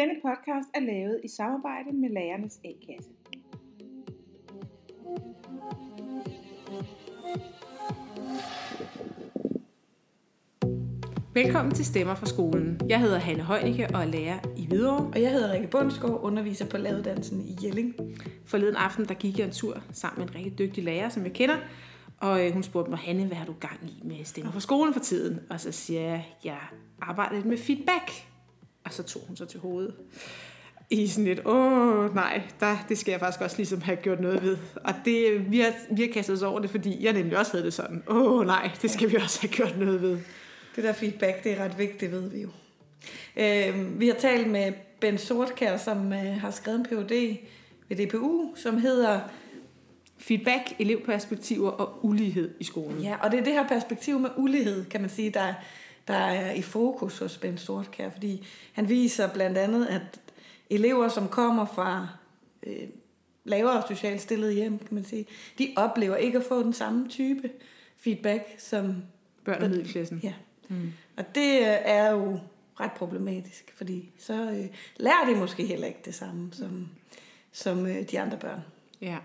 Denne 0.00 0.14
podcast 0.22 0.68
er 0.74 0.80
lavet 0.80 1.20
i 1.24 1.28
samarbejde 1.28 1.92
med 1.92 2.08
Lærernes 2.10 2.60
A-kasse. 2.64 3.10
Velkommen 11.34 11.74
til 11.74 11.84
Stemmer 11.84 12.14
fra 12.14 12.26
skolen. 12.26 12.80
Jeg 12.88 13.00
hedder 13.00 13.18
Hanne 13.18 13.42
Højnicke 13.42 13.88
og 13.94 14.02
er 14.02 14.06
lærer 14.06 14.38
i 14.56 14.66
Hvidovre. 14.66 15.10
Og 15.14 15.22
jeg 15.22 15.30
hedder 15.30 15.52
Rikke 15.52 15.68
Bundsgaard, 15.68 16.20
underviser 16.22 16.68
på 16.68 16.76
lavedansen 16.76 17.40
i 17.40 17.56
Jelling. 17.62 17.94
Forleden 18.46 18.76
aften 18.76 19.04
der 19.04 19.14
gik 19.14 19.38
jeg 19.38 19.46
en 19.46 19.52
tur 19.52 19.82
sammen 19.92 20.20
med 20.20 20.28
en 20.28 20.34
rigtig 20.34 20.58
dygtig 20.58 20.84
lærer, 20.84 21.08
som 21.08 21.24
jeg 21.24 21.32
kender. 21.32 21.56
Og 22.18 22.46
øh, 22.46 22.52
hun 22.52 22.62
spurgte 22.62 22.90
mig, 22.90 22.98
Hanne, 22.98 23.26
hvad 23.26 23.36
har 23.36 23.46
du 23.46 23.54
gang 23.60 23.80
i 23.82 24.02
med 24.04 24.24
Stemmer 24.24 24.52
fra 24.52 24.60
skolen 24.60 24.92
for 24.92 25.00
tiden? 25.00 25.40
Og 25.50 25.60
så 25.60 25.72
siger 25.72 26.00
jeg, 26.00 26.26
jeg 26.44 26.58
arbejder 27.00 27.34
lidt 27.34 27.46
med 27.46 27.58
feedback. 27.58 28.29
Og 28.84 28.92
så 28.92 29.02
tog 29.02 29.22
hun 29.26 29.36
så 29.36 29.44
til 29.44 29.60
hovedet. 29.60 29.94
I 30.90 31.06
sådan 31.06 31.24
lidt, 31.24 31.40
åh 31.46 32.14
nej, 32.14 32.42
der, 32.60 32.76
det 32.88 32.98
skal 32.98 33.12
jeg 33.12 33.20
faktisk 33.20 33.40
også 33.40 33.56
ligesom 33.56 33.80
have 33.80 33.96
gjort 33.96 34.20
noget 34.20 34.42
ved. 34.42 34.56
Og 34.74 34.94
det, 35.04 35.50
vi, 35.50 35.60
har, 35.60 35.72
vi 35.90 36.02
har 36.02 36.12
kastet 36.12 36.36
os 36.36 36.42
over 36.42 36.60
det, 36.60 36.70
fordi 36.70 37.04
jeg 37.04 37.12
nemlig 37.12 37.38
også 37.38 37.52
havde 37.52 37.64
det 37.64 37.74
sådan, 37.74 38.02
åh 38.08 38.46
nej, 38.46 38.70
det 38.82 38.90
skal 38.90 39.10
vi 39.10 39.16
også 39.16 39.40
have 39.40 39.52
gjort 39.52 39.78
noget 39.78 40.02
ved. 40.02 40.18
Det 40.76 40.84
der 40.84 40.92
feedback, 40.92 41.44
det 41.44 41.52
er 41.52 41.64
ret 41.64 41.78
vigtigt, 41.78 42.12
ved 42.12 42.30
vi 42.30 42.40
jo. 42.42 42.48
Øh, 43.36 44.00
vi 44.00 44.06
har 44.08 44.14
talt 44.14 44.50
med 44.50 44.72
Ben 45.00 45.18
Sortkær, 45.18 45.76
som 45.76 46.12
øh, 46.12 46.40
har 46.40 46.50
skrevet 46.50 46.78
en 46.78 46.86
Ph.D. 46.86 47.36
ved 47.88 48.06
DPU, 48.06 48.54
som 48.56 48.78
hedder 48.78 49.20
Feedback, 50.18 50.72
elevperspektiver 50.78 51.70
og 51.70 52.04
ulighed 52.04 52.54
i 52.60 52.64
skolen. 52.64 53.02
Ja, 53.02 53.16
og 53.22 53.30
det 53.30 53.40
er 53.40 53.44
det 53.44 53.52
her 53.52 53.68
perspektiv 53.68 54.18
med 54.18 54.30
ulighed, 54.36 54.84
kan 54.84 55.00
man 55.00 55.10
sige, 55.10 55.30
der, 55.30 55.54
der 56.10 56.16
er 56.16 56.52
i 56.52 56.62
fokus 56.62 57.18
hos 57.18 57.38
Ben 57.38 57.58
Sortkær, 57.58 58.10
fordi 58.10 58.46
han 58.72 58.88
viser 58.88 59.32
blandt 59.32 59.58
andet, 59.58 59.86
at 59.86 60.20
elever, 60.70 61.08
som 61.08 61.28
kommer 61.28 61.66
fra 61.66 62.08
øh, 62.62 62.88
lavere 63.44 63.82
socialt 63.88 64.20
stillede 64.20 64.52
hjem, 64.52 64.78
kan 64.78 64.94
man 64.94 65.04
sige, 65.04 65.26
de 65.58 65.72
oplever 65.76 66.16
ikke 66.16 66.38
at 66.38 66.44
få 66.44 66.62
den 66.62 66.72
samme 66.72 67.08
type 67.08 67.50
feedback 67.96 68.54
som 68.58 69.02
børn 69.44 69.64
i 69.64 69.68
middelklassen. 69.68 70.20
Ja. 70.22 70.32
Mm. 70.68 70.92
Og 71.16 71.34
det 71.34 71.62
er 71.88 72.10
jo 72.10 72.40
ret 72.80 72.92
problematisk, 72.92 73.72
fordi 73.76 74.10
så 74.18 74.34
øh, 74.34 74.66
lærer 74.96 75.24
de 75.26 75.36
måske 75.36 75.66
heller 75.66 75.86
ikke 75.86 76.00
det 76.04 76.14
samme 76.14 76.48
som, 76.52 76.88
som 77.52 77.86
øh, 77.86 78.02
de 78.10 78.20
andre 78.20 78.38
børn. 78.38 78.60
Ja. 79.00 79.16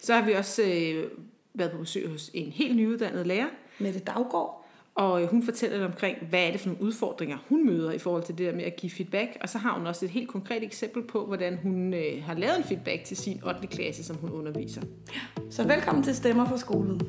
Så 0.00 0.14
har 0.14 0.24
vi 0.24 0.32
også 0.32 0.62
øh, 0.62 1.10
været 1.54 1.70
på 1.70 1.78
besøg 1.78 2.08
hos 2.08 2.30
en 2.34 2.52
helt 2.52 2.76
nyuddannet 2.76 3.26
lærer. 3.26 3.48
Mette 3.78 4.00
Daggaard. 4.00 4.66
Og 5.00 5.26
hun 5.26 5.42
fortæller 5.42 5.76
lidt 5.76 5.86
omkring, 5.86 6.18
hvad 6.28 6.46
er 6.46 6.50
det 6.50 6.60
for 6.60 6.68
nogle 6.68 6.82
udfordringer, 6.82 7.38
hun 7.48 7.66
møder 7.66 7.92
i 7.92 7.98
forhold 7.98 8.22
til 8.22 8.38
det 8.38 8.46
der 8.46 8.54
med 8.54 8.64
at 8.64 8.76
give 8.76 8.90
feedback. 8.90 9.36
Og 9.40 9.48
så 9.48 9.58
har 9.58 9.78
hun 9.78 9.86
også 9.86 10.04
et 10.04 10.10
helt 10.10 10.28
konkret 10.28 10.62
eksempel 10.62 11.02
på, 11.02 11.26
hvordan 11.26 11.58
hun 11.62 11.94
øh, 11.94 12.22
har 12.22 12.34
lavet 12.34 12.58
en 12.58 12.64
feedback 12.64 13.04
til 13.04 13.16
sin 13.16 13.44
8. 13.44 13.66
klasse, 13.66 14.04
som 14.04 14.16
hun 14.16 14.30
underviser. 14.30 14.82
Så 15.50 15.66
velkommen 15.66 16.04
til 16.04 16.16
Stemmer 16.16 16.46
fra 16.46 16.58
skolen. 16.58 17.00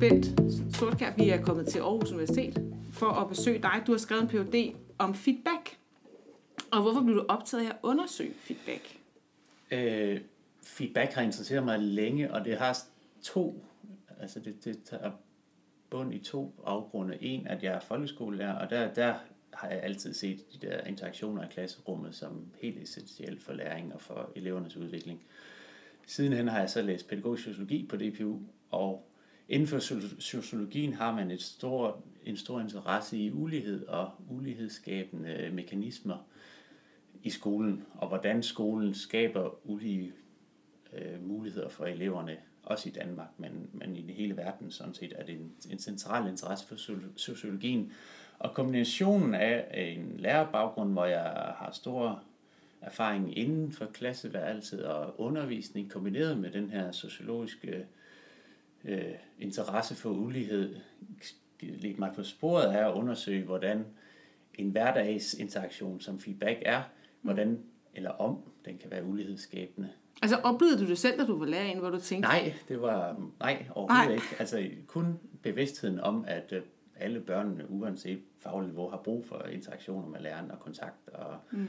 Bent 0.00 0.40
Sortkær, 0.76 1.12
vi 1.16 1.28
er 1.28 1.42
kommet 1.42 1.66
til 1.66 1.78
Aarhus 1.78 2.10
Universitet 2.10 2.72
for 2.92 3.06
at 3.06 3.28
besøge 3.28 3.58
dig. 3.62 3.82
Du 3.86 3.92
har 3.92 3.98
skrevet 3.98 4.22
en 4.22 4.28
Ph.D. 4.28 4.74
om 4.98 5.14
feedback. 5.14 5.76
Og 6.70 6.82
hvorfor 6.82 7.02
blev 7.02 7.16
du 7.16 7.24
optaget 7.28 7.64
af 7.64 7.68
at 7.68 7.76
undersøge 7.82 8.32
feedback? 8.40 8.96
Øh, 9.70 10.20
feedback 10.62 11.12
har 11.12 11.22
interesseret 11.22 11.64
mig 11.64 11.78
længe, 11.78 12.32
og 12.34 12.44
det 12.44 12.58
har 12.58 12.78
to, 13.22 13.64
altså 14.20 14.40
det, 14.40 14.64
det 14.64 14.82
tager 14.84 15.10
bund 15.90 16.14
i 16.14 16.18
to 16.18 16.54
afgrunde. 16.64 17.18
En, 17.20 17.46
at 17.46 17.62
jeg 17.62 17.74
er 17.74 17.80
folkeskolelærer, 17.80 18.54
og 18.54 18.70
der, 18.70 18.94
der 18.94 19.14
har 19.54 19.68
jeg 19.68 19.82
altid 19.82 20.14
set 20.14 20.52
de 20.52 20.66
der 20.66 20.80
interaktioner 20.80 21.44
i 21.44 21.48
klasserummet 21.50 22.14
som 22.14 22.46
helt 22.60 22.82
essentielt 22.82 23.42
for 23.42 23.52
læring 23.52 23.94
og 23.94 24.00
for 24.00 24.32
elevernes 24.36 24.76
udvikling. 24.76 25.22
Sidenhen 26.06 26.48
har 26.48 26.58
jeg 26.58 26.70
så 26.70 26.82
læst 26.82 27.08
pædagogisk 27.08 27.44
sociologi 27.44 27.86
på 27.86 27.96
DPU, 27.96 28.38
og 28.70 29.08
inden 29.48 29.68
for 29.68 29.78
sociologien 30.18 30.92
har 30.92 31.14
man 31.14 31.30
et 31.30 31.42
stor, 31.42 32.02
en 32.24 32.36
stor 32.36 32.60
interesse 32.60 33.18
i 33.18 33.32
ulighed 33.32 33.86
og 33.86 34.10
ulighedsskabende 34.30 35.50
mekanismer 35.52 36.26
i 37.22 37.30
skolen, 37.30 37.84
og 37.94 38.08
hvordan 38.08 38.42
skolen 38.42 38.94
skaber 38.94 39.68
ulige 39.70 40.12
øh, 40.92 41.26
muligheder 41.28 41.68
for 41.68 41.86
eleverne, 41.86 42.36
også 42.62 42.88
i 42.88 42.92
Danmark, 42.92 43.28
men, 43.38 43.70
men 43.72 43.96
i 43.96 44.12
hele 44.12 44.36
verden 44.36 44.70
sådan 44.70 44.94
set, 44.94 45.12
er 45.16 45.24
det 45.24 45.34
en, 45.34 45.52
en 45.70 45.78
central 45.78 46.28
interesse 46.28 46.66
for 46.66 46.76
sociologien. 47.16 47.92
Og 48.38 48.54
kombinationen 48.54 49.34
af 49.34 49.94
en 49.94 50.16
lærerbaggrund, 50.18 50.92
hvor 50.92 51.04
jeg 51.04 51.22
har 51.56 51.70
stor 51.72 52.22
erfaring 52.80 53.38
inden 53.38 53.72
for 53.72 53.86
klasseværelset 53.86 54.84
og 54.84 55.20
undervisning, 55.20 55.90
kombineret 55.90 56.38
med 56.38 56.50
den 56.50 56.70
her 56.70 56.92
sociologiske 56.92 57.86
øh, 58.84 59.14
interesse 59.38 59.94
for 59.94 60.10
ulighed, 60.10 60.76
lidt 61.60 61.98
mig 61.98 62.12
på 62.14 62.22
sporet 62.22 62.66
af 62.66 62.88
at 62.88 62.94
undersøge, 62.94 63.44
hvordan 63.44 63.86
en 64.54 64.70
hverdagsinteraktion 64.70 66.00
som 66.00 66.20
feedback 66.20 66.62
er, 66.64 66.82
hvordan 67.22 67.58
eller 67.94 68.10
om 68.10 68.38
den 68.64 68.78
kan 68.78 68.90
være 68.90 69.04
ulighedsskabende. 69.04 69.90
Altså 70.22 70.36
oplevede 70.36 70.78
du 70.78 70.86
det 70.86 70.98
selv, 70.98 71.20
da 71.20 71.26
du 71.26 71.38
var 71.38 71.46
lærer 71.46 71.78
hvor 71.78 71.90
du 71.90 72.00
tænkte? 72.00 72.28
Nej, 72.28 72.54
det 72.68 72.82
var 72.82 73.30
nej, 73.40 73.66
overhovedet 73.70 74.06
nej. 74.06 74.14
ikke. 74.14 74.36
Altså 74.38 74.70
kun 74.86 75.18
bevidstheden 75.42 76.00
om, 76.00 76.24
at 76.28 76.52
øh, 76.52 76.62
alle 76.96 77.20
børnene, 77.20 77.70
uanset 77.70 78.22
fagligt 78.38 78.72
niveau, 78.72 78.88
har 78.88 78.96
brug 78.96 79.24
for 79.24 79.42
interaktioner 79.42 80.08
med 80.08 80.20
læreren 80.20 80.50
og 80.50 80.60
kontakt, 80.60 81.08
og 81.08 81.36
mm. 81.50 81.66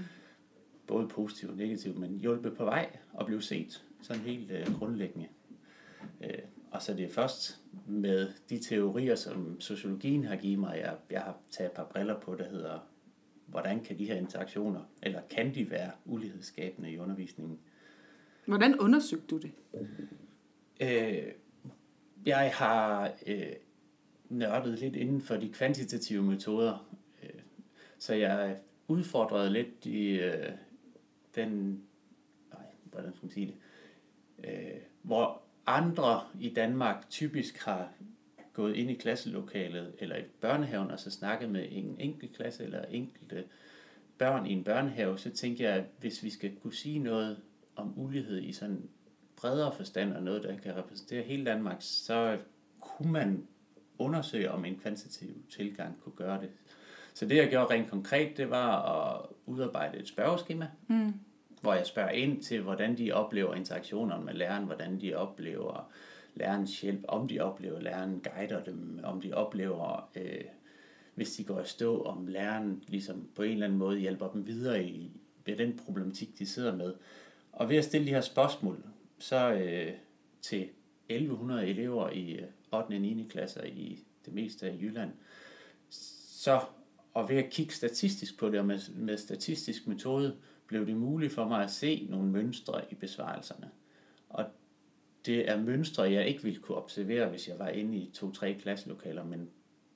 både 0.88 1.08
positivt 1.08 1.52
og 1.52 1.58
negativt, 1.58 1.98
men 1.98 2.20
hjælpe 2.20 2.52
på 2.52 2.66
vej 2.66 2.98
og 3.14 3.26
blive 3.26 3.42
set, 3.42 3.84
sådan 4.02 4.22
helt 4.22 4.52
uh, 4.52 4.80
grundlæggende. 4.80 5.28
Uh, 6.20 6.28
og 6.72 6.82
så 6.82 6.94
det 6.94 7.06
er 7.06 7.09
først 7.09 7.62
med 7.88 8.30
de 8.50 8.59
teorier, 8.59 9.16
som 9.16 9.62
sociologien 9.62 10.24
har 10.24 10.36
givet 10.36 10.59
mig, 10.59 10.80
jeg, 10.84 10.96
jeg 11.09 11.22
har 11.22 11.38
taget 11.52 11.70
et 11.70 11.76
par 11.76 11.84
briller 11.84 12.20
på, 12.20 12.36
der 12.36 12.50
hedder, 12.50 12.80
hvordan 13.46 13.84
kan 13.84 13.98
de 13.98 14.06
her 14.06 14.16
interaktioner, 14.16 14.82
eller 15.03 15.22
kan 15.30 15.56
de 15.56 15.70
være 15.72 15.92
ulighedsskabende 16.06 16.92
i 16.92 16.98
undervisningen? 16.98 17.59
Hvordan 18.46 18.80
undersøgte 18.80 19.28
du 19.28 19.38
det? 19.38 19.52
Øh, 20.81 21.31
jeg 22.26 22.52
har 22.56 23.12
øh, 23.28 23.52
nørdet 24.30 24.80
lidt 24.80 24.96
inden 24.96 25.22
for 25.22 25.36
de 25.36 25.50
kvantitative 25.50 26.24
metoder, 26.24 26.96
øh, 27.24 27.40
så 27.98 28.14
jeg 28.14 28.58
udfordrede 28.88 29.50
lidt 29.50 29.86
i 29.86 30.09
øh, 30.09 30.52
den, 31.36 31.84
nej, 32.53 32.66
hvordan 32.92 33.12
skal 33.14 33.26
man 33.26 33.32
sige 33.32 33.48
det, 33.48 33.56
øh, 34.50 34.82
hvor 35.02 35.42
andre 35.66 36.22
i 36.40 36.50
Danmark 36.50 37.09
typisk 37.09 37.58
har 37.58 37.92
gået 38.53 38.76
ind 38.76 38.92
i 38.92 38.94
klasselokalet 38.94 39.96
eller 40.00 40.18
i 40.18 40.24
børnehaven 40.42 40.92
og 40.92 41.00
så 41.00 41.12
snakket 41.12 41.50
med 41.50 41.68
en 41.72 41.96
enkelt 42.00 42.36
klasse 42.36 42.64
eller 42.64 42.86
enkelte 42.86 43.44
børn 44.18 44.46
i 44.46 44.53
en 44.53 44.64
børnehave, 44.64 45.20
så 45.20 45.30
tænker 45.30 45.70
jeg, 45.70 45.78
at 45.78 45.86
hvis 46.00 46.24
vi 46.24 46.30
skal 46.30 46.56
kunne 46.56 46.74
sige 46.74 47.00
noget 47.00 47.38
om 47.75 47.94
ulighed 47.95 48.41
i 48.41 48.53
sådan 48.53 48.89
bredere 49.35 49.75
forstand 49.75 50.13
og 50.13 50.23
noget, 50.23 50.44
der 50.44 50.57
kan 50.57 50.78
repræsentere 50.78 51.23
hele 51.23 51.45
Danmark, 51.45 51.78
så 51.79 52.38
kunne 52.79 53.11
man 53.11 53.47
undersøge, 53.97 54.51
om 54.51 54.66
en 54.66 54.79
kvantitativ 54.79 55.29
tilgang 55.50 56.01
kunne 56.01 56.16
gøre 56.16 56.41
det. 56.41 56.50
Så 57.13 57.25
det, 57.25 57.38
jeg 57.38 57.50
gjorde 57.50 57.73
rent 57.73 57.89
konkret, 57.89 58.38
det 58.38 58.50
var 58.50 58.81
at 58.81 59.25
udarbejde 59.45 59.97
et 59.97 60.07
spørgeskema, 60.07 60.67
mm. 60.88 61.13
hvor 61.61 61.73
jeg 61.73 61.85
spørger 61.85 62.09
ind 62.09 62.44
til, 62.44 62.61
hvordan 62.61 62.97
de 62.97 63.11
oplever 63.11 63.56
interaktionerne 63.56 64.25
med 64.25 64.34
læreren, 64.34 64.66
hvordan 64.66 65.01
de 65.01 65.16
oplever 65.16 65.91
lærerens 66.35 66.81
hjælp, 66.81 67.05
om 67.07 67.28
de 67.28 67.40
oplever, 67.40 67.78
at 67.78 67.84
læreren 67.84 68.22
guider 68.23 68.63
dem, 68.63 69.00
om 69.03 69.22
de 69.22 69.34
oplever, 69.34 70.09
øh, 70.16 70.41
hvis 71.16 71.35
de 71.35 71.44
går 71.44 71.61
i 71.61 71.66
stå, 71.66 72.01
om 72.01 72.28
læreren 72.28 72.84
ligesom 72.87 73.28
på 73.35 73.43
en 73.43 73.52
eller 73.52 73.66
anden 73.66 73.79
måde 73.79 73.99
hjælper 73.99 74.28
dem 74.28 74.47
videre 74.47 74.84
i 74.84 75.11
ved 75.46 75.58
den 75.58 75.79
problematik, 75.85 76.40
de 76.40 76.46
sidder 76.46 76.76
med. 76.76 76.93
Og 77.53 77.70
ved 77.70 77.78
at 77.78 77.85
stille 77.85 78.08
de 78.08 78.11
her 78.11 78.22
spørgsmål, 78.22 78.84
så 79.20 79.52
øh, 79.53 79.94
til 80.41 80.70
1100 81.09 81.67
elever 81.67 82.09
i 82.09 82.32
øh, 82.32 82.47
8. 82.73 82.85
og 82.85 82.90
9. 82.90 83.28
klasser 83.29 83.64
i 83.64 84.00
det 84.26 84.34
meste 84.34 84.67
af 84.67 84.78
Jylland, 84.82 85.11
så 85.90 86.61
og 87.14 87.29
ved 87.29 87.38
at 87.38 87.50
kigge 87.50 87.73
statistisk 87.73 88.38
på 88.38 88.50
det, 88.50 88.59
og 88.59 88.66
med, 88.66 88.79
med 88.96 89.17
statistisk 89.17 89.88
metode, 89.88 90.38
blev 90.67 90.85
det 90.85 90.96
muligt 90.96 91.34
for 91.34 91.47
mig 91.47 91.64
at 91.64 91.72
se 91.72 92.08
nogle 92.09 92.28
mønstre 92.28 92.82
i 92.91 92.96
besvarelserne. 92.96 93.70
Og 94.29 94.46
det 95.26 95.50
er 95.50 95.58
mønstre, 95.58 96.03
jeg 96.03 96.28
ikke 96.28 96.44
ville 96.44 96.59
kunne 96.59 96.78
observere, 96.78 97.29
hvis 97.29 97.47
jeg 97.47 97.59
var 97.59 97.67
inde 97.67 97.97
i 97.97 98.11
to-tre 98.14 98.53
klasselokaler, 98.53 99.23
men 99.23 99.50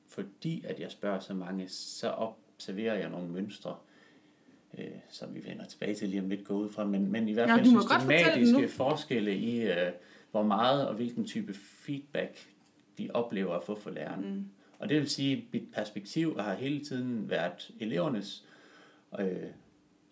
fordi 0.08 0.66
at 0.66 0.80
jeg 0.80 0.92
spørger 0.92 1.20
så 1.20 1.34
mange, 1.34 1.70
så 1.70 2.12
observerer 2.12 2.96
jeg 2.96 3.10
nogle 3.10 3.30
mønstre, 3.30 3.78
øh, 4.78 4.86
som 5.10 5.36
vi 5.36 5.46
vender 5.46 5.66
tilbage 5.66 5.96
til 5.96 6.10
lige 6.10 6.22
om 6.22 6.30
lidt 6.30 6.44
gå 6.44 6.54
ud 6.54 6.70
fra, 6.70 6.86
men, 6.86 7.12
men 7.12 7.30
i 7.30 7.34
hvert 7.34 7.50
fald 7.50 7.66
ja, 7.66 7.82
systematiske 7.82 8.68
forskelle 8.68 9.38
i, 9.38 9.62
øh, 9.62 9.92
hvor 10.32 10.44
meget 10.44 10.88
og 10.88 10.96
hvilken 10.96 11.26
type 11.26 11.54
feedback 11.54 12.38
de 12.98 13.10
oplever 13.14 13.54
at 13.54 13.64
få 13.64 13.76
fra 13.76 13.92
læreren. 13.92 14.34
Mm. 14.34 14.46
Og 14.80 14.90
det 14.90 14.98
vil 14.98 15.10
sige, 15.10 15.38
at 15.38 15.44
mit 15.54 15.72
perspektiv 15.74 16.40
har 16.40 16.56
hele 16.56 16.86
tiden 16.86 17.30
været 17.30 17.72
elevernes, 17.80 18.46
øh, 19.20 19.28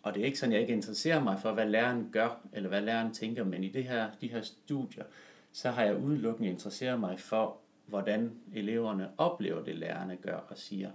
og 0.04 0.14
det 0.14 0.22
er 0.22 0.26
ikke 0.26 0.40
sådan, 0.40 0.54
jeg 0.54 0.62
ikke 0.62 0.74
interesserer 0.74 1.24
mig 1.24 1.40
for, 1.40 1.52
hvad 1.54 1.70
læreren 1.70 2.10
gør, 2.12 2.42
eller 2.54 2.70
hvad 2.70 2.82
læreren 2.82 3.14
tænker, 3.14 3.44
men 3.44 3.64
i 3.64 3.70
det 3.70 3.84
her, 3.84 4.10
de 4.22 4.28
her 4.28 4.42
studier, 4.42 5.04
så 5.52 5.72
har 5.72 5.84
jeg 5.84 5.98
udelukkende 5.98 6.50
interesseret 6.50 7.00
mig 7.00 7.20
for, 7.20 7.58
hvordan 7.86 8.32
eleverne 8.54 9.10
oplever 9.18 9.64
det, 9.64 9.76
lærerne 9.76 10.16
gør 10.16 10.36
og 10.36 10.58
siger. 10.58 10.92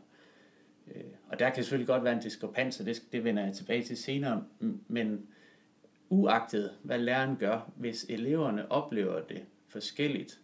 Øh, 0.95 1.03
og 1.29 1.39
der 1.39 1.51
kan 1.51 1.65
selvfølgelig 1.65 1.87
godt 1.87 2.05
være 2.05 2.13
en 2.13 2.21
diskrepans, 2.21 2.81
og 2.81 2.87
det, 2.87 3.03
det 3.13 3.25
vender 3.25 3.45
jeg 3.45 3.55
tilbage 3.55 3.83
til 3.83 3.97
senere, 3.97 4.45
men 4.89 5.27
uagtet 6.09 6.71
hvad 6.83 6.99
læreren 6.99 7.37
gør, 7.37 7.71
hvis 7.77 8.07
eleverne 8.09 8.73
oplever 8.73 9.21
det 9.21 9.43
forskelligt, 9.69 10.41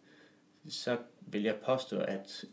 så 0.68 0.96
vil 1.20 1.42
jeg 1.42 1.54
påstå, 1.66 1.98
at, 1.98 2.44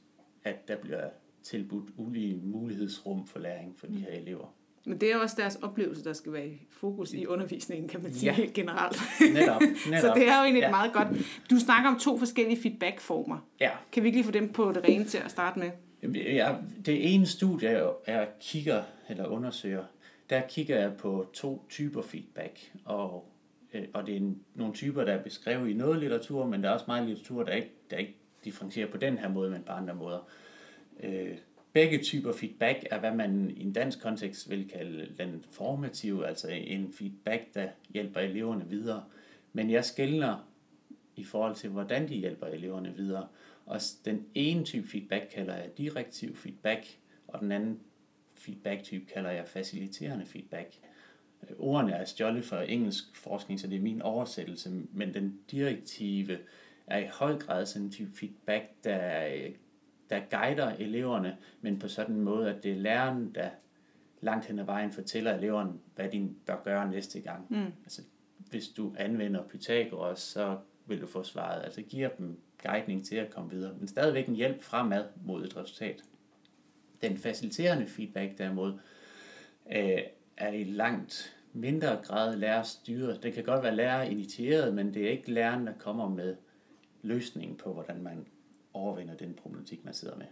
at 0.43 0.67
der 0.67 0.75
bliver 0.75 1.09
tilbudt 1.43 1.89
ulige 1.97 2.39
mulighedsrum 2.43 3.27
for 3.27 3.39
læring 3.39 3.79
for 3.79 3.87
de 3.87 3.97
her 3.97 4.09
elever. 4.09 4.53
Men 4.85 4.97
det 4.97 5.11
er 5.11 5.17
også 5.17 5.35
deres 5.39 5.55
oplevelse, 5.55 6.03
der 6.03 6.13
skal 6.13 6.33
være 6.33 6.47
i 6.47 6.67
fokus 6.69 7.13
i 7.13 7.25
undervisningen, 7.25 7.87
kan 7.87 8.03
man 8.03 8.13
sige 8.13 8.33
ja. 8.33 8.45
generelt. 8.53 9.01
Netop, 9.19 9.61
netop. 9.89 10.01
Så 10.01 10.13
det 10.15 10.27
er 10.27 10.37
jo 10.37 10.43
egentlig 10.43 10.61
ja. 10.61 10.69
meget 10.69 10.93
godt. 10.93 11.07
Du 11.49 11.59
snakker 11.59 11.89
om 11.89 11.99
to 11.99 12.17
forskellige 12.17 12.61
feedback-former. 12.61 13.47
Ja. 13.59 13.69
Kan 13.91 14.03
vi 14.03 14.07
ikke 14.07 14.17
lige 14.17 14.25
få 14.25 14.31
dem 14.31 14.53
på 14.53 14.71
det 14.71 14.83
rene 14.83 15.05
til 15.05 15.17
at 15.17 15.31
starte 15.31 15.59
med? 15.59 15.71
Ja, 16.13 16.55
det 16.85 17.13
ene 17.15 17.25
studie, 17.25 17.69
jeg 18.07 18.27
kigger 18.39 18.83
eller 19.09 19.25
undersøger, 19.25 19.83
der 20.29 20.41
kigger 20.47 20.79
jeg 20.79 20.97
på 20.97 21.29
to 21.33 21.65
typer 21.69 22.01
feedback. 22.01 22.71
Og, 22.85 23.25
øh, 23.73 23.83
og 23.93 24.07
det 24.07 24.17
er 24.17 24.31
nogle 24.55 24.73
typer, 24.73 25.03
der 25.03 25.13
er 25.13 25.23
beskrevet 25.23 25.69
i 25.69 25.73
noget 25.73 25.99
litteratur, 25.99 26.45
men 26.45 26.63
der 26.63 26.69
er 26.69 26.73
også 26.73 26.85
meget 26.87 27.07
litteratur, 27.07 27.43
der 27.43 27.51
ikke, 27.51 27.71
der 27.89 27.97
ikke 27.97 28.15
differencierer 28.43 28.91
på 28.91 28.97
den 28.97 29.17
her 29.17 29.29
måde, 29.29 29.51
men 29.51 29.63
på 29.63 29.71
andre 29.71 29.95
måder. 29.95 30.27
Øh, 31.03 31.37
Begge 31.73 31.97
typer 31.97 32.33
feedback 32.33 32.87
er, 32.91 32.99
hvad 32.99 33.15
man 33.15 33.53
i 33.57 33.63
en 33.63 33.73
dansk 33.73 34.01
kontekst 34.01 34.49
vil 34.49 34.69
kalde 34.69 35.07
den 35.17 35.45
formative, 35.51 36.27
altså 36.27 36.47
en 36.47 36.93
feedback, 36.93 37.53
der 37.53 37.67
hjælper 37.89 38.19
eleverne 38.19 38.65
videre. 38.69 39.03
Men 39.53 39.69
jeg 39.69 39.85
skældner 39.85 40.47
i 41.15 41.23
forhold 41.23 41.55
til, 41.55 41.69
hvordan 41.69 42.09
de 42.09 42.15
hjælper 42.15 42.47
eleverne 42.47 42.93
videre. 42.95 43.27
Og 43.65 43.79
den 44.05 44.25
ene 44.35 44.63
type 44.63 44.87
feedback 44.87 45.29
kalder 45.33 45.55
jeg 45.55 45.77
direktiv 45.77 46.35
feedback, 46.35 46.99
og 47.27 47.39
den 47.39 47.51
anden 47.51 47.79
feedback-type 48.35 49.05
kalder 49.05 49.31
jeg 49.31 49.47
faciliterende 49.47 50.25
feedback. 50.25 50.79
Ordene 51.57 51.93
er 51.93 52.05
stjålet 52.05 52.45
fra 52.45 52.71
engelsk 52.71 53.15
forskning, 53.15 53.59
så 53.59 53.67
det 53.67 53.75
er 53.75 53.81
min 53.81 54.01
oversættelse, 54.01 54.71
men 54.91 55.13
den 55.13 55.39
direktive 55.51 56.37
er 56.87 56.97
i 56.97 57.07
høj 57.13 57.39
grad 57.39 57.65
sådan 57.65 57.85
en 57.85 57.91
type 57.91 58.11
feedback, 58.15 58.63
der 58.83 59.29
der 60.09 60.21
guider 60.29 60.69
eleverne, 60.69 61.37
men 61.61 61.79
på 61.79 61.87
sådan 61.87 62.15
en 62.15 62.21
måde, 62.21 62.49
at 62.55 62.63
det 62.63 62.71
er 62.71 62.75
læreren, 62.75 63.35
der 63.35 63.49
langt 64.21 64.45
hen 64.45 64.59
ad 64.59 64.65
vejen 64.65 64.91
fortæller 64.91 65.33
eleverne, 65.33 65.73
hvad 65.95 66.09
de 66.09 66.29
bør 66.45 66.61
gøre 66.63 66.89
næste 66.89 67.21
gang. 67.21 67.45
Mm. 67.49 67.65
Altså, 67.83 68.01
hvis 68.37 68.67
du 68.67 68.95
anvender 68.97 69.47
Pythagoras, 69.47 70.19
så 70.19 70.57
vil 70.85 71.01
du 71.01 71.07
få 71.07 71.23
svaret. 71.23 71.63
Altså 71.63 71.81
giver 71.81 72.09
dem 72.09 72.39
guidning 72.63 73.05
til 73.05 73.15
at 73.15 73.29
komme 73.29 73.51
videre, 73.51 73.75
men 73.79 73.87
stadigvæk 73.87 74.27
en 74.27 74.35
hjælp 74.35 74.61
fremad 74.61 75.05
mod 75.25 75.45
et 75.45 75.57
resultat. 75.57 76.03
Den 77.01 77.17
faciliterende 77.17 77.87
feedback 77.87 78.37
derimod 78.37 78.73
øh, 79.71 80.01
er 80.37 80.51
i 80.51 80.63
langt 80.63 81.35
mindre 81.53 81.99
grad 82.03 82.35
lærerstyret. 82.35 83.23
Det 83.23 83.33
kan 83.33 83.43
godt 83.43 83.63
være 83.63 83.75
lærer 83.75 84.03
initieret, 84.03 84.73
men 84.73 84.93
det 84.93 85.05
er 85.05 85.09
ikke 85.09 85.31
læreren, 85.31 85.67
der 85.67 85.73
kommer 85.79 86.09
med 86.09 86.35
løsningen 87.01 87.57
på, 87.57 87.73
hvordan 87.73 88.03
man 88.03 88.27
overvinder 88.73 89.15
den 89.15 89.33
problematik, 89.33 89.85
man 89.85 89.93
sidder 89.93 90.17
med. 90.17 90.25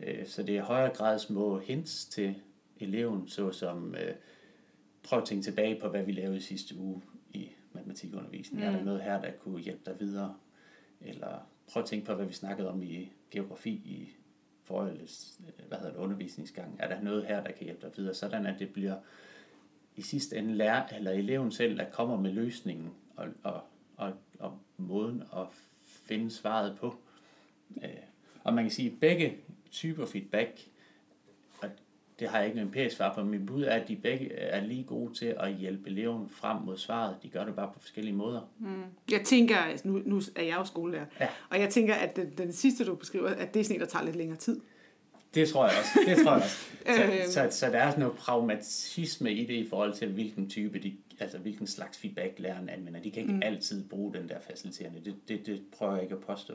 Øh, 0.00 0.26
så 0.26 0.42
det 0.42 0.56
er 0.56 0.62
i 0.62 0.66
højere 0.66 0.94
grad 0.94 1.18
små 1.18 1.58
hints 1.58 2.06
til 2.06 2.34
eleven, 2.80 3.28
såsom 3.28 3.94
øh, 3.94 4.14
prøv 5.02 5.18
at 5.18 5.24
tænke 5.24 5.44
tilbage 5.44 5.80
på, 5.80 5.88
hvad 5.88 6.02
vi 6.02 6.12
lavede 6.12 6.40
sidste 6.40 6.78
uge 6.78 7.02
i 7.30 7.48
matematikundervisningen. 7.72 8.68
Mm. 8.68 8.74
Er 8.74 8.78
der 8.78 8.84
noget 8.84 9.02
her, 9.02 9.20
der 9.20 9.30
kunne 9.30 9.60
hjælpe 9.60 9.82
dig 9.86 10.00
videre? 10.00 10.34
Eller 11.00 11.46
prøv 11.72 11.82
at 11.82 11.88
tænke 11.88 12.06
på, 12.06 12.14
hvad 12.14 12.26
vi 12.26 12.32
snakkede 12.32 12.70
om 12.70 12.82
i 12.82 13.12
geografi 13.30 13.70
i 13.70 14.10
forholdet, 14.64 15.38
øh, 15.40 15.68
hvad 15.68 15.78
hedder 15.78 15.92
det, 15.92 15.98
undervisningsgang. 15.98 16.76
Er 16.78 16.88
der 16.88 17.02
noget 17.02 17.26
her, 17.26 17.42
der 17.42 17.52
kan 17.52 17.64
hjælpe 17.64 17.86
dig 17.86 17.96
videre? 17.96 18.14
Sådan 18.14 18.46
at 18.46 18.58
det 18.58 18.72
bliver 18.72 18.96
i 19.96 20.02
sidste 20.02 20.36
ende 20.36 20.54
lærer, 20.54 20.86
eller 20.96 21.10
eleven 21.10 21.52
selv, 21.52 21.78
der 21.78 21.90
kommer 21.90 22.16
med 22.16 22.32
løsningen 22.32 22.90
og, 23.16 23.26
og, 23.42 23.62
og, 23.96 24.12
og 24.38 24.58
måden 24.76 25.22
at 25.36 25.46
finde 25.84 26.30
svaret 26.30 26.78
på. 26.78 26.94
Øh, 27.82 27.90
og 28.44 28.54
man 28.54 28.64
kan 28.64 28.70
sige, 28.70 28.90
at 28.90 29.00
begge 29.00 29.36
typer 29.70 30.06
feedback, 30.06 30.68
det 32.20 32.28
har 32.28 32.38
jeg 32.38 32.46
ikke 32.46 32.60
en 32.60 32.66
empirisk 32.66 32.96
svar 32.96 33.14
på, 33.14 33.24
mit 33.24 33.46
bud 33.46 33.62
er, 33.62 33.70
at 33.70 33.88
de 33.88 33.96
begge 33.96 34.32
er 34.32 34.60
lige 34.60 34.84
gode 34.84 35.14
til 35.14 35.34
at 35.40 35.54
hjælpe 35.54 35.90
eleven 35.90 36.28
frem 36.28 36.62
mod 36.62 36.76
svaret. 36.76 37.16
De 37.22 37.28
gør 37.28 37.44
det 37.44 37.54
bare 37.54 37.70
på 37.74 37.80
forskellige 37.80 38.14
måder. 38.14 38.40
Mm. 38.58 38.82
Jeg 39.10 39.20
tænker, 39.24 39.56
altså 39.56 39.88
nu, 39.88 40.02
nu 40.04 40.20
er 40.36 40.42
jeg 40.42 40.56
jo 40.58 40.64
skolelærer, 40.64 41.06
ja. 41.20 41.28
og 41.50 41.60
jeg 41.60 41.68
tænker, 41.68 41.94
at 41.94 42.16
den, 42.16 42.32
den 42.38 42.52
sidste, 42.52 42.84
du 42.84 42.94
beskriver, 42.94 43.28
at 43.28 43.54
det 43.54 43.60
er 43.60 43.64
sådan 43.64 43.76
en, 43.76 43.80
der 43.80 43.86
tager 43.86 44.04
lidt 44.04 44.16
længere 44.16 44.38
tid. 44.38 44.60
Det 45.34 45.48
tror 45.48 45.66
jeg 45.66 45.74
også. 45.78 46.00
Det 46.06 46.24
tror 46.24 46.32
jeg 46.32 46.42
også. 46.42 46.56
Så, 46.96 47.04
øhm. 47.04 47.30
så, 47.30 47.48
så 47.50 47.66
der 47.66 47.78
er 47.78 47.90
sådan 47.90 48.00
noget 48.00 48.16
pragmatisme 48.16 49.32
i 49.32 49.44
det 49.46 49.54
i 49.54 49.68
forhold 49.68 49.94
til, 49.94 50.08
hvilken 50.08 50.48
type, 50.48 50.78
de, 50.78 50.96
altså 51.20 51.38
hvilken 51.38 51.66
slags 51.66 51.98
feedback 51.98 52.38
læreren 52.38 52.68
anvender. 52.68 53.00
De 53.00 53.10
kan 53.10 53.22
ikke 53.22 53.34
mm. 53.34 53.42
altid 53.42 53.88
bruge 53.88 54.14
den 54.14 54.28
der 54.28 54.40
faciliterende. 54.40 55.00
Det, 55.04 55.14
det, 55.28 55.46
det 55.46 55.62
prøver 55.78 55.94
jeg 55.94 56.02
ikke 56.02 56.14
at 56.14 56.20
påstå. 56.20 56.54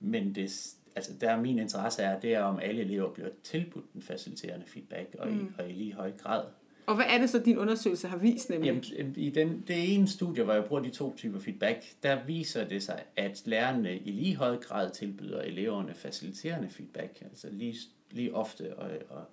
Men 0.00 0.34
det, 0.34 0.74
altså 0.98 1.12
der 1.20 1.30
er 1.30 1.40
min 1.40 1.58
interesse 1.58 2.02
er, 2.02 2.20
det 2.20 2.34
er, 2.34 2.42
om 2.42 2.58
alle 2.62 2.82
elever 2.82 3.12
bliver 3.12 3.28
tilbudt 3.42 3.92
den 3.92 4.02
faciliterende 4.02 4.66
feedback, 4.66 5.16
og, 5.18 5.28
mm. 5.28 5.40
i, 5.40 5.46
og 5.58 5.70
i 5.70 5.72
lige 5.72 5.94
høj 5.94 6.12
grad. 6.12 6.44
Og 6.86 6.94
hvad 6.94 7.04
er 7.08 7.18
det 7.18 7.30
så, 7.30 7.38
din 7.38 7.58
undersøgelse 7.58 8.08
har 8.08 8.16
vist 8.16 8.50
nemlig? 8.50 8.66
Jamen, 8.96 9.14
I 9.16 9.30
den, 9.30 9.64
det 9.68 9.94
ene 9.94 10.08
studie, 10.08 10.44
hvor 10.44 10.52
jeg 10.52 10.64
bruger 10.64 10.82
de 10.82 10.90
to 10.90 11.16
typer 11.16 11.40
feedback, 11.40 11.84
der 12.02 12.24
viser 12.24 12.68
det 12.68 12.82
sig, 12.82 13.02
at 13.16 13.42
lærerne 13.44 13.98
i 13.98 14.10
lige 14.10 14.36
høj 14.36 14.56
grad 14.56 14.90
tilbyder 14.90 15.42
eleverne 15.42 15.94
faciliterende 15.94 16.68
feedback, 16.68 17.22
altså 17.22 17.48
lige, 17.50 17.76
lige 18.10 18.34
ofte. 18.34 18.76
Og, 18.78 18.90
og, 19.08 19.24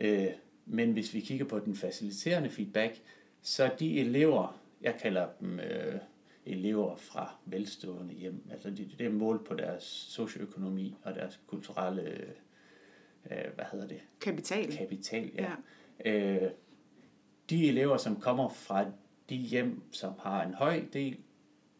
øh, 0.00 0.26
men 0.66 0.92
hvis 0.92 1.14
vi 1.14 1.20
kigger 1.20 1.44
på 1.44 1.58
den 1.58 1.76
faciliterende 1.76 2.50
feedback, 2.50 3.00
så 3.42 3.70
de 3.78 4.00
elever, 4.00 4.60
jeg 4.82 4.94
kalder 5.02 5.26
dem 5.40 5.60
øh, 5.60 5.94
elever 6.46 6.96
fra 6.96 7.34
velstående 7.44 8.14
hjem. 8.14 8.46
Altså 8.50 8.70
det, 8.70 8.94
det 8.98 9.06
er 9.06 9.10
målt 9.10 9.44
på 9.44 9.54
deres 9.54 9.84
socioøkonomi 9.84 10.96
og 11.02 11.14
deres 11.14 11.40
kulturelle, 11.46 12.02
øh, 13.30 13.44
hvad 13.54 13.64
hedder 13.72 13.86
det? 13.86 14.00
Kapital. 14.20 14.76
Kapital, 14.76 15.30
ja. 15.34 15.52
ja. 16.04 16.44
Øh, 16.44 16.50
de 17.50 17.68
elever, 17.68 17.96
som 17.96 18.20
kommer 18.20 18.48
fra 18.48 18.84
de 19.28 19.36
hjem, 19.36 19.82
som 19.90 20.12
har 20.18 20.44
en 20.44 20.54
høj 20.54 20.84
del 20.92 21.16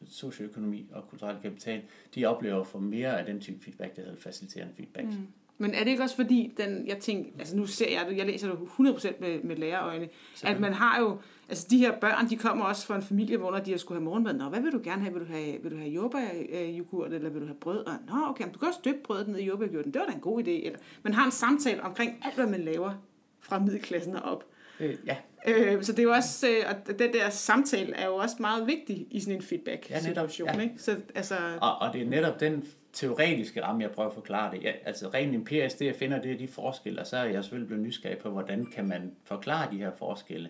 socioøkonomi 0.08 0.86
og 0.92 1.08
kulturel 1.08 1.36
kapital, 1.42 1.82
de 2.14 2.24
oplever 2.24 2.64
få 2.64 2.78
mere 2.78 3.18
af 3.18 3.26
den 3.26 3.40
type 3.40 3.64
feedback, 3.64 3.96
der 3.96 4.02
hedder 4.02 4.16
faciliterende 4.16 4.74
feedback. 4.76 5.06
Mm. 5.06 5.26
Men 5.58 5.74
er 5.74 5.84
det 5.84 5.90
ikke 5.90 6.02
også 6.02 6.16
fordi, 6.16 6.52
den, 6.56 6.86
jeg 6.86 6.98
tænker, 6.98 7.30
altså 7.38 7.56
nu 7.56 7.66
ser 7.66 7.90
jeg 7.90 8.06
det, 8.08 8.16
jeg 8.16 8.26
læser 8.26 8.48
det 8.48 8.58
100% 8.58 9.20
med, 9.20 9.42
med 9.42 9.56
lærerøjne, 9.56 10.08
at 10.44 10.60
man 10.60 10.72
har 10.72 11.00
jo, 11.00 11.20
altså 11.48 11.66
de 11.70 11.78
her 11.78 12.00
børn, 12.00 12.30
de 12.30 12.36
kommer 12.36 12.64
også 12.64 12.86
fra 12.86 12.96
en 12.96 13.02
familie, 13.02 13.36
hvor 13.36 13.50
når 13.50 13.58
de 13.58 13.70
har 13.70 13.78
skulle 13.78 13.98
have 13.98 14.04
morgenmad, 14.04 14.34
nå, 14.34 14.48
hvad 14.48 14.60
vil 14.60 14.72
du 14.72 14.80
gerne 14.84 15.02
have? 15.02 15.12
Vil 15.12 15.22
du 15.22 15.32
have, 15.32 15.62
vil 15.62 15.70
du 15.70 15.76
have 15.76 15.90
jordbæryoghurt, 15.90 17.12
eller 17.12 17.30
vil 17.30 17.40
du 17.40 17.46
have 17.46 17.56
brød? 17.60 17.86
Og, 17.86 17.92
nå, 18.06 18.14
okay, 18.28 18.44
men 18.44 18.52
du 18.52 18.58
kan 18.58 18.68
også 18.68 18.80
døbe 18.84 18.98
brødet 19.04 19.28
ned 19.28 19.38
i 19.38 19.44
jordbæryoghurten, 19.44 19.92
det 19.92 20.00
var 20.00 20.06
da 20.06 20.12
en 20.12 20.20
god 20.20 20.42
idé. 20.42 20.50
Eller, 20.50 20.78
man 21.02 21.14
har 21.14 21.24
en 21.24 21.32
samtale 21.32 21.82
omkring 21.82 22.20
alt, 22.24 22.34
hvad 22.34 22.46
man 22.46 22.60
laver 22.60 22.92
fra 23.40 23.58
middelklassen 23.58 24.16
og 24.16 24.22
op. 24.22 24.44
Øh, 24.80 24.96
ja. 25.06 25.16
Øh, 25.46 25.82
så 25.82 25.92
det 25.92 25.98
er 25.98 26.02
jo 26.02 26.12
også, 26.12 26.48
øh, 26.48 26.64
og 26.68 26.98
den 26.98 27.12
der 27.12 27.30
samtale 27.30 27.94
er 27.94 28.06
jo 28.06 28.14
også 28.14 28.36
meget 28.40 28.66
vigtig 28.66 29.06
i 29.10 29.20
sådan 29.20 29.36
en 29.36 29.42
feedback-situation. 29.42 30.48
Ja, 30.48 30.52
netop, 30.52 30.60
ja. 30.60 30.70
Ikke? 30.70 30.82
Så, 30.82 30.96
altså... 31.14 31.34
og, 31.60 31.78
og 31.78 31.92
det 31.92 32.02
er 32.02 32.06
netop 32.06 32.40
den 32.40 32.64
teoretiske 32.92 33.62
ramme, 33.62 33.82
jeg 33.82 33.90
prøver 33.90 34.08
at 34.08 34.14
forklare 34.14 34.54
det. 34.54 34.62
Ja, 34.62 34.72
altså 34.84 35.08
rent 35.08 35.34
empirisk, 35.34 35.78
det 35.78 35.86
jeg 35.86 35.94
finder, 35.94 36.22
det 36.22 36.32
er 36.32 36.38
de 36.38 36.48
forskelle, 36.48 37.00
og 37.00 37.06
så 37.06 37.16
er 37.16 37.24
jeg 37.24 37.44
selvfølgelig 37.44 37.68
blevet 37.68 37.84
nysgerrig 37.84 38.18
på, 38.18 38.30
hvordan 38.30 38.66
kan 38.66 38.88
man 38.88 39.12
forklare 39.24 39.70
de 39.72 39.76
her 39.76 39.90
forskelle. 39.98 40.48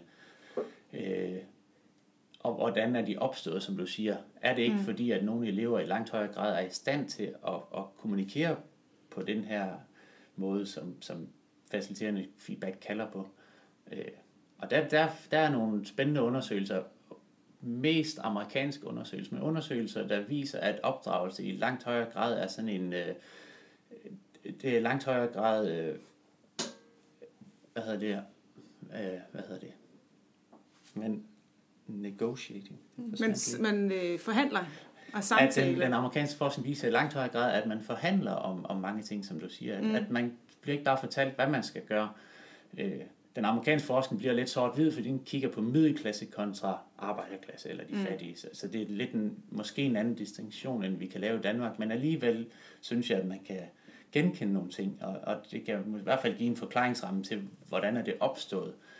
Øh, 0.92 1.38
og 2.40 2.54
hvordan 2.54 2.96
er 2.96 3.02
de 3.02 3.18
opstået, 3.18 3.62
som 3.62 3.76
du 3.76 3.86
siger? 3.86 4.16
Er 4.40 4.54
det 4.54 4.62
ikke 4.62 4.76
mm. 4.76 4.84
fordi, 4.84 5.10
at 5.10 5.24
nogle 5.24 5.48
elever 5.48 5.80
i 5.80 5.86
langt 5.86 6.10
højere 6.10 6.32
grad 6.32 6.54
er 6.54 6.66
i 6.66 6.70
stand 6.70 7.08
til 7.08 7.34
at, 7.48 7.54
at 7.76 7.84
kommunikere 7.96 8.56
på 9.10 9.22
den 9.22 9.44
her 9.44 9.74
måde, 10.36 10.66
som, 10.66 11.02
som 11.02 11.28
faciliterende 11.70 12.26
feedback 12.38 12.78
kalder 12.80 13.10
på? 13.10 13.28
Øh, 13.92 14.04
og 14.58 14.70
der, 14.70 14.88
der, 14.88 15.08
der 15.30 15.38
er 15.38 15.50
nogle 15.50 15.86
spændende 15.86 16.22
undersøgelser, 16.22 16.82
mest 17.60 18.18
amerikanske 18.22 18.86
undersøgelser, 18.86 19.34
men 19.34 19.42
undersøgelser, 19.42 20.08
der 20.08 20.20
viser, 20.20 20.58
at 20.58 20.80
opdragelse 20.82 21.44
i 21.44 21.56
langt 21.56 21.84
højere 21.84 22.10
grad 22.10 22.42
er 22.42 22.46
sådan 22.46 22.68
en, 22.68 22.92
øh, 22.92 23.14
det 24.44 24.76
er 24.76 24.80
langt 24.80 25.04
højere 25.04 25.32
grad, 25.32 25.70
øh, 25.70 25.98
hvad 27.72 27.82
hedder 27.82 27.98
det, 27.98 28.22
øh, 28.92 29.20
hvad 29.32 29.42
hedder 29.42 29.60
det, 29.60 29.72
men 30.94 31.22
negotiating. 31.86 32.78
Men 32.96 33.34
man 33.60 33.92
øh, 33.92 34.18
forhandler? 34.18 34.60
Og 35.12 35.18
at 35.18 35.24
samtale. 35.24 35.72
den, 35.72 35.80
den 35.80 35.92
amerikanske 35.92 36.38
forskning 36.38 36.68
viser 36.68 36.88
i 36.88 36.90
langt 36.90 37.14
højere 37.14 37.32
grad, 37.32 37.62
at 37.62 37.68
man 37.68 37.82
forhandler 37.82 38.32
om, 38.32 38.66
om 38.66 38.80
mange 38.80 39.02
ting, 39.02 39.24
som 39.24 39.40
du 39.40 39.48
siger. 39.48 39.76
At, 39.76 39.84
mm. 39.84 39.94
at 39.94 40.10
man 40.10 40.32
bliver 40.60 40.72
ikke 40.72 40.84
bare 40.84 40.98
fortalt, 41.00 41.34
hvad 41.34 41.46
man 41.46 41.62
skal 41.62 41.82
gøre. 41.82 42.10
Øh, 42.78 43.00
den 43.36 43.44
amerikanske 43.44 43.86
forskning 43.86 44.18
bliver 44.18 44.34
lidt 44.34 44.50
sort-hvid, 44.50 44.92
fordi 44.92 45.08
den 45.08 45.18
kigger 45.24 45.48
på 45.48 45.60
middelklasse 45.60 46.26
kontra 46.26 46.78
arbejderklasse 46.98 47.68
eller 47.68 47.84
de 47.84 47.94
mm. 47.94 48.00
fattige. 48.00 48.36
Så, 48.36 48.48
så 48.52 48.68
det 48.68 48.82
er 48.82 48.86
lidt 48.88 49.12
en, 49.12 49.38
måske 49.50 49.82
en 49.82 49.96
anden 49.96 50.14
distinktion, 50.14 50.84
end 50.84 50.96
vi 50.96 51.06
kan 51.06 51.20
lave 51.20 51.38
i 51.38 51.42
Danmark, 51.42 51.78
men 51.78 51.90
alligevel 51.90 52.46
synes 52.80 53.10
jeg, 53.10 53.18
at 53.18 53.26
man 53.26 53.40
kan 53.46 53.60
genkende 54.12 54.52
nogle 54.52 54.70
ting, 54.70 54.98
og, 55.00 55.20
og 55.22 55.36
det 55.50 55.64
kan 55.64 55.96
i 56.00 56.02
hvert 56.02 56.20
fald 56.20 56.36
give 56.36 56.50
en 56.50 56.56
forklaringsramme 56.56 57.22
til, 57.22 57.42
hvordan 57.68 57.96
er 57.96 58.02
det 58.02 58.14
opstået. 58.20 58.68
Øh, 58.68 58.91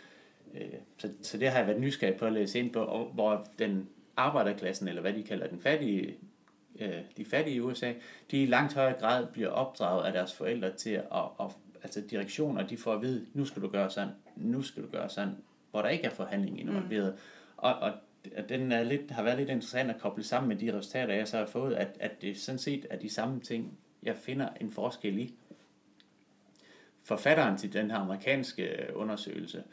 så, 0.97 1.09
så 1.21 1.37
det 1.37 1.49
har 1.49 1.57
jeg 1.57 1.67
været 1.67 1.81
nysgerrig 1.81 2.15
på 2.15 2.25
at 2.25 2.33
læse 2.33 2.59
ind 2.59 2.73
på, 2.73 2.79
og 2.79 3.05
hvor 3.13 3.47
den 3.59 3.89
arbejderklassen, 4.17 4.87
eller 4.87 5.01
hvad 5.01 5.13
de 5.13 5.23
kalder 5.23 5.47
den 5.47 5.61
fattige, 5.61 6.17
øh, 6.79 6.97
de 7.17 7.25
fattige 7.25 7.55
i 7.55 7.59
USA, 7.59 7.93
de 8.31 8.43
i 8.43 8.45
langt 8.45 8.73
højere 8.73 8.99
grad 8.99 9.27
bliver 9.33 9.49
opdraget 9.49 10.05
af 10.05 10.13
deres 10.13 10.33
forældre 10.33 10.71
til 10.71 10.89
at, 10.89 11.23
at 11.39 11.47
altså 11.83 12.01
direktioner, 12.01 12.67
de 12.67 12.77
får 12.77 12.93
at 12.93 13.01
vide, 13.01 13.25
nu 13.33 13.45
skal 13.45 13.61
du 13.61 13.67
gøre 13.67 13.89
sådan, 13.89 14.13
nu 14.35 14.61
skal 14.61 14.83
du 14.83 14.87
gøre 14.87 15.09
sådan, 15.09 15.33
hvor 15.71 15.81
der 15.81 15.89
ikke 15.89 16.05
er 16.05 16.09
forhandling 16.09 16.59
involveret. 16.59 17.13
Mm. 17.13 17.19
Og, 17.57 17.75
og 17.75 17.91
den 18.49 18.71
er 18.71 18.83
lidt, 18.83 19.11
har 19.11 19.23
været 19.23 19.37
lidt 19.37 19.49
interessant 19.49 19.89
at 19.89 19.99
koble 19.99 20.23
sammen 20.23 20.49
med 20.49 20.57
de 20.57 20.77
resultater, 20.77 21.13
jeg 21.13 21.27
så 21.27 21.37
har 21.37 21.45
fået, 21.45 21.73
at, 21.73 21.97
at 21.99 22.21
det 22.21 22.39
sådan 22.39 22.59
set 22.59 22.85
er 22.89 22.97
de 22.97 23.09
samme 23.09 23.39
ting, 23.39 23.77
jeg 24.03 24.17
finder 24.17 24.49
en 24.61 24.71
forskel 24.71 25.17
i. 25.17 25.33
Forfatteren 27.03 27.57
til 27.57 27.73
den 27.73 27.91
her 27.91 27.97
amerikanske 27.97 28.91
undersøgelse 28.95 29.63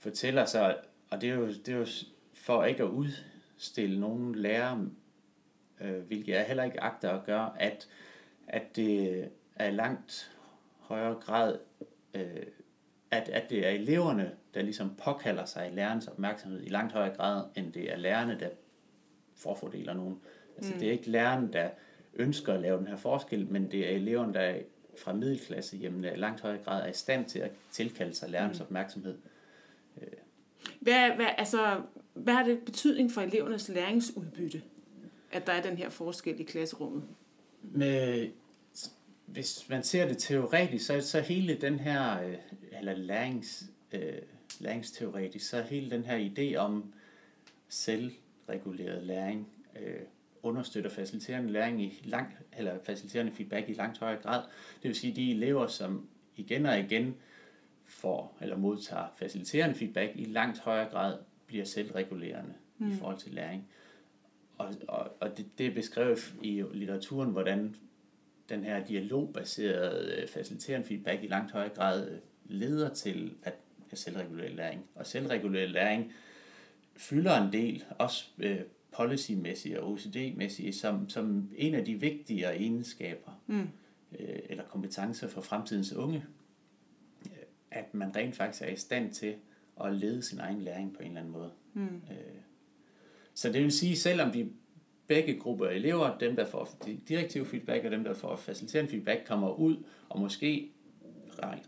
fortæller 0.00 0.44
så, 0.44 0.76
og 1.10 1.20
det 1.20 1.30
er 1.30 1.34
jo, 1.34 1.48
det 1.48 1.68
er 1.68 1.76
jo 1.76 1.86
for 2.32 2.64
ikke 2.64 2.82
at 2.82 2.88
udstille 2.88 4.00
nogen 4.00 4.34
lærer, 4.34 4.86
øh, 5.80 5.98
hvilket 5.98 6.32
jeg 6.32 6.44
heller 6.44 6.64
ikke 6.64 6.82
agter 6.82 7.10
at 7.10 7.24
gøre, 7.24 7.62
at, 7.62 7.88
at 8.46 8.76
det 8.76 9.24
er 9.56 9.70
langt 9.70 10.36
højere 10.78 11.14
grad, 11.14 11.58
øh, 12.14 12.46
at, 13.10 13.28
at 13.28 13.50
det 13.50 13.66
er 13.66 13.70
eleverne, 13.70 14.32
der 14.54 14.62
ligesom 14.62 14.94
påkalder 15.04 15.44
sig 15.44 15.72
lærernes 15.72 16.08
opmærksomhed 16.08 16.62
i 16.62 16.68
langt 16.68 16.92
højere 16.92 17.16
grad, 17.16 17.44
end 17.56 17.72
det 17.72 17.92
er 17.92 17.96
lærerne, 17.96 18.40
der 18.40 18.48
forfordeler 19.34 19.94
nogen. 19.94 20.20
Altså 20.56 20.72
mm. 20.72 20.78
det 20.78 20.88
er 20.88 20.92
ikke 20.92 21.10
læreren, 21.10 21.52
der 21.52 21.70
ønsker 22.14 22.54
at 22.54 22.60
lave 22.60 22.78
den 22.78 22.86
her 22.86 22.96
forskel, 22.96 23.46
men 23.46 23.70
det 23.70 23.92
er 23.92 23.96
eleverne, 23.96 24.34
der 24.34 24.54
fra 24.98 25.12
middelklasse 25.12 25.76
hjemme 25.76 26.12
i 26.12 26.16
langt 26.16 26.40
højere 26.40 26.62
grad 26.64 26.82
er 26.82 26.86
i 26.86 26.92
stand 26.92 27.24
til 27.24 27.38
at 27.38 27.50
tilkalde 27.70 28.14
sig 28.14 28.30
lærernes 28.30 28.58
mm. 28.58 28.64
opmærksomhed. 28.64 29.18
Hvad, 30.80 31.16
hvad, 31.16 31.26
altså, 31.38 31.80
hvad 32.14 32.34
har 32.34 32.42
det 32.42 32.58
betydning 32.58 33.12
for 33.12 33.20
elevernes 33.20 33.68
læringsudbytte, 33.68 34.62
at 35.32 35.46
der 35.46 35.52
er 35.52 35.62
den 35.62 35.76
her 35.76 35.88
forskel 35.88 36.40
i 36.40 36.42
klasserummet? 36.42 37.02
Med, 37.62 38.28
hvis 39.26 39.68
man 39.68 39.82
ser 39.82 40.08
det 40.08 40.18
teoretisk, 40.18 40.86
så, 40.86 41.00
så 41.00 41.20
hele 41.20 41.54
den 41.54 41.78
her, 41.78 42.22
øh, 42.22 42.34
eller 42.78 42.96
lærings, 42.96 43.64
øh, 43.92 44.12
læringsteoretisk, 44.58 45.48
så 45.48 45.62
hele 45.62 45.90
den 45.90 46.04
her 46.04 46.30
idé 46.30 46.56
om 46.56 46.92
selvreguleret 47.68 49.02
læring 49.02 49.48
øh, 49.80 50.00
understøtter 50.42 50.90
faciliterende 50.90 51.52
læring 51.52 51.82
i 51.82 52.00
langt, 52.04 52.36
eller 52.58 52.78
faciliterende 52.84 53.32
feedback 53.32 53.68
i 53.68 53.72
langt 53.72 53.98
højere 53.98 54.22
grad. 54.22 54.42
Det 54.82 54.88
vil 54.88 54.94
sige, 54.94 55.16
de 55.16 55.30
elever, 55.30 55.66
som 55.66 56.08
igen 56.36 56.66
og 56.66 56.78
igen 56.78 57.16
får 57.90 58.38
eller 58.40 58.56
modtager 58.56 59.06
faciliterende 59.16 59.74
feedback, 59.74 60.12
i 60.14 60.24
langt 60.24 60.58
højere 60.58 60.90
grad 60.90 61.18
bliver 61.46 61.64
selvregulerende 61.64 62.54
mm. 62.78 62.92
i 62.92 62.94
forhold 62.94 63.18
til 63.18 63.32
læring. 63.32 63.68
Og, 64.58 64.74
og, 64.88 65.16
og 65.20 65.36
det, 65.36 65.46
det 65.58 65.66
er 65.66 65.74
beskrevet 65.74 66.34
i 66.42 66.62
litteraturen, 66.72 67.30
hvordan 67.30 67.76
den 68.48 68.64
her 68.64 68.84
dialogbaserede 68.84 70.26
faciliterende 70.28 70.86
feedback 70.86 71.24
i 71.24 71.26
langt 71.26 71.52
højere 71.52 71.74
grad 71.74 72.18
leder 72.44 72.94
til 72.94 73.34
at 73.42 73.54
selvregulere 73.94 74.48
læring. 74.48 74.86
Og 74.94 75.06
selvreguleret 75.06 75.70
læring 75.70 76.12
fylder 76.96 77.46
en 77.46 77.52
del, 77.52 77.84
også 77.98 78.26
øh, 78.38 78.60
policymæssigt 78.92 79.78
og 79.78 79.92
OCD-mæssigt, 79.92 80.72
som, 80.72 81.08
som 81.08 81.50
en 81.56 81.74
af 81.74 81.84
de 81.84 82.00
vigtigere 82.00 82.56
egenskaber 82.56 83.42
mm. 83.46 83.68
øh, 84.18 84.38
eller 84.48 84.64
kompetencer 84.64 85.28
for 85.28 85.40
fremtidens 85.40 85.92
unge. 85.92 86.24
At 87.70 87.94
man 87.94 88.16
rent 88.16 88.36
faktisk 88.36 88.62
er 88.62 88.66
i 88.66 88.76
stand 88.76 89.12
til 89.12 89.34
at 89.84 89.94
lede 89.94 90.22
sin 90.22 90.40
egen 90.40 90.60
læring 90.60 90.94
på 90.94 91.02
en 91.02 91.08
eller 91.08 91.20
anden 91.20 91.32
måde. 91.32 91.52
Mm. 91.74 92.02
Øh, 92.10 92.40
så 93.34 93.52
det 93.52 93.62
vil 93.62 93.72
sige, 93.72 93.96
selvom 93.96 94.34
vi 94.34 94.52
begge 95.06 95.38
grupper 95.38 95.66
af 95.66 95.74
elever, 95.74 96.18
dem 96.18 96.36
der 96.36 96.46
får 96.46 96.68
direktiv 97.08 97.46
feedback 97.46 97.84
og 97.84 97.90
dem 97.90 98.04
der 98.04 98.14
får 98.14 98.36
faciliterende 98.36 98.90
feedback, 98.90 99.26
kommer 99.26 99.50
ud 99.50 99.84
og 100.08 100.20
måske 100.20 100.70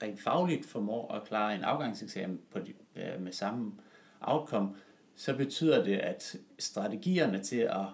rent 0.03 0.21
fagligt 0.21 0.67
formår 0.67 1.13
at 1.13 1.25
klare 1.25 1.55
en 1.55 1.63
afgangseksamen 1.63 2.41
på 2.51 2.59
de, 2.59 2.75
med 3.19 3.33
samme 3.33 3.73
outcome, 4.21 4.77
så 5.15 5.37
betyder 5.37 5.85
det, 5.85 5.97
at 5.97 6.37
strategierne 6.59 7.43
til 7.43 7.57
at, 7.61 7.87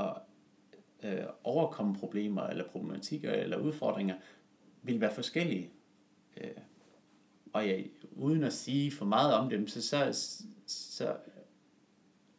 at 0.00 0.16
øh, 1.02 1.24
overkomme 1.44 1.94
problemer 1.94 2.42
eller 2.42 2.64
problematikker 2.68 3.32
eller 3.32 3.56
udfordringer 3.56 4.14
vil 4.82 5.00
være 5.00 5.14
forskellige. 5.14 5.70
Øh, 6.36 6.50
og 7.52 7.68
jeg, 7.68 7.86
uden 8.12 8.44
at 8.44 8.52
sige 8.52 8.90
for 8.90 9.04
meget 9.04 9.34
om 9.34 9.50
dem, 9.50 9.68
så, 9.68 9.82
så, 9.82 10.42
så 10.66 11.16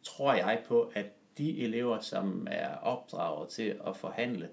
tror 0.02 0.34
jeg 0.34 0.62
på, 0.66 0.92
at 0.94 1.06
de 1.38 1.58
elever, 1.58 2.00
som 2.00 2.46
er 2.50 2.68
opdraget 2.68 3.48
til 3.48 3.80
at 3.86 3.96
forhandle 3.96 4.48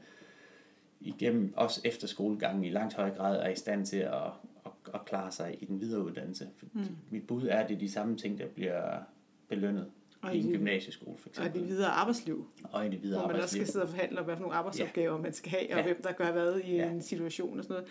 igennem, 1.00 1.54
også 1.56 1.82
efter 1.84 2.08
skolegangen 2.08 2.64
i 2.64 2.70
langt 2.70 2.94
højere 2.94 3.16
grad, 3.16 3.42
er 3.42 3.50
i 3.50 3.56
stand 3.56 3.86
til 3.86 3.98
at, 3.98 4.24
at, 4.66 4.72
at 4.94 5.06
klare 5.06 5.32
sig 5.32 5.58
i 5.62 5.66
den 5.66 5.82
videre 5.82 6.04
uddannelse. 6.04 6.50
Mm. 6.74 6.84
Mit 7.10 7.28
bud 7.28 7.48
er, 7.48 7.60
at 7.60 7.70
det 7.70 7.76
er 7.76 7.80
de 7.80 7.92
samme 7.92 8.18
ting, 8.18 8.40
der 8.40 8.48
bliver 8.48 9.00
belønnet 9.48 9.92
og 10.22 10.36
i 10.36 10.40
en 10.40 10.52
gymnasieskole 10.52 11.18
for 11.18 11.30
eksempel. 11.30 11.52
Og 11.52 11.58
i 11.58 11.60
det 11.62 11.70
videre 11.70 11.90
arbejdsliv. 11.90 12.48
Og 12.64 12.86
i 12.86 12.90
det 12.90 13.04
videre 13.04 13.20
hvor 13.20 13.28
man 13.28 13.36
arbejdsliv. 13.36 13.62
også 13.62 13.72
skal 13.72 13.74
sidde 13.74 13.84
og 13.84 13.90
forhandle 13.90 14.20
om, 14.20 14.26
hvad 14.26 14.36
for 14.36 14.42
nogle 14.42 14.56
arbejdsopgaver 14.58 15.16
ja. 15.16 15.22
man 15.22 15.34
skal 15.34 15.52
have, 15.52 15.72
og 15.72 15.78
Ja. 15.78 15.84
hvem 15.84 16.02
der 16.04 16.12
gør 16.12 16.32
hvad 16.32 16.60
i 16.60 16.76
Ja. 16.76 16.90
en 16.90 17.02
situation 17.02 17.58
og 17.58 17.64
sådan 17.64 17.74
noget. 17.74 17.88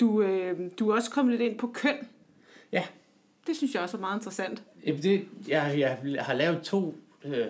Du, 0.00 0.22
øh, 0.22 0.70
du 0.78 0.90
er 0.90 0.94
også 0.94 1.10
kommet 1.10 1.38
lidt 1.38 1.50
ind 1.50 1.58
på 1.58 1.66
køn. 1.66 1.96
Ja, 2.72 2.84
Det 3.46 3.56
synes 3.56 3.74
jeg 3.74 3.82
også 3.82 3.96
er 3.96 4.00
meget 4.00 4.18
interessant. 4.18 4.62
Jamen, 4.86 5.02
det, 5.02 5.24
jeg, 5.48 5.74
jeg 6.04 6.24
har 6.24 6.34
lavet 6.34 6.62
to 6.62 6.94
øh, 7.24 7.46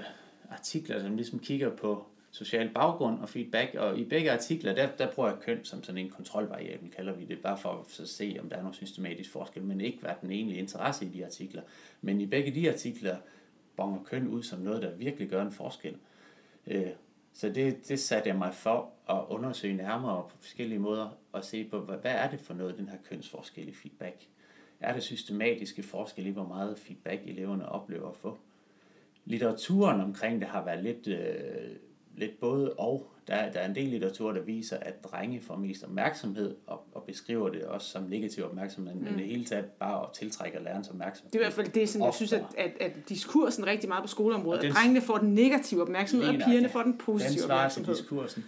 artikler, 0.51 1.01
som 1.01 1.17
ligesom 1.17 1.39
kigger 1.39 1.71
på 1.77 2.07
social 2.31 2.71
baggrund 2.75 3.21
og 3.21 3.29
feedback, 3.29 3.75
og 3.75 3.99
i 3.99 4.05
begge 4.05 4.31
artikler, 4.33 4.75
der, 4.75 4.89
der 4.99 5.13
bruger 5.13 5.29
jeg 5.29 5.39
køn 5.41 5.65
som 5.65 5.85
sådan 5.85 5.99
en 5.99 6.11
kontrolvariabel, 6.11 6.91
kalder 6.91 7.13
vi 7.13 7.25
det, 7.25 7.39
bare 7.39 7.59
for 7.59 7.69
at 7.71 7.79
så 7.89 8.07
se, 8.07 8.37
om 8.43 8.49
der 8.49 8.57
er 8.57 8.61
nogen 8.61 8.75
systematisk 8.75 9.31
forskel, 9.31 9.63
men 9.63 9.81
ikke 9.81 9.99
hvad 10.01 10.11
den 10.23 10.31
egentlige 10.31 10.59
interesse 10.61 11.05
i 11.05 11.09
de 11.09 11.25
artikler. 11.25 11.63
Men 12.03 12.21
i 12.21 12.27
begge 12.27 12.55
de 12.55 12.69
artikler 12.73 13.17
bonger 13.77 14.03
køn 14.05 14.29
ud 14.29 14.43
som 14.43 14.61
noget, 14.61 14.83
der 14.83 14.95
virkelig 14.95 15.29
gør 15.29 15.43
en 15.43 15.53
forskel. 15.53 15.97
Øh, 16.67 16.91
så 17.33 17.49
det, 17.49 17.89
det 17.89 18.01
satte 18.01 18.29
jeg 18.29 18.37
mig 18.37 18.55
for 18.55 18.91
at 19.11 19.25
undersøge 19.29 19.77
nærmere 19.77 20.23
på 20.31 20.37
forskellige 20.41 20.79
måder, 20.79 21.09
og 21.33 21.45
se 21.45 21.65
på, 21.65 21.81
hvad, 21.81 21.97
hvad 21.97 22.13
er 22.13 22.31
det 22.31 22.41
for 22.41 22.55
noget, 22.55 22.79
den 22.79 22.89
her 22.89 22.99
kønsforskel 23.09 23.69
i 23.69 23.73
feedback? 23.73 24.29
Er 24.81 24.93
der 24.93 25.01
systematiske 25.01 25.83
forskelle 25.83 26.31
i, 26.31 26.33
hvor 26.33 26.47
meget 26.47 26.79
feedback 26.79 27.23
eleverne 27.27 27.69
oplever 27.69 28.09
at 28.09 28.17
få? 28.17 28.39
Litteraturen 29.25 30.01
omkring 30.01 30.41
det 30.41 30.49
har 30.49 30.65
været 30.65 30.83
lidt, 30.83 31.09
øh, 31.09 31.77
lidt 32.17 32.41
både 32.41 32.73
og. 32.73 33.13
Der, 33.29 33.53
der 33.53 33.61
er 33.61 33.69
en 33.69 33.75
del 33.75 33.89
litteratur, 33.89 34.33
der 34.33 34.41
viser, 34.41 34.77
at 34.77 35.05
drenge 35.05 35.41
får 35.41 35.57
mest 35.57 35.85
opmærksomhed, 35.85 36.57
og, 36.67 36.85
og 36.95 37.03
beskriver 37.03 37.49
det 37.49 37.63
også 37.65 37.91
som 37.91 38.03
negativ 38.03 38.45
opmærksomhed, 38.45 38.95
mm. 38.95 39.03
men 39.05 39.15
det 39.15 39.27
hele 39.27 39.45
taget 39.45 39.65
bare 39.65 40.03
at 40.03 40.09
tiltrække 40.15 40.59
lærernes 40.65 40.89
opmærksomhed. 40.89 41.31
Det 41.31 41.39
er 41.39 41.43
i 41.43 41.45
hvert 41.45 41.53
fald 41.53 41.69
det, 41.69 41.89
som 41.89 42.03
jeg 42.03 42.15
synes, 42.15 42.33
at, 42.33 42.45
at, 42.59 42.73
at 42.81 42.93
diskursen 43.09 43.67
rigtig 43.67 43.89
meget 43.89 44.03
på 44.05 44.09
skoleområdet, 44.09 44.59
Og 44.61 44.65
at 44.67 44.69
den- 44.69 44.75
drengene 44.77 45.01
får 45.01 45.19
den 45.19 45.35
negative 45.35 45.83
opmærksomhed, 45.83 46.29
og 46.29 46.35
pigerne 46.35 46.69
får 46.69 46.83
den 46.83 46.99
positive 46.99 47.43
Den 47.43 47.51
opmærksomhed. 47.51 47.95
diskursen. 47.95 48.45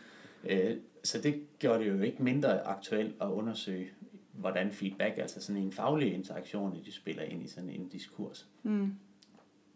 Øh, 0.49 0.77
Så 1.05 1.21
det 1.21 1.43
gjorde 1.59 1.85
det 1.85 1.89
jo 1.89 2.01
ikke 2.01 2.23
mindre 2.23 2.63
aktuelt 2.67 3.15
at 3.21 3.27
undersøge, 3.27 3.89
hvordan 4.33 4.73
feedback, 4.73 5.19
altså 5.19 5.41
sådan 5.43 5.63
en 5.63 5.73
faglig 5.73 6.15
interaktion, 6.15 6.77
de 6.87 6.93
spiller 6.93 7.23
ind 7.23 7.43
i 7.45 7.49
sådan 7.49 7.71
en 7.71 7.89
diskurs. 7.89 8.47
Mm. 8.63 8.93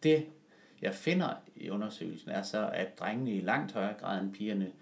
Det, 0.03 0.27
jeg 0.83 0.95
finder 0.95 1.35
i 1.57 1.71
undersøgelsen, 1.71 2.31
er 2.31 2.43
så, 2.43 2.71
at 2.75 2.99
drengene 2.99 3.33
i 3.33 3.41
langt 3.41 3.73
højere 3.73 3.95
grad 4.01 4.23
end 4.23 4.33
pigerne 4.33 4.73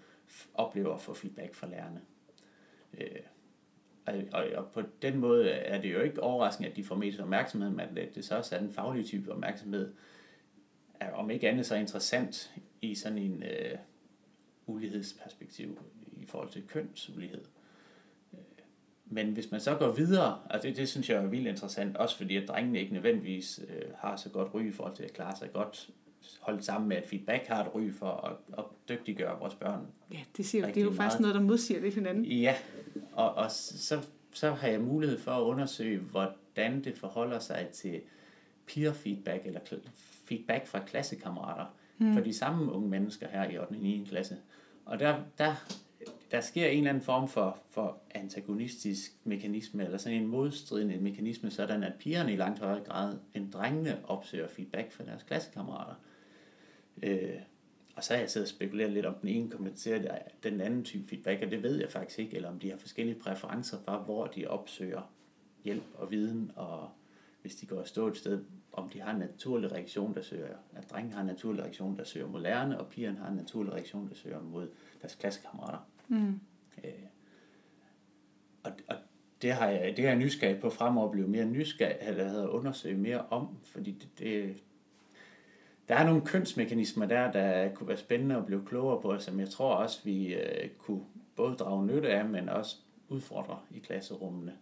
oplever 0.53 0.93
at 0.93 1.01
få 1.01 1.13
feedback 1.13 1.55
fra 1.55 1.67
lærerne. 1.67 2.01
Øh, 2.97 3.19
og, 4.05 4.13
og, 4.31 4.45
og 4.55 4.71
på 4.71 4.81
den 5.01 5.17
måde 5.17 5.49
er 5.49 5.81
det 5.81 5.93
jo 5.93 6.01
ikke 6.01 6.23
overraskende, 6.23 6.69
at 6.69 6.75
de 6.75 6.83
får 6.83 6.95
mest 6.95 7.19
opmærksomhed, 7.19 7.69
men 7.69 7.97
at 7.97 8.15
det 8.15 8.25
så 8.25 8.37
også 8.37 8.55
er 8.55 8.59
den 8.59 8.71
faglige 8.71 9.05
type 9.05 9.31
opmærksomhed, 9.31 9.93
er 10.99 11.11
om 11.11 11.29
ikke 11.29 11.49
andet 11.49 11.65
så 11.65 11.75
interessant 11.75 12.53
i 12.81 12.95
sådan 12.95 13.17
en 13.17 13.43
øh, 13.43 13.77
ulighedsperspektiv 14.67 15.81
i 16.21 16.25
forhold 16.25 16.49
til 16.49 16.67
kønsulighed. 16.67 17.45
Men 19.13 19.27
hvis 19.27 19.51
man 19.51 19.61
så 19.61 19.75
går 19.75 19.91
videre, 19.91 20.37
og 20.49 20.63
det, 20.63 20.77
det 20.77 20.89
synes 20.89 21.09
jeg 21.09 21.23
er 21.23 21.27
vildt 21.27 21.47
interessant, 21.47 21.97
også 21.97 22.17
fordi 22.17 22.37
at 22.37 22.47
drengene 22.47 22.79
ikke 22.79 22.93
nødvendigvis 22.93 23.59
øh, 23.67 23.81
har 23.97 24.15
så 24.15 24.29
godt 24.29 24.53
ry 24.53 24.61
i 24.61 24.71
forhold 24.71 24.95
til 24.95 25.03
at 25.03 25.13
klare 25.13 25.35
sig 25.37 25.53
godt 25.53 25.89
holdt 26.39 26.65
sammen 26.65 26.89
med, 26.89 26.97
at 26.97 27.07
feedback 27.07 27.47
har 27.47 27.63
et 27.63 27.75
ry 27.75 27.91
for 27.91 28.11
at, 28.11 28.57
at 28.57 28.63
dygtiggøre 28.89 29.39
vores 29.39 29.55
børn. 29.55 29.87
Ja, 30.11 30.19
det, 30.37 30.45
siger, 30.45 30.65
det 30.65 30.77
er 30.77 30.81
jo 30.81 30.91
faktisk 30.91 31.19
meget. 31.19 31.21
noget, 31.21 31.35
der 31.35 31.41
modsiger 31.41 31.81
lidt 31.81 31.95
hinanden. 31.95 32.25
Ja, 32.25 32.55
og, 33.13 33.35
og 33.35 33.51
så, 33.51 33.99
så 34.33 34.51
har 34.51 34.67
jeg 34.67 34.81
mulighed 34.81 35.19
for 35.19 35.31
at 35.31 35.41
undersøge, 35.41 35.99
hvordan 35.99 36.83
det 36.83 36.97
forholder 36.97 37.39
sig 37.39 37.67
til 37.73 38.01
peer 38.67 38.93
feedback, 38.93 39.45
eller 39.45 39.59
feedback 40.25 40.67
fra 40.67 40.79
klassekammerater, 40.79 41.65
mm. 41.97 42.13
for 42.13 42.21
de 42.21 42.33
samme 42.33 42.71
unge 42.71 42.89
mennesker 42.89 43.27
her 43.27 43.49
i 43.49 43.57
8. 43.57 43.69
og 43.69 43.75
9. 43.75 44.05
klasse. 44.09 44.37
Og 44.85 44.99
der, 44.99 45.15
der, 45.37 45.55
der 46.31 46.41
sker 46.41 46.67
en 46.67 46.77
eller 46.77 46.89
anden 46.89 47.03
form 47.03 47.27
for, 47.27 47.59
for 47.69 47.97
antagonistisk 48.11 49.11
mekanisme, 49.23 49.83
eller 49.83 49.97
sådan 49.97 50.21
en 50.21 50.27
modstridende 50.27 50.97
mekanisme, 50.97 51.51
sådan 51.51 51.83
at 51.83 51.93
pigerne 51.99 52.33
i 52.33 52.35
langt 52.35 52.59
højere 52.59 52.83
grad 52.83 53.17
end 53.33 53.51
drengene 53.51 53.99
opsøger 54.07 54.47
feedback 54.47 54.91
fra 54.91 55.03
deres 55.03 55.23
klassekammerater. 55.23 55.95
Øh, 57.03 57.39
og 57.95 58.03
så 58.03 58.13
har 58.13 58.19
jeg 58.19 58.29
siddet 58.29 58.45
og 58.45 58.49
spekuleret 58.49 58.91
lidt 58.91 59.05
om 59.05 59.15
den 59.21 59.29
ene 59.29 59.49
kommenterer 59.49 60.19
den 60.43 60.61
anden 60.61 60.83
type 60.83 61.07
feedback, 61.07 61.43
og 61.43 61.51
det 61.51 61.63
ved 61.63 61.79
jeg 61.79 61.91
faktisk 61.91 62.19
ikke, 62.19 62.35
eller 62.35 62.49
om 62.49 62.59
de 62.59 62.69
har 62.69 62.77
forskellige 62.77 63.19
præferencer 63.19 63.77
for, 63.85 63.97
hvor 63.97 64.25
de 64.25 64.47
opsøger 64.47 65.11
hjælp 65.63 65.83
og 65.93 66.11
viden, 66.11 66.51
og 66.55 66.89
hvis 67.41 67.55
de 67.55 67.65
går 67.65 67.77
og 67.77 67.87
står 67.87 68.07
et 68.07 68.17
sted, 68.17 68.43
om 68.73 68.89
de 68.89 69.01
har 69.01 69.13
en 69.13 69.19
naturlig 69.19 69.71
reaktion, 69.71 70.15
der 70.15 70.21
søger, 70.21 70.47
at 70.75 70.91
drengen 70.91 71.13
har 71.13 71.21
en 71.21 71.27
naturlig 71.27 71.63
reaktion, 71.63 71.97
der 71.97 72.03
søger 72.03 72.27
mod 72.27 72.41
lærerne, 72.41 72.79
og 72.79 72.87
pigerne 72.87 73.17
har 73.17 73.27
en 73.27 73.35
naturlig 73.35 73.73
reaktion, 73.73 74.09
der 74.09 74.15
søger 74.15 74.41
mod 74.41 74.69
deres 75.01 75.15
klassekammerater. 75.15 75.79
Mm. 76.11 76.39
Øh, 76.83 76.91
og, 78.63 78.71
og 78.87 78.95
det 79.41 79.53
har 79.53 79.67
jeg, 79.67 79.93
det 79.97 80.03
har 80.03 80.11
jeg 80.11 80.19
nysgerrig 80.19 80.59
på 80.59 80.69
fremover 80.69 81.05
at 81.07 81.11
blive 81.11 81.27
mere 81.27 81.45
nysgerrig, 81.45 81.95
eller 82.01 82.29
havde 82.29 82.49
undersøge 82.49 82.97
mere 82.97 83.25
om, 83.29 83.47
fordi 83.63 83.91
det, 83.91 84.19
det, 84.19 84.63
der 85.87 85.95
er 85.95 86.05
nogle 86.05 86.21
kønsmekanismer 86.21 87.05
der, 87.05 87.31
der 87.31 87.69
kunne 87.73 87.87
være 87.87 87.97
spændende 87.97 88.35
at 88.35 88.45
blive 88.45 88.65
klogere 88.65 89.01
på, 89.01 89.19
som 89.19 89.39
jeg 89.39 89.49
tror 89.49 89.73
også, 89.73 89.99
vi 90.03 90.33
øh, 90.33 90.69
kunne 90.77 91.01
både 91.35 91.55
drage 91.55 91.85
nytte 91.85 92.09
af, 92.09 92.25
men 92.25 92.49
også 92.49 92.75
udfordre 93.09 93.59
i 93.71 93.79
klasserummene. 93.79 94.53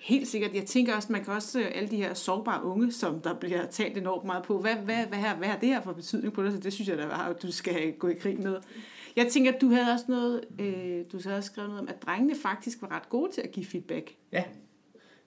Helt 0.00 0.28
sikkert. 0.28 0.54
Jeg 0.54 0.64
tænker 0.64 0.96
også, 0.96 1.12
man 1.12 1.24
kan 1.24 1.34
også 1.34 1.60
øh, 1.60 1.66
alle 1.74 1.88
de 1.88 1.96
her 1.96 2.14
sårbare 2.14 2.64
unge, 2.64 2.92
som 2.92 3.20
der 3.20 3.34
bliver 3.34 3.66
talt 3.66 3.98
enormt 3.98 4.24
meget 4.24 4.42
på. 4.44 4.60
Hvad, 4.60 4.74
hvad, 4.74 5.06
hvad, 5.06 5.18
her, 5.18 5.36
hvad 5.36 5.48
har 5.48 5.58
det 5.58 5.68
her 5.68 5.80
for 5.80 5.92
betydning 5.92 6.32
på 6.32 6.42
det? 6.42 6.52
Så 6.52 6.60
det 6.60 6.72
synes 6.72 6.88
jeg, 6.88 6.98
der 6.98 7.06
var, 7.06 7.28
at 7.28 7.42
du 7.42 7.52
skal 7.52 7.92
gå 7.92 8.08
i 8.08 8.14
krig 8.14 8.40
med. 8.40 8.56
Jeg 9.16 9.26
tænker, 9.30 9.52
at 9.52 9.60
du 9.60 9.68
havde 9.68 9.92
også 9.92 10.04
noget, 10.08 10.44
øh, 10.60 11.04
du 11.12 11.20
havde 11.24 11.36
også 11.36 11.50
skrevet 11.52 11.70
noget 11.70 11.82
om, 11.82 11.88
at 11.88 12.02
drengene 12.02 12.34
faktisk 12.42 12.82
var 12.82 12.90
ret 12.90 13.08
gode 13.08 13.32
til 13.32 13.40
at 13.40 13.52
give 13.52 13.66
feedback. 13.66 14.16
Ja, 14.32 14.44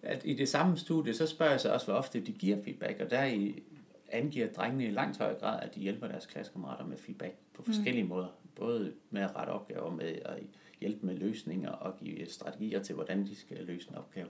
at 0.01 0.21
i 0.25 0.33
det 0.33 0.49
samme 0.49 0.77
studie, 0.77 1.13
så 1.13 1.27
spørger 1.27 1.51
jeg 1.51 1.61
sig 1.61 1.73
også, 1.73 1.85
hvor 1.85 1.95
ofte 1.95 2.19
de 2.19 2.31
giver 2.31 2.63
feedback, 2.63 2.99
og 3.01 3.09
der 3.09 3.25
i 3.25 3.63
angiver 4.11 4.47
drengene 4.47 4.85
i 4.85 4.91
langt 4.91 5.17
højere 5.17 5.39
grad, 5.39 5.59
at 5.63 5.75
de 5.75 5.79
hjælper 5.79 6.07
deres 6.07 6.25
klassekammerater 6.25 6.85
med 6.85 6.97
feedback 6.97 7.35
på 7.53 7.63
forskellige 7.63 8.03
mm. 8.03 8.09
måder. 8.09 8.27
Både 8.55 8.93
med 9.09 9.21
at 9.21 9.35
rette 9.35 9.51
opgaver, 9.51 9.91
med 9.91 10.15
at 10.25 10.39
hjælpe 10.79 11.05
med 11.05 11.15
løsninger 11.15 11.69
og 11.69 11.97
give 11.97 12.25
strategier 12.27 12.83
til, 12.83 12.95
hvordan 12.95 13.27
de 13.27 13.35
skal 13.35 13.57
løse 13.65 13.89
en 13.89 13.95
opgave. 13.95 14.27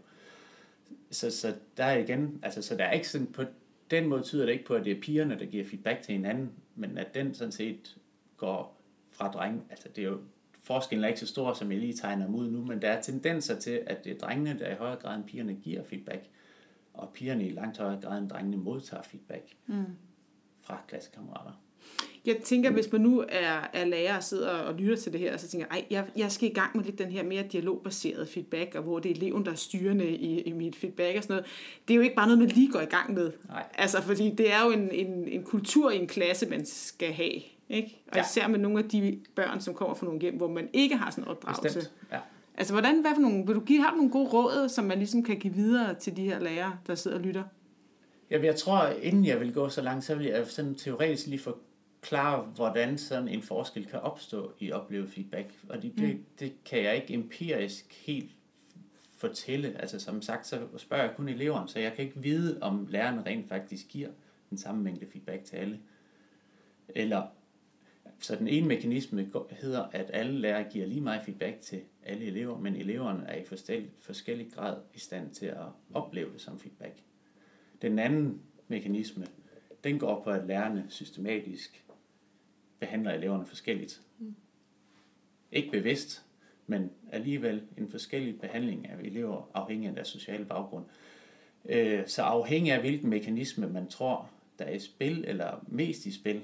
Så, 1.12 1.31
så 1.31 1.55
der 1.77 1.84
er 1.84 1.98
igen, 1.98 2.39
altså 2.43 2.62
så 2.62 2.75
der 2.75 2.84
er 2.84 2.91
ikke 2.91 3.10
sådan 3.10 3.27
på 3.27 3.43
den 3.91 4.08
måde 4.08 4.22
tyder 4.22 4.46
det 4.46 4.53
ikke 4.53 4.65
på, 4.65 4.74
at 4.74 4.86
det 4.86 4.98
er 4.98 5.01
pigerne, 5.01 5.39
der 5.39 5.46
giver 5.46 5.65
feedback 5.65 6.01
til 6.01 6.13
hinanden, 6.13 6.51
men 6.75 6.98
at 6.98 7.13
den 7.13 7.34
sådan 7.34 7.51
set 7.51 7.98
går 8.38 8.80
fra 9.21 9.31
drenge, 9.31 9.61
altså 9.69 9.89
det 9.95 10.03
er 10.03 10.07
jo, 10.09 10.19
forskellen 10.63 11.03
er 11.03 11.07
ikke 11.07 11.19
så 11.19 11.27
stor, 11.27 11.53
som 11.53 11.71
jeg 11.71 11.79
lige 11.79 11.93
tegner 11.93 12.25
dem 12.25 12.35
ud 12.35 12.51
nu, 12.51 12.65
men 12.65 12.81
der 12.81 12.89
er 12.89 13.01
tendenser 13.01 13.59
til, 13.59 13.83
at 13.87 14.03
det 14.03 14.11
er 14.11 14.17
drengene, 14.17 14.59
der 14.59 14.71
i 14.71 14.75
højere 14.75 14.95
grad 14.95 15.15
end 15.15 15.23
pigerne 15.25 15.53
giver 15.53 15.83
feedback, 15.83 16.29
og 16.93 17.09
pigerne 17.13 17.47
i 17.47 17.51
langt 17.51 17.77
højere 17.77 18.01
grad 18.01 18.17
end 18.21 18.29
drengene 18.29 18.57
modtager 18.57 19.03
feedback 19.03 19.43
Mm. 19.67 19.83
fra 20.61 20.81
klassekammerater. 20.87 21.61
Jeg 22.25 22.37
tænker, 22.43 22.71
hvis 22.71 22.91
man 22.91 23.01
nu 23.01 23.23
er, 23.29 23.69
er 23.73 23.85
lærer 23.85 24.17
og 24.17 24.23
sidder 24.23 24.49
og 24.49 24.73
lytter 24.75 24.95
til 24.95 25.11
det 25.13 25.19
her, 25.19 25.37
så 25.37 25.47
tænker 25.47 25.67
jeg, 25.71 25.85
jeg, 25.89 26.05
jeg 26.17 26.31
skal 26.31 26.49
i 26.49 26.53
gang 26.53 26.77
med 26.77 26.85
lidt 26.85 26.99
den 26.99 27.11
her 27.11 27.23
mere 27.23 27.43
dialogbaserede 27.51 28.25
feedback, 28.25 28.75
og 28.75 28.83
hvor 28.83 28.99
det 28.99 29.11
er 29.11 29.15
eleven, 29.15 29.45
der 29.45 29.51
er 29.51 29.55
styrende 29.55 30.09
i, 30.09 30.41
i 30.41 30.51
mit 30.51 30.75
feedback 30.75 31.17
og 31.17 31.23
sådan 31.23 31.33
noget. 31.33 31.49
Det 31.87 31.93
er 31.93 31.95
jo 31.95 32.01
ikke 32.01 32.15
bare 32.15 32.27
noget, 32.27 32.39
man 32.39 32.47
lige 32.47 32.71
går 32.71 32.79
i 32.79 32.85
gang 32.85 33.13
med. 33.13 33.31
Nej. 33.47 33.63
Altså, 33.73 34.01
fordi 34.01 34.29
det 34.37 34.53
er 34.53 34.65
jo 34.65 34.71
en, 34.71 34.91
en, 34.91 35.27
en 35.27 35.43
kultur 35.43 35.91
i 35.91 35.97
en 35.99 36.07
klasse, 36.07 36.45
man 36.49 36.65
skal 36.65 37.13
have. 37.13 37.41
Ikke? 37.69 38.01
Og 38.07 38.15
Ja. 38.17 38.21
især 38.23 38.47
med 38.47 38.60
nogle 38.60 38.79
af 38.79 38.89
de 38.89 39.19
børn, 39.36 39.62
som 39.62 39.73
kommer 39.73 39.95
fra 39.95 40.05
nogle 40.05 40.21
hjem, 40.21 40.38
hvor 40.38 40.47
man 40.47 40.69
ikke 40.73 40.95
har 40.95 41.12
sådan 41.12 41.23
en 41.23 41.27
opdragelse. 41.27 41.62
Bestemt. 41.79 41.91
Ja. 42.12 42.17
Altså, 42.57 42.73
hvordan, 42.73 43.01
hvad 43.01 43.12
for 43.15 43.21
nogle, 43.21 43.45
vil 43.45 43.55
du 43.55 43.60
give, 43.60 43.81
har 43.81 43.89
du 43.91 43.95
nogle 43.95 44.12
gode 44.12 44.29
råd, 44.29 44.69
som 44.69 44.86
man 44.86 44.97
ligesom 44.97 45.23
kan 45.23 45.38
give 45.39 45.53
videre 45.53 45.93
til 45.93 46.17
de 46.17 46.21
her 46.23 46.39
lærere, 46.39 46.73
der 46.88 46.95
sidder 46.95 47.17
og 47.17 47.23
lytter? 47.23 47.43
Jamen, 48.31 48.45
jeg 48.45 48.55
tror, 48.55 48.88
inden 49.01 49.25
jeg 49.25 49.39
vil 49.39 49.53
gå 49.53 49.69
så 49.69 49.81
langt, 49.81 50.03
så 50.05 50.15
vil 50.15 50.25
jeg 50.25 50.47
sådan 50.47 50.75
teoretisk 50.75 51.27
lige 51.27 51.39
forklare, 52.01 52.41
hvordan 52.41 52.97
sådan 52.97 53.27
en 53.27 53.41
forskel 53.41 53.85
kan 53.85 53.99
opstå 53.99 54.53
i 54.59 54.71
oplevet 54.71 55.09
feedback. 55.09 55.53
Og 55.69 55.81
det, 55.81 55.97
det, 55.97 56.39
det 56.39 56.63
kan 56.65 56.83
jeg 56.83 56.95
ikke 56.95 57.13
empirisk 57.13 57.93
helt 58.05 58.31
fortælle. 59.17 59.81
Altså 59.81 59.99
som 59.99 60.21
sagt, 60.21 60.47
så 60.47 60.67
spørger 60.77 61.03
jeg 61.03 61.15
kun 61.15 61.29
eleverne, 61.29 61.69
så 61.69 61.79
jeg 61.79 61.93
kan 61.93 62.05
ikke 62.05 62.21
vide, 62.21 62.57
om 62.61 62.87
lærerne 62.89 63.25
rent 63.25 63.49
faktisk 63.49 63.87
giver 63.87 64.09
den 64.49 64.57
samme 64.57 64.83
mængde 64.83 65.05
feedback 65.11 65.43
til 65.43 65.55
alle. 65.55 65.79
Eller, 66.89 67.27
så 68.19 68.35
den 68.35 68.47
ene 68.47 68.67
mekanisme 68.67 69.31
hedder, 69.49 69.83
at 69.83 70.09
alle 70.13 70.39
lærere 70.39 70.69
giver 70.71 70.87
lige 70.87 71.01
meget 71.01 71.25
feedback 71.25 71.61
til 71.61 71.81
alle 72.03 72.25
elever, 72.25 72.57
men 72.57 72.75
eleverne 72.75 73.25
er 73.25 73.41
i 73.41 73.45
forskellig, 73.45 73.91
forskellig 73.99 74.51
grad 74.53 74.77
i 74.93 74.99
stand 74.99 75.33
til 75.33 75.45
at 75.45 75.65
opleve 75.93 76.33
det 76.33 76.41
som 76.41 76.59
feedback. 76.59 76.93
Den 77.81 77.99
anden 77.99 78.41
mekanisme, 78.67 79.27
den 79.83 79.99
går 79.99 80.23
på, 80.23 80.29
at 80.29 80.47
lærerne 80.47 80.85
systematisk 80.89 81.85
behandler 82.82 83.12
eleverne 83.12 83.46
forskelligt. 83.46 84.02
Ikke 85.52 85.72
bevidst, 85.72 86.26
men 86.67 86.91
alligevel 87.12 87.63
en 87.78 87.89
forskellig 87.89 88.39
behandling 88.39 88.89
af 88.89 88.96
elever 89.04 89.50
afhængig 89.54 89.89
af 89.89 89.96
deres 89.96 90.08
sociale 90.08 90.46
baggrund. 90.46 90.86
Øh, 91.65 92.08
Så 92.08 92.22
afhængig 92.22 92.74
af 92.74 92.80
hvilken 92.80 93.10
mekanisme 93.10 93.67
man 93.70 93.88
tror, 93.88 94.30
der 94.60 94.65
er 94.65 94.72
i 94.74 94.80
spil, 94.80 95.24
eller 95.28 95.65
mest 95.67 96.06
i 96.06 96.12
spil, 96.12 96.41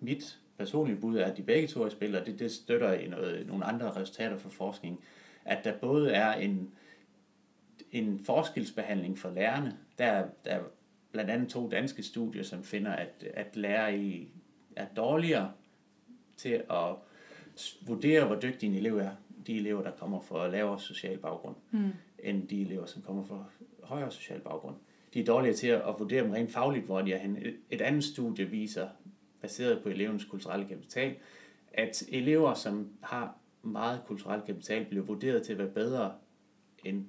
mit 0.00 0.38
personlige 0.58 0.96
bud 1.00 1.16
er, 1.18 1.24
at 1.24 1.36
de 1.36 1.42
begge 1.42 1.68
to 1.68 1.82
er 1.82 1.86
i 1.86 1.90
spil, 1.90 2.16
og 2.16 2.26
det, 2.26 2.38
det 2.38 2.52
støtter 2.52 2.92
i 2.92 3.08
noget, 3.08 3.46
nogle 3.46 3.64
andre 3.64 3.90
resultater 3.92 4.38
fra 4.38 4.48
forskning, 4.48 5.00
at 5.44 5.64
der 5.64 5.78
både 5.78 6.12
er 6.12 6.32
en, 6.34 6.70
en 7.92 8.18
forskelsbehandling 8.24 9.18
for 9.18 9.30
lærerne. 9.30 9.78
Der, 9.98 10.04
er- 10.06 10.28
der 10.44 10.50
er 10.50 10.62
blandt 11.12 11.30
andet 11.30 11.48
to 11.48 11.70
danske 11.70 12.02
studier, 12.02 12.42
som 12.42 12.64
finder, 12.64 12.92
at, 12.92 13.24
at 13.34 13.56
lærere 13.56 13.98
i, 13.98 14.28
er 14.76 14.86
dårligere 14.96 15.52
til 16.36 16.62
at 16.70 16.94
vurdere, 17.86 18.26
hvor 18.26 18.34
dygtig 18.40 18.66
en 18.66 18.74
elev 18.74 18.98
er. 18.98 19.10
De 19.46 19.56
elever, 19.56 19.82
der 19.82 19.90
kommer 19.90 20.20
fra 20.20 20.48
lavere 20.48 20.80
social 20.80 21.18
baggrund, 21.18 21.56
Mm. 21.70 21.88
end 22.18 22.48
de 22.48 22.60
elever, 22.62 22.86
som 22.86 23.02
kommer 23.02 23.24
fra 23.24 23.44
højere 23.82 24.10
social 24.10 24.40
baggrund. 24.40 24.74
De 25.14 25.20
er 25.20 25.24
dårligere 25.24 25.56
til 25.56 25.66
at 25.68 25.94
vurdere 25.98 26.22
dem 26.24 26.30
rent 26.30 26.52
fagligt, 26.52 26.84
hvor 26.84 27.02
de 27.02 27.12
er 27.12 27.18
henne. 27.18 27.40
Et- 27.40 27.56
Et 27.70 27.80
andet 27.80 28.04
studie 28.04 28.44
viser, 28.44 28.88
baseret 29.40 29.82
på 29.82 29.88
elevens 29.88 30.24
kulturelle 30.24 30.66
kapital, 30.68 31.14
at 31.72 32.02
elever, 32.08 32.54
som 32.54 32.88
har 33.02 33.36
meget 33.62 34.00
kulturel 34.06 34.40
kapital, 34.46 34.84
bliver 34.84 35.04
vurderet 35.04 35.42
til 35.42 35.52
at 35.52 35.58
være 35.58 35.68
bedre 35.68 36.12
end 36.84 37.04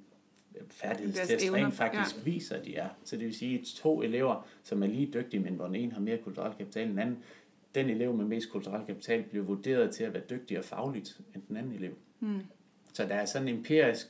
færdighedstest 0.70 1.30
Deres 1.30 1.44
evner, 1.44 1.64
rent 1.64 1.74
faktisk 1.74 2.16
ja. 2.16 2.22
viser, 2.22 2.56
at 2.56 2.64
de 2.64 2.76
er. 2.76 2.88
Så 3.04 3.16
det 3.16 3.24
vil 3.26 3.34
sige, 3.34 3.58
at 3.58 3.64
to 3.64 4.02
elever, 4.02 4.46
som 4.62 4.82
er 4.82 4.86
lige 4.86 5.10
dygtige, 5.14 5.40
men 5.40 5.54
hvor 5.54 5.66
den 5.66 5.74
ene 5.74 5.92
har 5.92 6.00
mere 6.00 6.18
kulturel 6.18 6.54
kapital 6.58 6.82
end 6.82 6.90
den 6.90 6.98
anden, 6.98 7.18
den 7.76 7.90
elev 7.90 8.14
med 8.14 8.24
mest 8.24 8.50
kulturel 8.50 8.86
kapital 8.86 9.22
bliver 9.22 9.44
vurderet 9.44 9.94
til 9.94 10.04
at 10.04 10.14
være 10.14 10.22
dygtigere 10.30 10.62
fagligt 10.62 11.20
end 11.34 11.42
den 11.48 11.56
anden 11.56 11.72
elev. 11.72 11.94
Mm. 12.20 12.40
Så 12.92 13.02
der 13.02 13.14
er 13.14 13.24
sådan 13.24 13.48
en 13.48 13.56
empirisk 13.56 14.06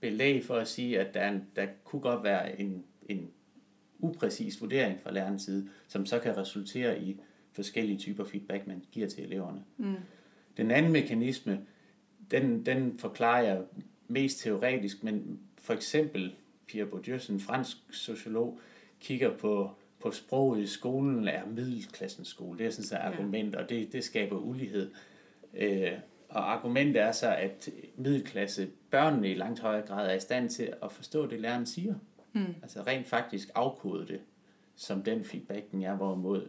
belæg 0.00 0.44
for 0.44 0.54
at 0.54 0.68
sige, 0.68 1.00
at 1.00 1.14
der, 1.14 1.20
er 1.20 1.32
en, 1.32 1.44
der 1.56 1.66
kunne 1.84 2.02
godt 2.02 2.24
være 2.24 2.60
en, 2.60 2.84
en 3.08 3.30
upræcis 3.98 4.60
vurdering 4.60 5.00
fra 5.00 5.12
lærernes 5.12 5.42
side, 5.42 5.68
som 5.88 6.06
så 6.06 6.18
kan 6.18 6.36
resultere 6.36 7.02
i 7.02 7.20
forskellige 7.52 7.98
typer 7.98 8.24
feedback, 8.24 8.66
man 8.66 8.82
giver 8.92 9.08
til 9.08 9.24
eleverne. 9.24 9.64
Mm. 9.76 9.94
Den 10.56 10.70
anden 10.70 10.92
mekanisme, 10.92 11.60
den, 12.30 12.66
den 12.66 12.98
forklarer 12.98 13.42
jeg 13.42 13.62
mest 14.08 14.38
teoretisk, 14.38 15.04
men 15.04 15.40
for 15.58 15.74
eksempel 15.74 16.34
Pierre 16.66 16.88
Bourdieu, 16.88 17.18
en 17.30 17.40
fransk 17.40 17.76
sociolog, 17.90 18.60
kigger 19.00 19.36
på, 19.36 19.70
på 20.00 20.10
sproget 20.10 20.62
i 20.62 20.66
skolen, 20.66 21.28
er 21.28 21.46
middelklassens 21.46 22.28
skole. 22.28 22.58
Det 22.58 22.66
er 22.66 22.70
sådan 22.70 22.98
et 22.98 23.04
Ja. 23.04 23.12
argument, 23.12 23.54
og 23.56 23.68
det, 23.68 23.92
det 23.92 24.04
skaber 24.04 24.36
ulighed. 24.38 24.90
Øh, 25.54 25.92
og 26.28 26.52
argumentet 26.52 27.02
er 27.02 27.12
så, 27.12 27.34
at 27.34 27.68
middelklasse 27.96 28.68
børnene 28.90 29.30
i 29.30 29.34
langt 29.34 29.60
højere 29.60 29.86
grad 29.86 30.10
er 30.10 30.14
i 30.14 30.20
stand 30.20 30.48
til 30.50 30.72
at 30.82 30.92
forstå 30.92 31.26
det, 31.26 31.40
læreren 31.40 31.66
siger. 31.66 31.94
Mm. 32.32 32.54
Altså 32.62 32.82
rent 32.82 33.06
faktisk 33.06 33.48
afkode 33.54 34.06
det, 34.06 34.20
som 34.76 35.02
den 35.02 35.24
feedback, 35.24 35.70
den 35.72 35.82
er, 35.82 35.96
hvorimod 35.96 36.48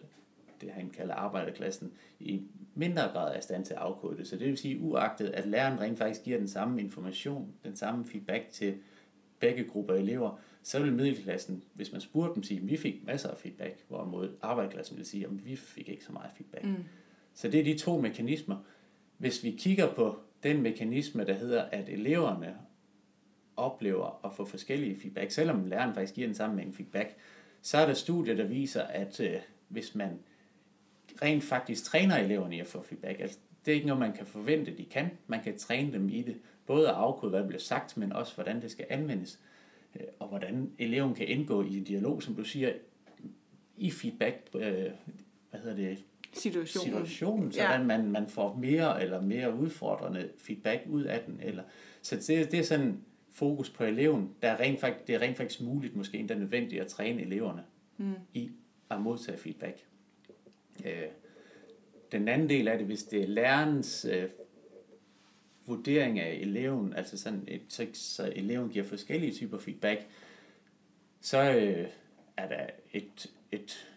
det 0.61 0.71
han 0.71 0.89
kalder 0.89 1.15
arbejderklassen, 1.15 1.91
i 2.19 2.41
mindre 2.75 3.01
grad 3.03 3.33
er 3.33 3.39
i 3.39 3.41
stand 3.41 3.65
til 3.65 3.73
at 3.73 3.79
afkode 3.79 4.17
det. 4.17 4.27
Så 4.27 4.35
det 4.37 4.47
vil 4.47 4.57
sige, 4.57 4.79
uagtet 4.79 5.27
at 5.27 5.47
læreren 5.47 5.79
rent 5.81 5.97
faktisk 5.97 6.23
giver 6.23 6.37
den 6.37 6.47
samme 6.47 6.81
information, 6.81 7.53
den 7.63 7.75
samme 7.75 8.05
feedback 8.05 8.49
til 8.51 8.77
begge 9.39 9.63
grupper 9.63 9.93
elever, 9.93 10.39
så 10.67 10.79
vil 10.79 10.93
middelklassen, 10.93 11.63
hvis 11.73 11.91
man 11.91 12.01
spurgte 12.01 12.35
dem, 12.35 12.43
sige, 12.43 12.59
at 12.59 12.69
vi 12.69 12.77
fik 12.77 13.05
masser 13.05 13.29
af 13.29 13.37
feedback, 13.37 13.85
hvorimod 13.87 14.35
arbejderklassen 14.41 14.97
vil 14.97 15.05
sige, 15.05 15.25
at 15.25 15.45
vi 15.45 15.55
fik 15.55 15.89
ikke 15.89 16.03
så 16.03 16.11
meget 16.11 16.31
feedback. 16.35 16.65
Mm. 16.65 16.83
Så 17.33 17.47
det 17.47 17.59
er 17.59 17.63
de 17.63 17.77
to 17.77 18.01
mekanismer. 18.01 18.57
Hvis 19.17 19.43
vi 19.43 19.51
kigger 19.51 19.93
på 19.93 20.19
den 20.43 20.61
mekanisme, 20.61 21.25
der 21.25 21.33
hedder, 21.33 21.63
at 21.63 21.89
eleverne 21.89 22.57
oplever 23.57 24.25
at 24.25 24.33
få 24.33 24.45
forskellige 24.45 24.99
feedback, 24.99 25.31
selvom 25.31 25.65
læreren 25.65 25.93
faktisk 25.93 26.13
giver 26.13 26.27
den 26.27 26.35
samme 26.35 26.55
mængde 26.55 26.73
feedback, 26.73 27.15
så 27.61 27.77
er 27.77 27.85
der 27.85 27.93
studier, 27.93 28.35
der 28.35 28.45
viser, 28.45 28.81
at 28.83 29.19
øh, 29.19 29.35
hvis 29.67 29.95
man 29.95 30.19
rent 31.21 31.43
faktisk 31.43 31.83
træner 31.83 32.17
eleverne 32.17 32.55
i 32.55 32.59
at 32.59 32.67
få 32.67 32.83
feedback, 32.83 33.19
altså 33.19 33.37
det 33.65 33.71
er 33.71 33.75
ikke 33.75 33.87
noget, 33.87 33.99
man 33.99 34.13
kan 34.13 34.25
forvente, 34.25 34.77
de 34.77 34.85
kan. 34.85 35.09
Man 35.27 35.43
kan 35.43 35.57
træne 35.57 35.93
dem 35.93 36.09
i 36.09 36.21
det, 36.21 36.37
både 36.65 36.89
at 36.89 36.95
afkode, 36.95 37.29
hvad 37.29 37.39
der 37.39 37.47
bliver 37.47 37.61
sagt, 37.61 37.97
men 37.97 38.13
også, 38.13 38.35
hvordan 38.35 38.61
det 38.61 38.71
skal 38.71 38.85
anvendes, 38.89 39.39
og 40.19 40.27
hvordan 40.27 40.71
eleven 40.79 41.15
kan 41.15 41.27
indgå 41.27 41.63
i 41.63 41.77
en 41.77 41.83
dialog, 41.83 42.23
som 42.23 42.35
du 42.35 42.43
siger, 42.43 42.73
i 43.77 43.91
feedback, 43.91 44.49
øh, 44.55 44.61
hvad 45.49 45.59
hedder 45.59 45.75
det, 45.75 46.03
situationen, 46.33 46.85
situationen 46.85 47.51
så 47.51 47.61
ja. 47.61 47.83
man, 47.83 48.11
man 48.11 48.27
får 48.27 48.55
mere 48.55 49.03
eller 49.03 49.21
mere 49.21 49.55
udfordrende 49.55 50.29
feedback 50.37 50.83
ud 50.89 51.03
af 51.03 51.23
den. 51.27 51.39
Eller, 51.43 51.63
så 52.01 52.15
det, 52.15 52.51
det 52.51 52.59
er 52.59 52.63
sådan 52.63 52.99
fokus 53.31 53.69
på 53.69 53.83
eleven. 53.83 54.29
Der 54.41 54.47
er 54.47 54.59
rent 54.59 54.79
faktisk, 54.79 55.07
det 55.07 55.15
er 55.15 55.19
rent 55.19 55.37
faktisk 55.37 55.61
muligt, 55.61 55.95
måske 55.95 56.17
endda 56.17 56.35
nødvendigt 56.35 56.81
at 56.81 56.87
træne 56.87 57.21
eleverne 57.21 57.63
mm. 57.97 58.13
i 58.33 58.51
at 58.89 59.01
modtage 59.01 59.37
feedback. 59.37 59.85
Øh, 60.85 60.91
den 62.11 62.27
anden 62.27 62.49
del 62.49 62.67
af 62.67 62.77
det, 62.77 62.87
hvis 62.87 63.03
det 63.03 63.23
er 63.23 63.27
lærernes 63.27 64.05
øh, 64.05 64.29
vurdering 65.67 66.19
af 66.19 66.33
eleven, 66.41 66.93
altså 66.93 67.17
sådan 67.17 67.43
et, 67.47 67.61
så, 67.67 67.87
så 67.93 68.31
eleven 68.35 68.69
giver 68.69 68.85
forskellige 68.85 69.31
typer 69.31 69.57
feedback, 69.57 70.07
så 71.21 71.53
øh, 71.53 71.87
er 72.37 72.47
der 72.47 72.65
et, 72.93 73.31
et 73.51 73.87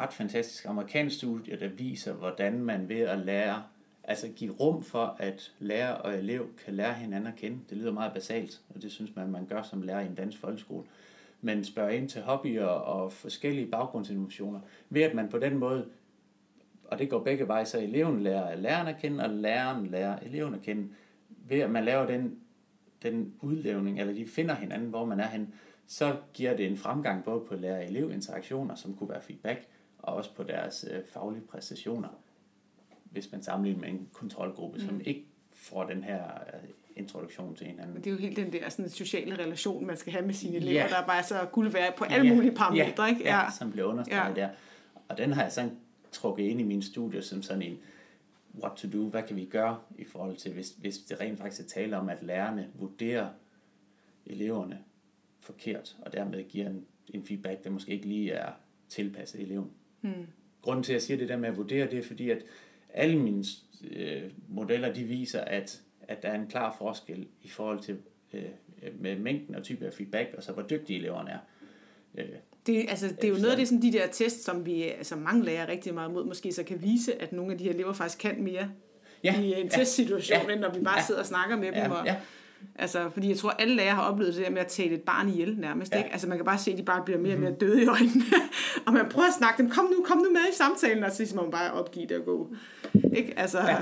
ret 0.00 0.12
fantastisk 0.12 0.64
amerikansk 0.64 1.16
studie, 1.16 1.60
der 1.60 1.68
viser, 1.68 2.12
hvordan 2.12 2.58
man 2.58 2.88
ved 2.88 3.00
at 3.00 3.18
lære, 3.18 3.62
altså 4.04 4.28
give 4.36 4.52
rum 4.52 4.82
for, 4.82 5.16
at 5.18 5.52
lærer 5.58 5.92
og 5.92 6.18
elev 6.18 6.48
kan 6.64 6.74
lære 6.74 6.94
hinanden 6.94 7.32
at 7.32 7.36
kende. 7.36 7.58
Det 7.70 7.78
lyder 7.78 7.92
meget 7.92 8.12
basalt, 8.12 8.60
og 8.74 8.82
det 8.82 8.92
synes 8.92 9.16
man, 9.16 9.30
man 9.30 9.46
gør 9.46 9.62
som 9.62 9.82
lærer 9.82 10.00
i 10.00 10.06
en 10.06 10.14
dansk 10.14 10.38
folkeskole. 10.38 10.84
Men 11.40 11.64
spørger 11.64 11.90
ind 11.90 12.08
til 12.08 12.22
hobbyer 12.22 12.64
og 12.64 13.12
forskellige 13.12 13.66
baggrundsinformationer, 13.66 14.60
ved 14.90 15.02
at 15.02 15.14
man 15.14 15.28
på 15.28 15.38
den 15.38 15.58
måde 15.58 15.86
og 16.92 16.98
det 16.98 17.10
går 17.10 17.18
begge 17.18 17.48
veje, 17.48 17.66
så 17.66 17.78
eleven 17.78 18.22
lærer 18.22 18.56
læreren 18.56 18.88
at 18.88 18.98
kende, 19.00 19.24
og 19.24 19.30
læreren 19.30 19.86
lærer 19.86 20.18
eleven 20.18 20.54
at 20.54 20.62
kende. 20.62 20.88
Ved 21.48 21.60
at 21.60 21.70
man 21.70 21.84
laver 21.84 22.06
den, 22.06 22.38
den 23.02 23.34
udlevning, 23.40 24.00
eller 24.00 24.14
de 24.14 24.26
finder 24.26 24.54
hinanden, 24.54 24.88
hvor 24.88 25.04
man 25.04 25.20
er 25.20 25.28
hen, 25.28 25.54
så 25.86 26.16
giver 26.34 26.56
det 26.56 26.66
en 26.66 26.76
fremgang 26.76 27.24
både 27.24 27.40
på 27.48 27.54
lærer-elev-interaktioner, 27.54 28.74
som 28.74 28.94
kunne 28.94 29.08
være 29.08 29.22
feedback, 29.22 29.66
og 29.98 30.14
også 30.14 30.34
på 30.34 30.42
deres 30.42 30.86
øh, 30.90 31.00
faglige 31.12 31.42
præstationer, 31.42 32.08
hvis 33.04 33.32
man 33.32 33.42
sammenligner 33.42 33.80
med 33.80 33.88
en 33.88 34.08
kontrolgruppe, 34.12 34.78
mm. 34.78 34.86
som 34.86 35.00
ikke 35.04 35.24
får 35.52 35.84
den 35.84 36.04
her 36.04 36.22
øh, 36.24 36.68
introduktion 36.96 37.54
til 37.54 37.66
hinanden. 37.66 37.96
Det 37.96 38.06
er 38.06 38.10
jo 38.10 38.16
helt 38.16 38.36
den 38.36 38.52
der 38.52 38.68
sådan, 38.68 38.90
sociale 38.90 39.38
relation, 39.38 39.86
man 39.86 39.96
skal 39.96 40.12
have 40.12 40.26
med 40.26 40.34
sine 40.34 40.56
elever, 40.56 40.82
ja. 40.82 40.88
der 40.88 40.96
er 40.96 41.06
bare 41.06 41.22
så 41.22 41.48
guld 41.52 41.68
værd 41.68 41.96
på 41.96 42.04
alle 42.04 42.28
ja. 42.28 42.34
mulige 42.34 42.54
parametre. 42.54 43.04
Ja. 43.04 43.10
Ikke? 43.10 43.24
Ja. 43.24 43.38
ja, 43.38 43.50
som 43.58 43.72
bliver 43.72 43.86
understreget 43.86 44.36
ja. 44.36 44.42
der. 44.42 44.48
Og 45.08 45.18
den 45.18 45.32
har 45.32 45.42
jeg 45.42 45.52
sådan 45.52 45.70
trukket 46.12 46.44
ind 46.44 46.60
i 46.60 46.64
mine 46.64 46.82
studier 46.82 47.20
som 47.20 47.42
sådan 47.42 47.62
en 47.62 47.78
what 48.54 48.72
to 48.76 48.88
do, 48.88 49.08
hvad 49.08 49.22
kan 49.22 49.36
vi 49.36 49.44
gøre 49.44 49.80
i 49.98 50.04
forhold 50.04 50.36
til, 50.36 50.52
hvis, 50.52 50.70
hvis 50.70 50.98
det 50.98 51.20
rent 51.20 51.38
faktisk 51.38 51.62
er 51.62 51.68
tale 51.68 51.96
om, 51.96 52.08
at 52.08 52.22
lærerne 52.22 52.70
vurderer 52.74 53.28
eleverne 54.26 54.78
forkert, 55.40 55.96
og 56.02 56.12
dermed 56.12 56.44
giver 56.48 56.66
en, 56.66 56.86
en 57.08 57.24
feedback, 57.24 57.64
der 57.64 57.70
måske 57.70 57.92
ikke 57.92 58.06
lige 58.06 58.32
er 58.32 58.52
tilpasset 58.88 59.40
eleven. 59.40 59.70
Mm. 60.02 60.26
Grunden 60.62 60.82
til, 60.82 60.92
at 60.92 60.94
jeg 60.94 61.02
siger 61.02 61.18
det 61.18 61.28
der 61.28 61.36
med 61.36 61.48
at 61.48 61.56
vurdere, 61.56 61.90
det 61.90 61.98
er 61.98 62.02
fordi, 62.02 62.30
at 62.30 62.44
alle 62.88 63.18
mine 63.18 63.44
øh, 63.90 64.30
modeller, 64.48 64.92
de 64.92 65.04
viser, 65.04 65.40
at, 65.40 65.82
at 66.00 66.22
der 66.22 66.28
er 66.28 66.40
en 66.40 66.46
klar 66.46 66.76
forskel 66.78 67.28
i 67.42 67.48
forhold 67.48 67.80
til 67.80 67.98
øh, 68.32 68.50
med 69.00 69.18
mængden 69.18 69.54
og 69.54 69.62
type 69.62 69.86
af 69.86 69.92
feedback, 69.92 70.34
og 70.36 70.42
så 70.42 70.52
hvor 70.52 70.62
dygtige 70.62 70.98
eleverne 70.98 71.30
er. 71.30 71.38
Øh, 72.14 72.28
det, 72.66 72.86
altså, 72.88 73.08
det 73.08 73.24
er 73.24 73.28
jo 73.28 73.34
noget 73.34 73.50
af 73.50 73.56
det, 73.56 73.68
sådan, 73.68 73.82
de 73.82 73.92
der 73.92 74.06
tests, 74.06 74.44
som 74.44 74.66
vi 74.66 74.82
altså, 74.82 75.16
mange 75.16 75.44
lærer 75.44 75.68
rigtig 75.68 75.94
meget 75.94 76.12
mod, 76.12 76.24
måske 76.24 76.52
så 76.52 76.62
kan 76.62 76.82
vise, 76.82 77.22
at 77.22 77.32
nogle 77.32 77.52
af 77.52 77.58
de 77.58 77.64
her 77.64 77.72
elever 77.72 77.92
faktisk 77.92 78.18
kan 78.18 78.42
mere 78.42 78.68
ja, 79.24 79.40
i 79.40 79.60
en 79.60 79.66
ja, 79.66 79.78
testsituation, 79.78 80.46
ja, 80.46 80.52
end 80.52 80.60
når 80.60 80.72
vi 80.72 80.80
bare 80.80 80.98
ja, 80.98 81.04
sidder 81.04 81.20
og 81.20 81.26
snakker 81.26 81.56
med 81.56 81.72
ja, 81.72 81.84
dem. 81.84 81.90
Og, 81.90 82.06
ja. 82.06 82.16
Altså, 82.76 83.10
fordi 83.10 83.28
jeg 83.28 83.36
tror, 83.36 83.50
alle 83.50 83.74
lærere 83.74 83.94
har 83.94 84.02
oplevet 84.02 84.34
det 84.34 84.44
der 84.44 84.50
med 84.50 84.60
at 84.60 84.66
tale 84.66 84.94
et 84.94 85.02
barn 85.02 85.28
ihjel 85.28 85.56
nærmest. 85.58 85.92
Ja. 85.92 85.98
Ikke? 85.98 86.10
Altså, 86.12 86.28
man 86.28 86.38
kan 86.38 86.44
bare 86.44 86.58
se, 86.58 86.72
at 86.72 86.78
de 86.78 86.82
bare 86.82 87.02
bliver 87.04 87.20
mere 87.20 87.34
og 87.34 87.40
mere 87.40 87.50
mhm. 87.50 87.58
døde 87.58 87.82
i 87.82 87.86
øjnene. 87.86 88.24
og 88.86 88.92
man 88.92 89.08
prøver 89.08 89.28
at 89.28 89.34
snakke 89.34 89.62
dem, 89.62 89.70
kom 89.70 89.84
nu, 89.84 90.04
kom 90.04 90.18
nu 90.18 90.30
med 90.30 90.40
i 90.52 90.56
samtalen, 90.56 91.04
og 91.04 91.10
så 91.10 91.16
siger 91.16 91.42
man 91.42 91.50
bare 91.50 91.72
opgive 91.72 92.06
det 92.06 92.16
og 92.16 92.24
gå. 92.24 92.54
Ikke? 93.16 93.34
Altså, 93.36 93.60
ja. 93.60 93.78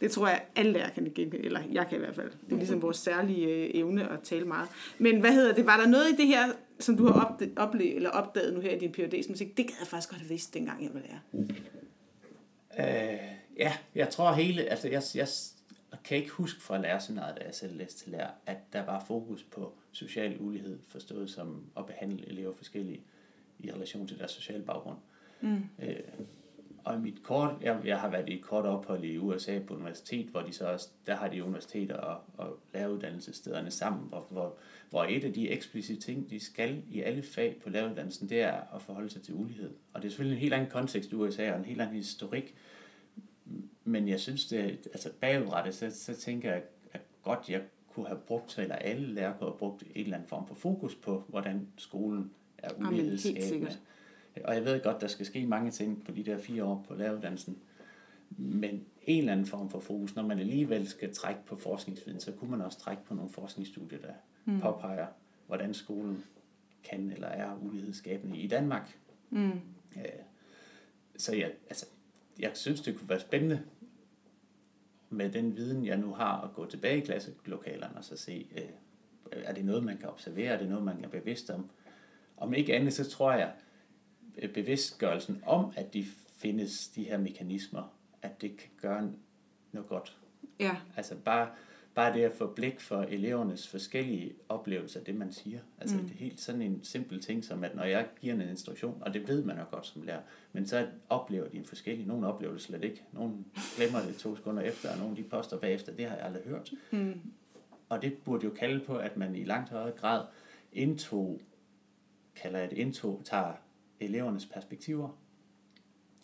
Det 0.00 0.10
tror 0.10 0.28
jeg, 0.28 0.42
alle 0.56 0.72
lærer 0.72 0.90
kan 0.90 1.12
gengive, 1.14 1.44
eller 1.44 1.60
jeg 1.72 1.86
kan 1.88 1.98
i 1.98 2.00
hvert 2.00 2.14
fald. 2.14 2.30
Det 2.30 2.52
er 2.52 2.56
ligesom 2.56 2.82
vores 2.82 2.96
særlige 2.96 3.46
øh, 3.46 3.70
evne 3.74 4.10
at 4.12 4.20
tale 4.22 4.44
meget. 4.44 4.68
Men 4.98 5.20
hvad 5.20 5.32
hedder 5.32 5.54
det? 5.54 5.66
Var 5.66 5.76
der 5.76 5.86
noget 5.86 6.12
i 6.12 6.16
det 6.16 6.26
her, 6.26 6.52
som 6.78 6.96
du 6.96 7.06
har 7.06 7.38
oplevet, 7.56 7.96
eller 7.96 8.10
opdaget 8.10 8.54
nu 8.54 8.60
her 8.60 8.70
i 8.70 8.78
din 8.78 8.92
PhD, 8.92 9.22
som 9.22 9.32
musik, 9.32 9.56
det 9.56 9.66
gad 9.66 9.74
jeg 9.80 9.86
faktisk 9.86 10.10
godt 10.10 10.20
have 10.20 10.28
vidst, 10.28 10.54
dengang 10.54 10.82
jeg 10.84 10.90
var 10.94 11.00
lærer? 11.00 11.46
Øh, 12.78 13.18
ja, 13.56 13.72
jeg 13.94 14.10
tror 14.10 14.32
hele, 14.32 14.62
altså 14.62 14.88
jeg, 14.88 15.02
jeg 15.14 15.28
kan 16.04 16.16
ikke 16.16 16.30
huske 16.30 16.62
fra 16.62 16.78
lærerseminaret, 16.78 17.36
da 17.36 17.44
jeg 17.44 17.54
selv 17.54 17.76
læste 17.76 18.04
til 18.04 18.12
lærer, 18.12 18.30
at 18.46 18.56
der 18.72 18.84
var 18.84 19.04
fokus 19.06 19.42
på 19.42 19.72
social 19.92 20.36
ulighed, 20.40 20.78
forstået 20.88 21.30
som 21.30 21.64
at 21.76 21.86
behandle 21.86 22.28
elever 22.28 22.54
forskellige 22.54 23.00
i 23.58 23.72
relation 23.72 24.08
til 24.08 24.18
deres 24.18 24.30
sociale 24.30 24.62
baggrund. 24.62 24.96
Mm. 25.40 25.64
Øh, 25.82 25.96
og 26.86 27.00
mit 27.00 27.22
kort, 27.22 27.54
jeg, 27.62 27.80
jeg 27.84 28.00
har 28.00 28.10
været 28.10 28.28
i 28.28 28.34
et 28.34 28.42
kort 28.42 28.64
ophold 28.64 29.04
i 29.04 29.18
USA 29.18 29.58
på 29.58 29.74
universitet, 29.74 30.26
hvor 30.26 30.40
de 30.40 30.52
så 30.52 30.66
også, 30.66 30.88
der 31.06 31.16
har 31.16 31.28
de 31.28 31.44
universiteter 31.44 31.94
og, 31.94 32.20
og 32.36 32.58
læreruddannelsesstederne 32.74 33.70
sammen, 33.70 34.08
hvor, 34.08 34.26
hvor, 34.30 34.56
hvor 34.90 35.04
et 35.04 35.24
af 35.24 35.32
de 35.32 35.50
eksplicite 35.50 36.00
ting, 36.00 36.30
de 36.30 36.40
skal 36.40 36.82
i 36.90 37.00
alle 37.00 37.22
fag 37.22 37.56
på 37.62 37.70
læreruddannelsen, 37.70 38.28
det 38.28 38.40
er 38.40 38.74
at 38.74 38.82
forholde 38.82 39.10
sig 39.10 39.22
til 39.22 39.34
ulighed. 39.34 39.70
Og 39.92 40.02
det 40.02 40.08
er 40.08 40.10
selvfølgelig 40.10 40.36
en 40.36 40.40
helt 40.40 40.54
anden 40.54 40.70
kontekst 40.70 41.12
i 41.12 41.14
USA 41.14 41.52
og 41.52 41.58
en 41.58 41.64
helt 41.64 41.80
anden 41.80 41.96
historik, 41.96 42.54
men 43.84 44.08
jeg 44.08 44.20
synes, 44.20 44.46
det, 44.46 44.62
altså 44.92 45.10
bagudrettet, 45.20 45.74
så, 45.74 45.90
så 45.90 46.16
tænker 46.16 46.52
jeg, 46.52 46.62
at 46.92 47.00
godt 47.22 47.48
jeg 47.48 47.62
kunne 47.88 48.06
have 48.06 48.20
brugt, 48.26 48.58
eller 48.58 48.74
alle 48.74 49.06
lærere 49.06 49.34
kunne 49.38 49.50
have 49.50 49.58
brugt 49.58 49.82
en 49.82 50.02
eller 50.04 50.16
anden 50.16 50.28
form 50.28 50.46
for 50.46 50.54
fokus 50.54 50.94
på, 50.94 51.24
hvordan 51.28 51.68
skolen 51.76 52.30
er 52.58 52.70
ulighedsskabende. 52.78 53.76
Og 54.44 54.54
jeg 54.54 54.64
ved 54.64 54.82
godt, 54.82 55.00
der 55.00 55.06
skal 55.06 55.26
ske 55.26 55.46
mange 55.46 55.70
ting 55.70 56.04
på 56.04 56.12
de 56.12 56.24
der 56.24 56.38
fire 56.38 56.64
år 56.64 56.84
på 56.88 56.94
læreruddannelsen. 56.94 57.58
Men 58.30 58.84
en 59.02 59.18
eller 59.18 59.32
anden 59.32 59.46
form 59.46 59.70
for 59.70 59.80
fokus, 59.80 60.14
når 60.14 60.22
man 60.22 60.38
alligevel 60.38 60.88
skal 60.88 61.14
trække 61.14 61.40
på 61.46 61.56
forskningsviden, 61.56 62.20
så 62.20 62.32
kunne 62.32 62.50
man 62.50 62.60
også 62.60 62.78
trække 62.78 63.04
på 63.04 63.14
nogle 63.14 63.30
forskningsstudier, 63.30 63.98
der 63.98 64.12
mm. 64.44 64.60
påpeger, 64.60 65.06
hvordan 65.46 65.74
skolen 65.74 66.24
kan 66.84 67.10
eller 67.10 67.28
er 67.28 67.58
ulighedsskabende 67.62 68.38
i 68.38 68.48
Danmark. 68.48 68.98
Mm. 69.30 69.50
Øh, 69.96 70.04
så 71.16 71.34
jeg, 71.34 71.52
altså, 71.68 71.86
jeg 72.38 72.50
synes, 72.54 72.80
det 72.80 72.98
kunne 72.98 73.08
være 73.08 73.20
spændende 73.20 73.62
med 75.10 75.30
den 75.30 75.56
viden, 75.56 75.86
jeg 75.86 75.96
nu 75.96 76.12
har, 76.12 76.40
at 76.40 76.54
gå 76.54 76.66
tilbage 76.66 76.98
i 76.98 77.04
klasselokalerne 77.04 77.96
og 77.96 78.04
så 78.04 78.16
se, 78.16 78.46
øh, 78.56 78.68
er 79.32 79.52
det 79.52 79.64
noget, 79.64 79.84
man 79.84 79.98
kan 79.98 80.08
observere, 80.08 80.54
er 80.54 80.58
det 80.58 80.68
noget, 80.68 80.84
man 80.84 81.04
er 81.04 81.08
bevidst 81.08 81.50
om. 81.50 81.70
Om 82.36 82.54
ikke 82.54 82.74
andet, 82.74 82.92
så 82.92 83.10
tror 83.10 83.32
jeg, 83.32 83.52
bevidstgørelsen 84.54 85.42
om, 85.46 85.72
at 85.76 85.94
de 85.94 86.04
findes, 86.36 86.88
de 86.88 87.04
her 87.04 87.18
mekanismer, 87.18 87.96
at 88.22 88.40
det 88.40 88.56
kan 88.56 88.70
gøre 88.80 89.12
noget 89.72 89.88
godt. 89.88 90.16
Ja. 90.60 90.76
Altså 90.96 91.14
bare, 91.24 91.48
bare 91.94 92.14
det 92.14 92.22
at 92.22 92.32
få 92.32 92.46
blik 92.46 92.80
for 92.80 93.02
elevernes 93.02 93.68
forskellige 93.68 94.32
oplevelser 94.48 95.00
af 95.00 95.06
det, 95.06 95.14
man 95.14 95.32
siger. 95.32 95.60
Altså 95.80 95.96
mm. 95.96 96.02
det 96.02 96.10
er 96.12 96.18
helt 96.18 96.40
sådan 96.40 96.62
en 96.62 96.84
simpel 96.84 97.22
ting, 97.22 97.44
som 97.44 97.64
at 97.64 97.74
når 97.74 97.84
jeg 97.84 98.06
giver 98.20 98.34
en 98.34 98.40
instruktion, 98.40 99.02
og 99.02 99.14
det 99.14 99.28
ved 99.28 99.44
man 99.44 99.58
jo 99.58 99.64
godt 99.70 99.86
som 99.86 100.02
lærer, 100.02 100.22
men 100.52 100.66
så 100.66 100.86
oplever 101.08 101.48
de 101.48 101.56
en 101.56 101.64
forskellig. 101.64 102.06
Nogle 102.06 102.26
oplever 102.26 102.52
det 102.52 102.62
slet 102.62 102.84
ikke. 102.84 103.02
Nogle 103.12 103.34
glemmer 103.76 104.00
det 104.00 104.16
to 104.16 104.36
sekunder 104.36 104.62
efter, 104.62 104.92
og 104.92 104.98
nogle 104.98 105.16
de 105.16 105.22
poster 105.22 105.58
bagefter. 105.58 105.92
Det 105.92 106.06
har 106.06 106.16
jeg 106.16 106.24
aldrig 106.24 106.42
hørt. 106.44 106.72
Mm. 106.90 107.20
Og 107.88 108.02
det 108.02 108.18
burde 108.24 108.44
jo 108.44 108.50
kalde 108.50 108.84
på, 108.84 108.96
at 108.96 109.16
man 109.16 109.36
i 109.36 109.44
langt 109.44 109.70
højere 109.70 109.96
grad 109.96 110.24
indtog, 110.72 111.40
kalder 112.36 112.58
jeg 112.58 112.70
det 112.70 112.78
indtog, 112.78 113.22
tager 113.24 113.52
elevernes 114.00 114.46
perspektiver. 114.46 115.18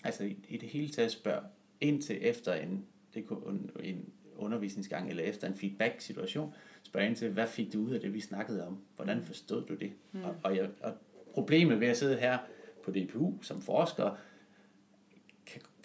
Altså 0.05 0.25
i, 0.25 0.37
i 0.49 0.57
det 0.57 0.69
hele 0.69 0.89
taget 0.89 1.13
spørg 1.13 1.43
ind 1.81 2.03
til 2.03 2.19
efter 2.21 2.55
en, 2.55 2.87
det 3.15 3.27
kunne, 3.27 3.61
en 3.81 4.13
undervisningsgang 4.37 5.11
eller 5.11 5.23
efter 5.23 5.47
en 5.49 5.55
feedback-situation, 5.55 6.55
spørg 6.83 7.07
ind 7.07 7.17
til, 7.17 7.31
hvad 7.31 7.47
fik 7.47 7.73
du 7.73 7.81
ud 7.81 7.91
af 7.91 8.01
det, 8.01 8.15
vi 8.15 8.21
snakkede 8.21 8.67
om? 8.67 8.79
Hvordan 8.97 9.23
forstod 9.25 9.67
du 9.67 9.75
det? 9.75 9.93
Mm. 10.13 10.25
Og, 10.25 10.35
og, 10.45 10.57
jeg, 10.57 10.71
og 10.83 10.93
problemet 11.35 11.81
ved 11.81 11.89
at 11.89 11.97
sidde 11.97 12.17
her 12.17 12.39
på 12.85 12.91
DPU 12.91 13.43
som 13.43 13.63
forsker, 13.63 14.17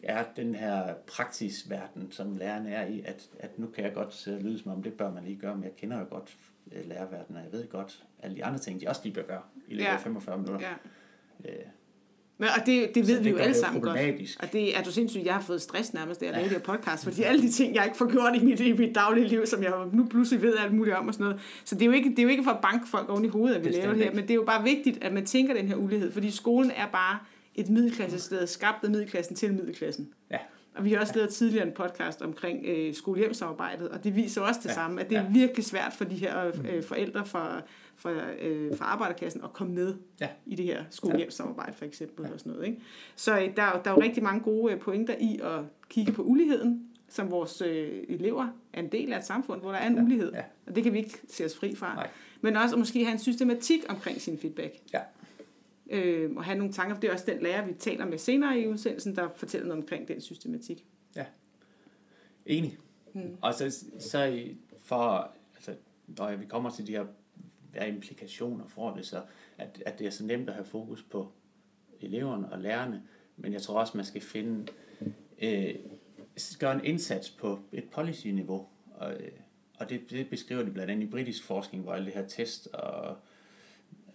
er 0.04 0.26
den 0.36 0.56
her 0.56 0.93
praksisverden, 0.95 2.12
som 2.12 2.38
lærerne 2.38 2.69
er 2.69 2.86
i, 2.88 3.02
at, 3.06 3.30
at 3.39 3.60
nu 3.60 3.67
kan 3.67 3.84
jeg 3.84 3.93
godt 3.93 4.28
lyde 4.41 4.60
som 4.60 4.71
om, 4.71 4.84
det 4.84 4.93
bør 4.93 5.12
man 5.13 5.23
lige 5.23 5.36
gøre, 5.38 5.56
men 5.56 5.63
jeg 5.63 5.76
kender 5.76 6.00
jo 6.00 6.06
godt 6.10 6.38
øh, 6.71 6.86
lærerverdenen, 6.86 7.38
og 7.38 7.43
jeg 7.43 7.52
ved 7.52 7.69
godt, 7.69 8.06
alle 8.19 8.36
de 8.36 8.45
andre 8.45 8.60
ting, 8.60 8.82
de 8.82 8.88
også 8.88 9.02
lige 9.04 9.13
bør 9.13 9.21
gøre 9.23 9.41
i 9.67 9.71
løbet 9.73 9.84
Ja. 9.84 9.93
af 9.93 10.02
45 10.02 10.38
minutter. 10.38 10.67
Ja. 11.45 11.52
Øh, 11.52 11.65
Men, 12.39 12.50
og 12.60 12.65
det, 12.65 12.95
det 12.95 13.06
Så 13.06 13.12
ved 13.12 13.17
det 13.17 13.26
vi 13.26 13.30
jo 13.30 13.38
alle 13.38 13.54
det 13.54 13.60
jo 13.60 13.65
sammen 13.65 13.82
godt. 13.82 14.00
Og 14.39 14.54
det 14.54 14.78
er 14.78 14.84
du 14.84 14.91
sindssygt, 14.91 15.26
jeg 15.26 15.34
har 15.34 15.41
fået 15.41 15.62
stress 15.62 15.93
nærmest, 15.93 16.19
da 16.19 16.26
jeg 16.26 16.34
lavede 16.34 16.50
det 16.50 16.58
her 16.58 16.76
podcast, 16.76 17.04
fordi 17.04 17.23
alle 17.23 17.41
de 17.41 17.52
ting, 17.52 17.76
jeg 17.76 17.86
ikke 17.86 17.97
får 17.97 18.12
gjort 18.12 18.36
i 18.36 18.45
mit, 18.45 18.60
i 18.60 18.71
mit 18.71 18.95
daglige 18.95 19.28
liv, 19.28 19.45
som 19.45 19.63
jeg 19.63 19.73
nu 19.93 20.06
pludselig 20.06 20.41
ved 20.41 20.58
alt 20.58 20.73
muligt 20.73 20.95
om 20.95 21.08
og 21.08 21.13
sådan 21.13 21.23
noget. 21.23 21.41
Så 21.65 21.76
det 21.76 21.82
er 21.82 21.86
jo 21.86 21.91
ikke, 21.91 22.10
det 22.10 22.19
er 22.19 22.23
jo 22.23 22.30
ikke 22.30 22.43
for 22.43 22.52
at 22.52 22.62
banke 22.62 22.88
folk 22.88 23.10
oven 23.10 23.26
i 23.26 23.28
hovedet, 23.28 23.56
at 23.56 23.62
vi 23.62 23.67
Bestemt 23.67 23.84
laver 23.84 23.95
det 23.95 24.04
her, 24.04 24.13
men 24.13 24.21
det 24.21 24.32
er 24.32 24.36
jo 24.36 24.43
bare 24.43 24.63
vigtigt, 24.63 25.04
at 25.04 25.13
man 25.13 25.26
tænker 25.26 25.54
den 25.54 25.67
her 25.67 25.76
ulighed, 25.76 26.12
fordi 26.12 26.32
skolen 26.32 26.71
er 26.71 26.88
bare 26.91 27.19
et 27.56 27.69
middelklassested, 27.69 28.47
skabt 28.47 28.84
af 28.84 28.89
middelklassen 28.89 29.36
til 29.36 29.54
middelklassen. 29.54 30.10
Ja. 30.32 30.38
Og 30.76 30.86
vi 30.86 30.93
har 30.93 31.00
også 31.00 31.13
lavet 31.15 31.30
tidligere 31.30 31.65
en 31.67 31.73
podcast 31.76 32.21
omkring 32.21 32.65
øh, 32.65 32.93
skolehjemsamarbejdet, 32.93 33.89
og 33.89 34.04
det 34.04 34.15
viser 34.15 34.41
også 34.41 34.60
det 34.63 34.69
Ja, 34.69 34.73
samme, 34.73 35.02
at 35.02 35.10
det 35.10 35.17
er 35.17 35.21
ja. 35.21 35.30
virkelig 35.30 35.65
svært 35.65 35.93
for 35.97 36.04
de 36.04 36.15
her 36.15 36.52
øh, 36.69 36.84
forældre 36.84 37.26
fra, 37.26 37.62
fra, 37.98 38.34
øh, 38.34 38.78
fra 38.78 38.86
arbejderklassen 38.86 39.44
at 39.44 39.54
komme 39.54 39.74
med 39.74 39.96
Ja. 40.22 40.30
i 40.46 40.56
det 40.56 40.66
her 40.66 40.84
skolehjemsamarbejde 40.90 41.74
for 41.74 41.86
eksempel. 41.86 42.26
Og 42.34 42.40
sådan 42.40 42.52
noget, 42.52 42.68
ikke? 42.68 42.82
Så 43.16 43.40
øh, 43.40 43.56
der, 43.56 43.64
er 43.64 43.82
der 43.84 43.92
er 43.92 43.96
jo 43.96 44.02
rigtig 44.02 44.24
mange 44.24 44.42
gode 44.42 44.74
øh, 44.74 44.80
pointer 44.80 45.16
i 45.20 45.40
at 45.44 45.62
kigge 45.90 46.12
på 46.12 46.22
uligheden, 46.24 46.88
som 47.10 47.32
vores 47.32 47.62
øh, 47.62 48.04
elever 48.10 48.48
er 48.74 48.80
en 48.80 48.92
del 48.92 49.14
af 49.14 49.18
et 49.20 49.26
samfund, 49.26 49.62
hvor 49.62 49.72
der 49.72 49.78
er 49.78 49.88
en 49.88 49.96
Ja, 49.96 50.04
ulighed. 50.04 50.32
ja. 50.34 50.44
Og 50.68 50.76
det 50.76 50.84
kan 50.84 50.94
vi 50.94 50.98
ikke 50.98 51.20
se 51.28 51.46
os 51.46 51.58
fri 51.58 51.76
fra. 51.76 51.96
Nej. 51.96 52.10
Men 52.42 52.56
også 52.58 52.76
at 52.76 52.80
måske 52.80 53.04
have 53.06 53.14
en 53.14 53.20
systematik 53.20 53.80
omkring 53.90 54.22
sin 54.22 54.38
feedback. 54.38 54.74
Ja. 54.94 55.02
Øh, 55.90 56.32
og 56.36 56.44
have 56.44 56.58
nogle 56.58 56.74
tanker, 56.74 56.96
for 56.96 57.02
det 57.02 57.08
er 57.08 57.14
også 57.14 57.26
den 57.28 57.42
lærer, 57.42 57.66
vi 57.66 57.74
taler 57.74 58.06
med 58.06 58.18
senere 58.18 58.60
i 58.60 58.68
udsendelsen, 58.68 59.16
der 59.16 59.30
fortæller 59.36 59.68
noget 59.68 59.82
omkring 59.84 60.08
den 60.08 60.22
systematik. 60.22 60.86
Enig. 62.46 62.78
Mm. 63.14 63.38
Og 63.42 63.54
så, 63.54 63.86
så 64.00 64.44
for, 64.86 65.32
altså, 65.56 65.74
når 66.08 66.36
vi 66.36 66.46
kommer 66.46 66.70
til 66.70 66.88
de 66.88 66.92
her, 66.92 67.06
hvad 67.78 67.88
implikationer 67.88 68.68
får 68.68 68.96
det 68.96 69.06
så, 69.06 69.22
at, 69.58 69.84
at 69.86 70.00
det 70.00 70.08
er 70.08 70.12
så 70.12 70.26
nemt 70.26 70.50
at 70.50 70.56
have 70.56 70.66
fokus 70.66 71.04
på 71.04 71.32
eleverne 72.02 72.52
og 72.52 72.60
lærerne, 72.60 73.04
men 73.38 73.54
jeg 73.54 73.62
tror 73.62 73.80
også, 73.80 73.98
man 73.98 74.06
skal 74.06 74.22
finde, 74.22 74.72
øh, 75.42 75.76
gøre 76.60 76.76
en 76.76 76.86
indsats 76.86 77.30
på 77.30 77.60
et 77.72 77.84
policy-niveau, 77.92 78.68
og, 78.96 79.13
øh, 79.13 79.32
og 79.80 79.90
det, 79.90 80.10
det 80.10 80.30
beskriver 80.30 80.63
de 80.63 80.72
blandt 80.72 80.92
andet 80.92 81.08
i 81.08 81.10
britisk 81.10 81.44
forskning, 81.44 81.84
hvor 81.84 81.94
alle 81.94 82.06
det 82.06 82.13
her 82.13 82.28
test 82.28 82.68
og 82.68 83.18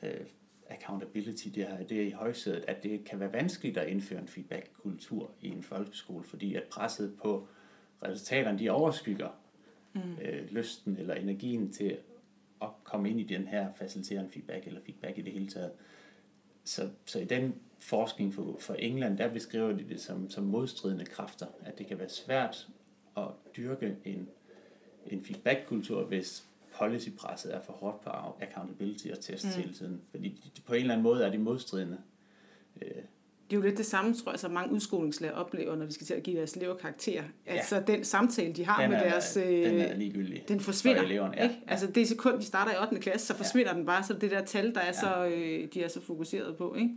øh, 0.03 0.21
accountability, 0.69 1.49
det, 1.49 1.67
her, 1.67 1.83
det 1.83 2.03
er 2.03 2.07
i 2.07 2.11
højsædet, 2.11 2.65
at 2.69 2.83
det 2.83 3.05
kan 3.05 3.21
være 3.21 3.33
vanskeligt 3.33 3.79
at 3.79 3.89
indføre 3.89 4.21
en 4.21 4.29
feedback-kultur 4.29 5.31
i 5.41 5.49
en 5.49 5.63
folkeskole, 5.63 6.25
fordi 6.25 6.55
at 6.55 6.63
presset 6.63 7.17
på 7.23 7.49
resultaterne, 8.03 8.59
de 8.59 8.71
overskygger 8.71 9.29
mm. 9.95 10.01
øh, 10.23 10.51
lysten 10.51 10.97
eller 10.97 11.15
energien 11.15 11.73
til 11.73 11.99
at 12.63 12.69
komme 12.85 13.11
ind 13.11 13.21
i 13.21 13.23
den 13.23 13.47
her 13.47 13.73
faciliterende 13.77 14.31
feedback, 14.31 14.67
eller 14.67 14.81
feedback 14.87 15.19
i 15.19 15.23
det 15.23 15.33
hele 15.33 15.49
taget. 15.49 15.73
Så, 16.65 16.91
så 17.07 17.19
i 17.19 17.25
den 17.25 17.55
forskning 17.79 18.35
for, 18.35 18.57
for 18.61 18.75
England, 18.75 19.19
der 19.19 19.33
beskriver 19.33 19.73
de 19.73 19.89
det 19.89 20.01
som, 20.01 20.31
som 20.31 20.45
modstridende 20.45 21.05
kræfter, 21.05 21.47
at 21.65 21.79
det 21.79 21.87
kan 21.87 21.99
være 21.99 22.09
svært 22.09 22.69
at 23.17 23.29
dyrke 23.57 23.97
en, 24.05 24.29
en 25.07 25.25
feedback-kultur, 25.25 26.05
hvis 26.05 26.45
policypresset 26.79 27.55
er 27.55 27.61
for 27.61 27.73
hårdt 27.73 28.01
på 28.01 28.11
accountability 28.41 29.09
og 29.09 29.21
test 29.21 29.45
mm. 29.45 29.63
hele 29.63 29.75
tiden. 29.75 30.01
Fordi 30.11 30.53
på 30.67 30.75
en 30.75 30.81
eller 30.81 30.95
anden 30.95 31.03
måde 31.03 31.25
er 31.25 31.31
de 31.31 31.39
modstridende. 31.39 31.99
Øh, 32.83 33.03
Det 33.53 33.59
er 33.59 33.63
jo 33.63 33.67
lidt 33.67 33.79
det 33.79 33.87
samme, 33.87 34.15
tror 34.15 34.33
jeg, 34.33 34.39
som 34.41 34.51
mange 34.51 34.73
udskolingslærer 34.75 35.33
oplever, 35.33 35.77
når 35.77 35.87
de 35.87 35.93
skal 35.93 36.07
til 36.07 36.15
at 36.15 36.23
give 36.23 36.37
deres 36.37 36.53
elever 36.53 36.75
karakterer. 36.77 37.23
Ja. 37.47 37.53
Altså 37.53 37.83
den 37.87 38.05
samtale, 38.05 38.53
de 38.53 38.65
har 38.65 38.81
den, 38.83 38.91
med 38.91 38.99
er, 38.99 39.11
deres... 39.11 39.33
den 39.33 39.75
øh, 39.75 39.81
er 39.83 39.97
ligegyldig. 39.97 40.45
den 40.49 40.61
forsvinder. 40.61 41.01
for 41.01 41.07
eleverne. 41.07 41.35
Ja, 41.37 41.43
Ikke? 41.43 41.61
Altså 41.67 41.87
det 41.87 42.09
sekund, 42.09 42.39
de 42.39 42.45
starter 42.45 42.73
i 42.73 42.77
8. 42.83 42.99
klasse, 43.01 43.27
så 43.27 43.37
forsvinder 43.37 43.73
ja. 43.73 43.77
den 43.79 43.87
bare, 43.87 44.05
så 44.05 44.15
det 44.15 44.31
der 44.31 44.45
tal, 44.45 44.75
der 44.75 44.81
er 44.81 44.87
Ja. 44.87 44.93
så, 44.93 45.27
øh, 45.27 45.69
de 45.75 45.83
er 45.83 45.89
så 45.89 46.01
fokuseret 46.01 46.57
på. 46.57 46.75
Ikke? 46.75 46.91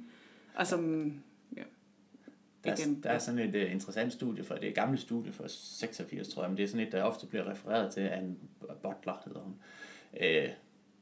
Og 0.55 0.67
som, 0.67 1.13
ja, 1.57 1.61
Der, 2.63 2.71
er, 2.71 2.77
igen. 2.79 3.03
der 3.03 3.09
er 3.09 3.19
sådan 3.19 3.39
et 3.39 3.55
uh, 3.65 3.71
interessant 3.71 4.13
studie, 4.13 4.43
for 4.43 4.55
det 4.55 4.63
er 4.63 4.69
et 4.69 4.75
gammelt 4.75 5.01
studie 5.01 5.31
fra 5.33 5.43
86, 5.47 6.27
tror 6.27 6.41
jeg, 6.43 6.49
men 6.49 6.57
det 6.57 6.63
er 6.63 6.67
sådan 6.67 6.87
et, 6.87 6.91
der 6.91 7.03
ofte 7.03 7.27
bliver 7.27 7.49
refereret 7.51 7.93
til 7.93 8.01
af 8.01 8.19
en 8.19 8.37
Butler, 8.59 9.21
hedder 9.25 9.39
hun. 9.39 9.53
Øh, 10.21 10.49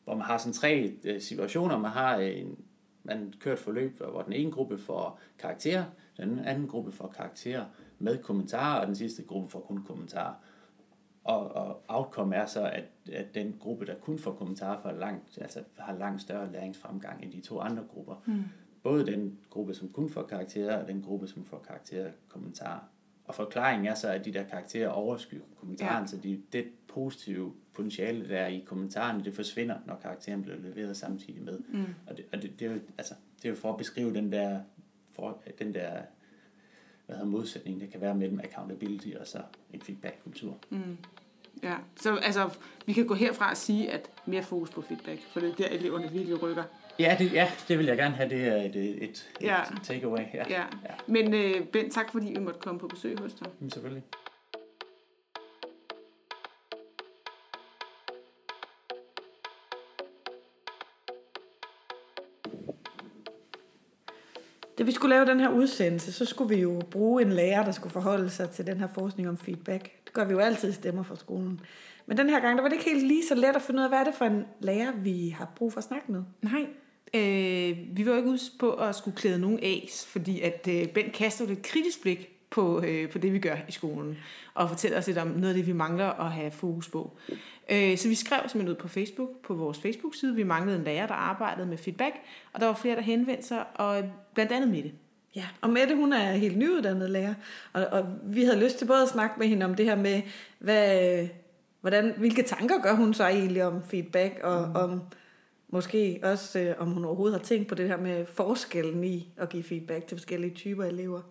hvor 0.04 0.16
man 0.16 0.26
har 0.26 0.38
sådan 0.38 0.54
tre 0.54 0.94
uh, 1.16 1.22
situationer. 1.22 1.78
Man 1.78 1.92
har 1.92 2.16
en, 2.18 2.58
man 3.04 3.34
kører 3.40 3.54
et 3.54 3.60
forløb, 3.60 3.98
hvor 3.98 4.22
den 4.22 4.34
ene 4.34 4.52
gruppe 4.52 4.78
får 4.78 5.20
karakterer, 5.40 5.86
den 6.18 6.40
anden 6.40 6.68
gruppe 6.68 6.92
får 6.92 7.08
karakterer 7.08 7.66
med 8.00 8.24
kommentarer, 8.24 8.82
og 8.82 8.88
den 8.88 8.96
sidste 8.96 9.24
gruppe 9.24 9.50
får 9.50 9.60
kun 9.60 9.84
kommentarer. 9.84 10.34
Og, 11.24 11.52
og 11.52 11.82
outcome 11.88 12.36
er 12.36 12.46
så, 12.46 12.66
at, 12.66 12.84
at 13.14 13.36
den 13.36 13.56
gruppe, 13.60 13.86
der 13.86 13.96
kun 13.96 14.20
får 14.20 14.32
kommentarer, 14.34 14.82
får 14.82 14.92
langt, 14.92 15.38
altså 15.42 15.64
har 15.78 15.94
langt 15.94 16.22
større 16.22 16.52
læringsfremgang 16.52 17.24
end 17.24 17.32
de 17.32 17.42
to 17.42 17.60
andre 17.60 17.84
grupper. 17.94 18.16
Mm. 18.26 18.44
Både 18.84 19.06
den 19.06 19.40
gruppe, 19.50 19.74
som 19.74 19.90
kun 19.90 20.10
får 20.10 20.24
karakterer, 20.24 20.82
og 20.82 20.88
den 20.88 21.02
gruppe, 21.02 21.28
som 21.28 21.46
får 21.46 21.64
karakterer 21.68 22.08
og 22.08 22.14
kommentarer. 22.30 22.80
Og 23.26 23.36
forklaringen 23.36 23.86
er 23.88 23.96
så, 23.96 24.08
at 24.12 24.26
de 24.26 24.34
der 24.34 24.44
karakterer 24.44 24.90
overskygger 24.90 25.46
kommentaren, 25.60 25.94
Ja. 25.94 26.00
ja. 26.00 26.06
så 26.06 26.18
de, 26.18 26.42
det 26.54 26.66
positive 26.94 27.54
potentiale, 27.74 28.30
der 28.30 28.38
er 28.38 28.48
i 28.48 28.64
kommentarerne, 28.68 29.24
det 29.24 29.34
forsvinder, 29.34 29.76
når 29.86 29.96
karakteren 29.96 30.42
bliver 30.42 30.58
leveret 30.58 30.98
samtidig 30.98 31.44
med. 31.44 31.60
Mm. 31.70 31.86
Og, 32.08 32.18
det, 32.18 32.26
og 32.32 32.42
det, 32.42 32.60
det, 32.60 32.68
er 32.68 32.72
jo, 32.72 32.80
altså, 32.98 33.14
det 33.38 33.46
er 33.46 33.50
jo 33.50 33.56
for 33.56 33.72
at 33.72 33.78
beskrive 33.78 34.14
den 34.14 34.32
der, 34.32 34.60
for, 35.16 35.42
den 35.60 35.74
der 35.74 36.02
hvad 37.06 37.16
hedder, 37.16 37.30
modsætning, 37.30 37.82
der 37.82 37.88
kan 37.88 38.02
være 38.02 38.16
mellem 38.16 38.40
accountability 38.40 39.08
og 39.20 39.28
så 39.28 39.38
en 39.74 39.82
feedback-kultur. 39.82 40.58
Mm. 40.70 40.98
Ja, 41.64 41.76
så 41.96 42.16
altså, 42.16 42.50
vi 42.86 42.94
kan 42.94 43.08
gå 43.08 43.14
herfra 43.14 43.50
og 43.50 43.58
sige, 43.58 43.92
at 43.92 44.10
mere 44.26 44.44
fokus 44.44 44.70
på 44.70 44.82
feedback, 44.82 45.22
for 45.32 45.40
det 45.40 45.50
er 45.50 45.56
der, 45.56 45.68
eleverne 45.68 46.12
virkelig 46.12 46.42
rykker. 46.42 46.64
Ja, 47.00 47.16
det, 47.20 47.34
ja, 47.34 47.52
det 47.68 47.78
vil 47.78 47.86
jeg 47.86 47.98
gerne 47.98 48.16
have. 48.16 48.30
Det 48.30 48.48
er 48.48 48.56
et, 48.56 48.76
et, 48.76 49.04
et, 49.04 49.30
Ja. 49.42 49.60
takeaway. 49.84 50.24
Ja. 50.34 50.44
Ja. 50.50 50.64
Men 51.08 51.34
øh, 51.34 51.68
Bent, 51.68 51.94
tak 51.94 52.12
fordi 52.12 52.28
vi 52.28 52.40
måtte 52.40 52.60
komme 52.60 52.80
på 52.80 52.88
besøg 52.88 53.20
hos 53.20 53.34
dig. 53.34 53.48
Jamen, 53.60 53.72
selvfølgelig. 53.72 54.04
Da 64.84 64.86
vi 64.86 64.92
skulle 64.92 65.16
lave 65.16 65.26
den 65.26 65.40
her 65.40 65.50
udsendelse, 65.50 66.12
så 66.12 66.26
skulle 66.26 66.56
vi 66.56 66.62
jo 66.62 66.82
bruge 66.92 67.22
en 67.22 67.32
lærer, 67.32 67.66
der 67.66 67.72
skulle 67.72 67.94
forholde 67.94 68.30
sig 68.30 68.50
til 68.50 68.68
den 68.68 68.78
her 68.78 68.88
forskning 68.88 69.30
om 69.30 69.38
feedback. 69.38 69.92
Det 70.06 70.14
gør 70.14 70.26
vi 70.26 70.32
jo 70.32 70.40
altid 70.40 70.70
i 70.70 70.72
stemmer 70.72 71.04
fra 71.04 71.16
skolen. 71.16 71.62
Men 72.06 72.18
den 72.18 72.30
her 72.30 72.40
gang, 72.40 72.58
der 72.58 72.62
var 72.62 72.70
det 72.70 72.76
ikke 72.76 72.90
helt 72.90 73.08
lige 73.08 73.28
så 73.28 73.36
let 73.36 73.56
at 73.56 73.62
finde 73.62 73.80
ud 73.80 73.84
af, 73.84 73.90
hvad 73.90 74.00
er 74.00 74.04
det 74.04 74.14
for 74.16 74.26
en 74.26 74.46
lærer, 74.60 74.92
vi 74.92 75.30
har 75.38 75.52
brug 75.56 75.74
for 75.74 75.78
at 75.78 75.84
snakke 75.84 76.12
med. 76.12 76.24
Nej, 76.42 76.66
øh, 77.14 77.78
vi 77.98 78.06
var 78.06 78.12
jo 78.12 78.18
ikke 78.18 78.30
ude 78.30 78.40
på 78.60 78.72
at 78.72 78.96
skulle 78.96 79.18
klæde 79.18 79.40
nogen 79.40 79.60
af, 79.60 79.90
fordi 80.08 80.42
at 80.42 80.68
øh, 80.70 80.88
Bent 80.88 81.14
kaster 81.14 81.48
et 81.48 81.62
kritisk 81.62 82.02
blik 82.02 82.30
på, 82.54 82.84
øh, 82.88 83.10
på 83.10 83.18
det, 83.18 83.34
vi 83.34 83.40
gør 83.40 83.56
i 83.68 83.72
skolen, 83.72 84.18
og 84.54 84.70
fortæller 84.70 84.98
os 84.98 85.08
lidt 85.08 85.18
om 85.18 85.28
noget 85.28 85.50
af 85.50 85.56
det, 85.56 85.68
vi 85.68 85.74
mangler 85.74 86.06
at 86.06 86.32
have 86.32 86.52
fokus 86.52 86.90
på. 86.90 87.18
Øh, 87.72 87.98
så 87.98 88.08
vi 88.08 88.16
skrev 88.16 88.40
simpelthen 88.40 88.70
ud 88.70 88.76
på 88.76 88.88
Facebook, 88.88 89.30
på 89.44 89.54
vores 89.54 89.80
Facebook-side. 89.80 90.36
Vi 90.36 90.44
manglede 90.44 90.78
en 90.78 90.84
lærer, 90.84 91.08
der 91.08 91.14
arbejdede 91.14 91.68
med 91.68 91.78
feedback, 91.78 92.16
og 92.54 92.60
der 92.60 92.66
var 92.66 92.74
flere, 92.74 92.96
der 92.96 93.02
henvendte 93.02 93.48
sig, 93.48 93.66
og 93.76 94.04
blandt 94.34 94.52
andet 94.52 94.70
Mette. 94.70 94.92
Ja, 95.36 95.46
og 95.62 95.70
Mette, 95.70 95.96
hun 95.96 96.14
er 96.14 96.32
helt 96.32 96.58
nyuddannet 96.58 97.10
lærer, 97.10 97.34
og, 97.74 97.86
og 97.86 98.06
vi 98.24 98.44
havde 98.44 98.60
lyst 98.60 98.78
til 98.78 98.86
både 98.86 99.02
at 99.02 99.10
snakke 99.10 99.36
med 99.40 99.48
hende 99.48 99.66
om 99.66 99.76
det 99.76 99.86
her 99.86 99.96
med, 99.96 100.22
hvad, 100.60 101.28
hvordan, 101.82 102.14
hvilke 102.18 102.44
tanker 102.44 102.82
gør 102.82 102.96
hun 102.96 103.14
så 103.14 103.28
egentlig 103.28 103.64
om 103.64 103.84
feedback, 103.84 104.40
og 104.44 104.68
mm. 104.68 104.76
om 104.76 105.02
måske 105.68 106.20
også, 106.24 106.60
øh, 106.60 106.76
om 106.78 106.88
hun 106.88 107.06
overhovedet 107.06 107.40
har 107.40 107.46
tænkt 107.46 107.68
på 107.68 107.76
det 107.76 107.88
her 107.88 107.98
med 107.98 108.26
forskellen 108.26 109.04
i 109.04 109.34
at 109.38 109.50
give 109.50 109.64
feedback 109.64 110.08
til 110.08 110.18
forskellige 110.18 110.54
typer 110.54 110.84
elever. 110.84 111.22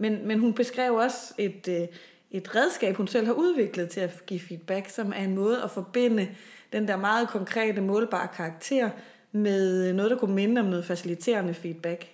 Men, 0.00 0.26
men 0.28 0.38
hun 0.38 0.52
beskrev 0.54 0.94
også 0.94 1.34
et, 1.38 1.68
øh, 1.68 1.88
et 2.30 2.56
redskab, 2.56 2.96
hun 2.96 3.08
selv 3.08 3.26
har 3.26 3.32
udviklet 3.32 3.88
til 3.88 4.00
at 4.00 4.26
give 4.26 4.40
feedback, 4.40 4.88
som 4.88 5.12
er 5.16 5.24
en 5.24 5.34
måde 5.34 5.62
at 5.62 5.70
forbinde 5.70 6.28
den 6.72 6.88
der 6.88 6.96
meget 6.96 7.28
konkrete, 7.28 7.80
målbare 7.80 8.28
karakter 8.36 8.90
med 9.32 9.92
noget, 9.92 10.10
der 10.10 10.16
kunne 10.16 10.34
minde 10.34 10.60
om 10.60 10.66
noget 10.66 10.84
faciliterende 10.84 11.54
feedback. 11.54 12.06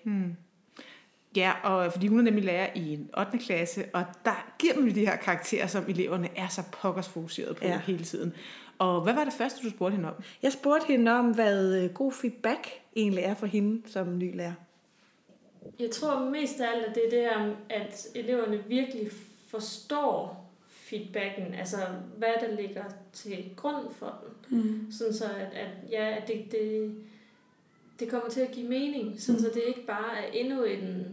Ja, 1.36 1.52
og 1.62 1.92
fordi 1.92 2.06
hun 2.06 2.18
er 2.18 2.22
nemlig 2.22 2.44
lærer 2.44 2.68
i 2.74 2.92
en 2.92 3.10
8. 3.18 3.38
klasse, 3.38 3.84
og 3.92 4.04
der 4.24 4.52
giver 4.58 4.80
man 4.80 4.94
de 4.94 5.06
her 5.06 5.16
karakterer, 5.16 5.66
som 5.66 5.84
eleverne 5.88 6.28
er 6.36 6.48
så 6.48 6.62
pokkers 6.72 7.08
fokuseret 7.08 7.56
på 7.56 7.64
ja. 7.64 7.70
Ja. 7.70 7.78
hele 7.78 8.04
tiden. 8.04 8.32
Og 8.78 9.02
hvad 9.02 9.14
var 9.14 9.24
det 9.24 9.32
første, 9.32 9.62
du 9.64 9.70
spurgte 9.70 9.94
hende 9.94 10.08
om? 10.08 10.14
Jeg 10.42 10.52
spurgte 10.52 10.86
hende 10.86 11.12
om, 11.12 11.34
hvad 11.34 11.82
øh, 11.82 11.90
god 11.90 12.12
feedback 12.12 12.68
egentlig 12.96 13.24
er 13.24 13.34
for 13.34 13.46
hende 13.46 13.82
som 13.86 14.18
ny 14.18 14.36
lærer. 14.36 14.52
Jeg 15.78 15.90
tror 15.90 16.30
mest 16.30 16.60
af 16.60 16.74
alt, 16.74 16.84
at 16.84 16.94
det 16.94 17.06
er 17.06 17.10
det 17.10 17.20
her, 17.20 17.54
at 17.70 18.06
eleverne 18.14 18.64
virkelig 18.66 19.10
forstår 19.46 20.46
feedbacken, 20.68 21.54
altså 21.54 21.76
hvad 22.16 22.32
der 22.40 22.56
ligger 22.56 22.84
til 23.12 23.50
grund 23.56 23.90
for 23.90 24.22
den. 24.22 24.58
Mm. 24.58 24.92
Sådan 24.92 25.14
så, 25.14 25.24
at, 25.24 25.52
at, 25.54 25.70
ja, 25.90 26.16
at 26.16 26.28
det, 26.28 26.52
det, 26.52 26.94
det 28.00 28.08
kommer 28.08 28.28
til 28.28 28.40
at 28.40 28.50
give 28.50 28.68
mening, 28.68 29.20
sådan 29.20 29.40
så 29.40 29.50
det 29.54 29.62
ikke 29.66 29.86
bare 29.86 30.16
er 30.18 30.32
endnu 30.32 30.64
en, 30.64 31.06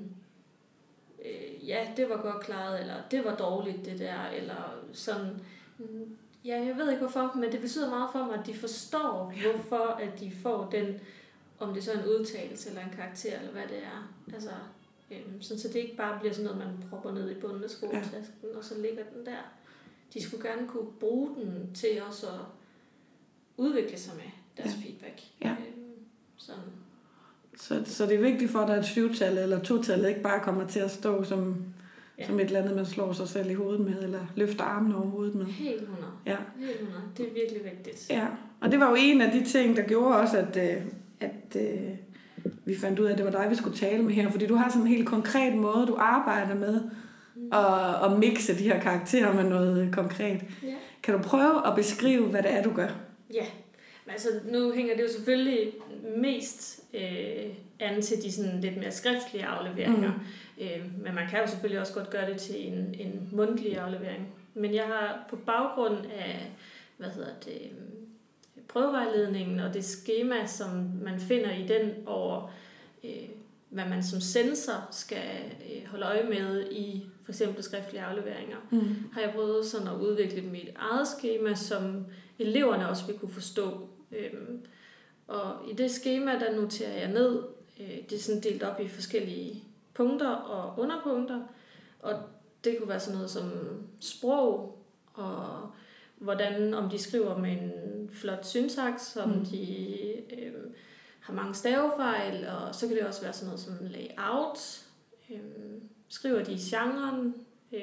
øh, 1.26 1.70
ja, 1.70 1.88
det 1.98 2.10
var 2.10 2.22
godt 2.22 2.44
klaret, 2.44 2.80
eller 2.80 2.96
det 3.12 3.26
var 3.26 3.36
dårligt 3.36 3.86
det 3.86 4.00
der, 4.00 4.30
eller 4.30 4.76
sådan, 4.94 5.30
mm, 5.78 6.18
Ja, 6.46 6.66
jeg 6.66 6.78
ved 6.78 6.90
ikke 6.90 7.02
hvorfor, 7.02 7.32
men 7.36 7.52
det 7.52 7.62
betyder 7.62 7.90
meget 7.90 8.10
for 8.12 8.26
mig, 8.26 8.40
at 8.40 8.46
de 8.46 8.54
forstår, 8.54 9.34
hvorfor 9.42 9.86
at 9.86 10.20
de 10.20 10.32
får 10.42 10.70
den, 10.72 11.00
om 11.64 11.74
det 11.74 11.84
så 11.84 11.92
er 11.92 11.98
en 12.00 12.06
udtalelse 12.06 12.70
eller 12.70 12.82
en 12.82 12.96
karakter, 12.96 13.40
eller 13.40 13.52
hvad 13.52 13.68
det 13.70 13.78
er. 13.78 14.14
Altså, 14.34 14.50
øhm, 15.12 15.42
sådan, 15.42 15.60
så 15.60 15.68
det 15.68 15.76
ikke 15.76 15.96
bare 15.96 16.20
bliver 16.20 16.34
sådan 16.34 16.52
noget, 16.52 16.68
man 16.68 16.90
propper 16.90 17.12
ned 17.12 17.32
i 17.32 17.40
bunden 17.40 17.64
af 17.64 17.70
skoletasken, 17.70 18.36
ja. 18.44 18.58
og 18.58 18.64
så 18.64 18.74
ligger 18.82 19.04
den 19.16 19.26
der. 19.26 19.42
De 20.14 20.24
skulle 20.24 20.50
gerne 20.50 20.68
kunne 20.68 20.92
bruge 21.00 21.36
den 21.36 21.74
til 21.74 21.90
også 22.08 22.28
at 22.28 22.40
udvikle 23.58 23.98
sig 23.98 24.14
med 24.16 24.32
deres 24.58 24.76
ja. 24.76 24.88
feedback. 24.88 25.22
Ja. 25.42 25.50
Øhm, 25.50 25.92
sådan. 26.38 26.64
Så, 27.58 27.82
så 27.86 28.06
det 28.06 28.16
er 28.16 28.22
vigtigt 28.22 28.52
for, 28.52 28.60
at 28.60 28.70
er 28.70 28.76
et 28.76 28.86
syvtal 28.86 29.38
eller 29.38 29.60
total 29.60 30.06
ikke 30.06 30.22
bare 30.22 30.44
kommer 30.44 30.68
til 30.68 30.80
at 30.80 30.92
stå 30.92 31.24
som, 31.24 31.66
ja. 32.20 32.26
som 32.26 32.40
et 32.40 32.46
eller 32.46 32.60
andet, 32.60 32.76
man 32.76 32.86
slår 32.86 33.14
sig 33.14 33.28
selv 33.28 33.52
i 33.52 33.54
hovedet 33.54 33.82
med, 33.82 34.04
eller 34.04 34.26
løfter 34.36 34.64
armen 34.64 34.94
over 34.94 35.06
hovedet 35.06 35.36
med. 35.36 35.46
Helt 35.46 35.82
100. 35.82 36.12
Ja. 36.26 36.38
Helt 36.60 36.82
100. 36.82 37.02
Det 37.18 37.28
er 37.28 37.34
virkelig 37.34 37.64
vigtigt. 37.64 38.10
Ja, 38.10 38.28
og 38.62 38.72
det 38.72 38.80
var 38.80 38.90
jo 38.90 38.96
en 39.00 39.22
af 39.22 39.32
de 39.32 39.46
ting, 39.46 39.78
der 39.78 39.84
gjorde 39.84 40.16
også, 40.16 40.38
at, 40.38 40.58
øh, 40.58 40.84
at 41.24 41.62
øh, 41.62 41.90
vi 42.66 42.76
fandt 42.76 43.00
ud 43.00 43.06
af, 43.06 43.12
at 43.12 43.18
det 43.18 43.26
var 43.26 43.32
dig, 43.32 43.50
vi 43.50 43.56
skulle 43.56 43.78
tale 43.78 44.04
med 44.04 44.14
her, 44.14 44.32
fordi 44.32 44.48
du 44.48 44.56
har 44.56 44.70
sådan 44.70 44.82
en 44.82 44.88
helt 44.88 45.08
konkret 45.08 45.56
måde, 45.56 45.88
du 45.88 45.96
arbejder 46.00 46.56
med 46.56 46.82
Mm. 47.36 47.50
at, 47.54 48.12
at 48.12 48.20
mixe 48.20 48.58
de 48.58 48.64
her 48.64 48.80
karakterer 48.80 49.34
med 49.34 49.44
noget 49.44 49.94
konkret. 49.94 50.42
Ja. 50.64 50.74
Kan 51.04 51.14
du 51.14 51.22
prøve 51.22 51.68
at 51.68 51.76
beskrive, 51.76 52.26
hvad 52.26 52.44
det 52.44 52.54
er, 52.54 52.64
du 52.64 52.74
gør? 52.74 52.88
Ja, 53.34 53.46
altså 54.08 54.28
nu 54.52 54.72
hænger 54.72 54.96
det 54.96 55.04
jo 55.04 55.08
selvfølgelig 55.12 55.72
mest 56.18 56.84
øh, 56.94 57.46
an 57.80 58.02
til 58.02 58.24
de 58.24 58.32
sådan 58.32 58.62
lidt 58.62 58.78
mere 58.78 58.92
skriftlige 58.92 59.46
afleveringer. 59.46 60.12
Mm. 60.58 60.64
Øh, 60.64 61.04
men 61.04 61.16
man 61.16 61.28
kan 61.30 61.40
jo 61.40 61.48
selvfølgelig 61.48 61.82
også 61.82 61.94
godt 61.94 62.10
gøre 62.10 62.30
det 62.32 62.38
til 62.42 62.68
en, 62.68 62.96
en 63.00 63.30
mundtlig 63.32 63.78
aflevering. 63.78 64.28
Men 64.54 64.74
jeg 64.74 64.84
har 64.84 65.26
på 65.30 65.36
baggrund 65.36 65.98
af, 66.20 66.52
hvad 66.98 67.10
hedder 67.10 67.34
det, 67.46 67.62
prøvevejledningen 68.74 69.60
og 69.60 69.74
det 69.74 69.86
schema, 69.86 70.46
som 70.46 70.70
man 71.04 71.20
finder 71.20 71.52
i 71.52 71.68
den 71.68 71.92
over, 72.08 72.52
øh, 73.04 73.12
hvad 73.70 73.86
man 73.86 74.04
som 74.04 74.20
sensor 74.22 74.88
skal 74.92 75.30
øh, 75.72 75.88
holde 75.90 76.06
øje 76.06 76.24
med 76.30 76.72
i 76.72 77.06
for 77.24 77.32
eksempel 77.32 77.64
skriftlige 77.64 78.02
afleveringer, 78.04 78.58
Mm. 78.72 78.80
har 79.14 79.22
jeg 79.22 79.32
prøvet 79.36 79.66
sådan 79.66 79.88
at 79.88 79.96
udvikle 80.02 80.42
mit 80.42 80.70
eget 80.76 81.08
schema, 81.08 81.56
som 81.56 82.06
eleverne 82.40 82.90
også 82.90 83.06
vil 83.08 83.18
kunne 83.20 83.32
forstå. 83.32 83.88
Øhm, 84.12 84.60
og 85.28 85.56
i 85.72 85.74
det 85.74 85.92
schema, 85.92 86.32
der 86.40 86.56
noterer 86.56 87.00
jeg 87.00 87.12
ned, 87.12 87.44
øh, 87.80 87.88
det 88.10 88.14
er 88.16 88.20
sådan 88.20 88.42
delt 88.42 88.64
op 88.64 88.80
i 88.80 88.88
forskellige 88.88 89.64
punkter 89.94 90.30
og 90.30 90.80
underpunkter, 90.80 91.40
og 92.00 92.14
det 92.64 92.78
kunne 92.80 92.90
være 92.90 93.00
sådan 93.00 93.16
noget 93.16 93.30
som 93.32 93.52
sprog, 94.00 94.78
og 95.14 95.70
hvordan, 96.18 96.74
om 96.74 96.90
de 96.90 96.98
skriver 96.98 97.38
med 97.38 97.52
en 97.52 98.03
flot 98.12 98.46
syntaks, 98.46 99.16
om 99.18 99.30
Mm. 99.30 99.36
mm. 99.38 99.46
de 99.46 99.98
øh, 100.40 100.54
har 101.20 101.34
mange 101.34 101.54
stavefejl, 101.54 102.48
og 102.48 102.76
så 102.76 102.88
kan 102.88 102.98
det 102.98 103.06
også 103.06 103.22
være 103.22 103.34
sådan 103.34 103.48
noget 103.48 103.60
som 103.60 103.74
layout, 103.82 104.86
øh, 105.30 105.82
skriver 106.10 106.44
de 106.44 106.52
i 106.52 106.58
genren, 106.58 107.36
øh, 107.74 107.80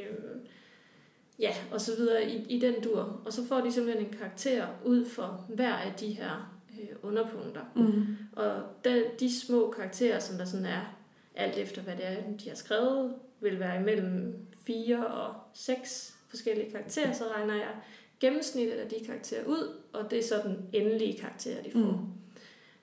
ja, 1.39 1.55
og 1.73 1.81
så 1.81 1.97
videre 1.97 2.31
i, 2.31 2.45
i 2.49 2.61
den 2.61 2.75
dur. 2.83 3.21
Og 3.25 3.33
så 3.33 3.47
får 3.47 3.61
de 3.61 3.73
simpelthen 3.73 4.07
en 4.07 4.13
karakter 4.19 4.67
ud 4.85 5.05
for 5.05 5.47
hver 5.49 5.75
af 5.75 5.95
de 5.95 6.07
her 6.13 6.61
øh, 6.81 6.89
underpunkter. 7.03 7.63
Mm. 7.77 8.17
Og 8.33 8.63
de, 8.85 9.05
de 9.21 9.41
små 9.41 9.71
karakterer, 9.77 10.19
som 10.19 10.39
der 10.39 10.45
sådan 10.45 10.67
er, 10.67 10.97
alt 11.35 11.57
efter 11.59 11.83
hvad 11.83 11.97
det 11.97 12.07
er, 12.09 12.17
de 12.45 12.49
har 12.49 12.57
skrevet, 12.57 13.15
vil 13.41 13.61
være 13.61 13.81
imellem 13.81 14.35
4 14.67 15.07
og 15.07 15.35
6 15.55 16.17
forskellige 16.29 16.71
karakterer, 16.71 17.13
så 17.13 17.25
regner 17.37 17.55
jeg 17.55 17.71
gennemsnittet 18.21 18.75
af 18.75 18.89
de 18.89 19.05
karakterer 19.07 19.45
ud, 19.45 19.77
og 19.93 20.11
det 20.11 20.19
er 20.19 20.23
så 20.23 20.41
den 20.45 20.57
endelige 20.73 21.19
karakter, 21.19 21.63
de 21.63 21.71
får. 21.71 21.79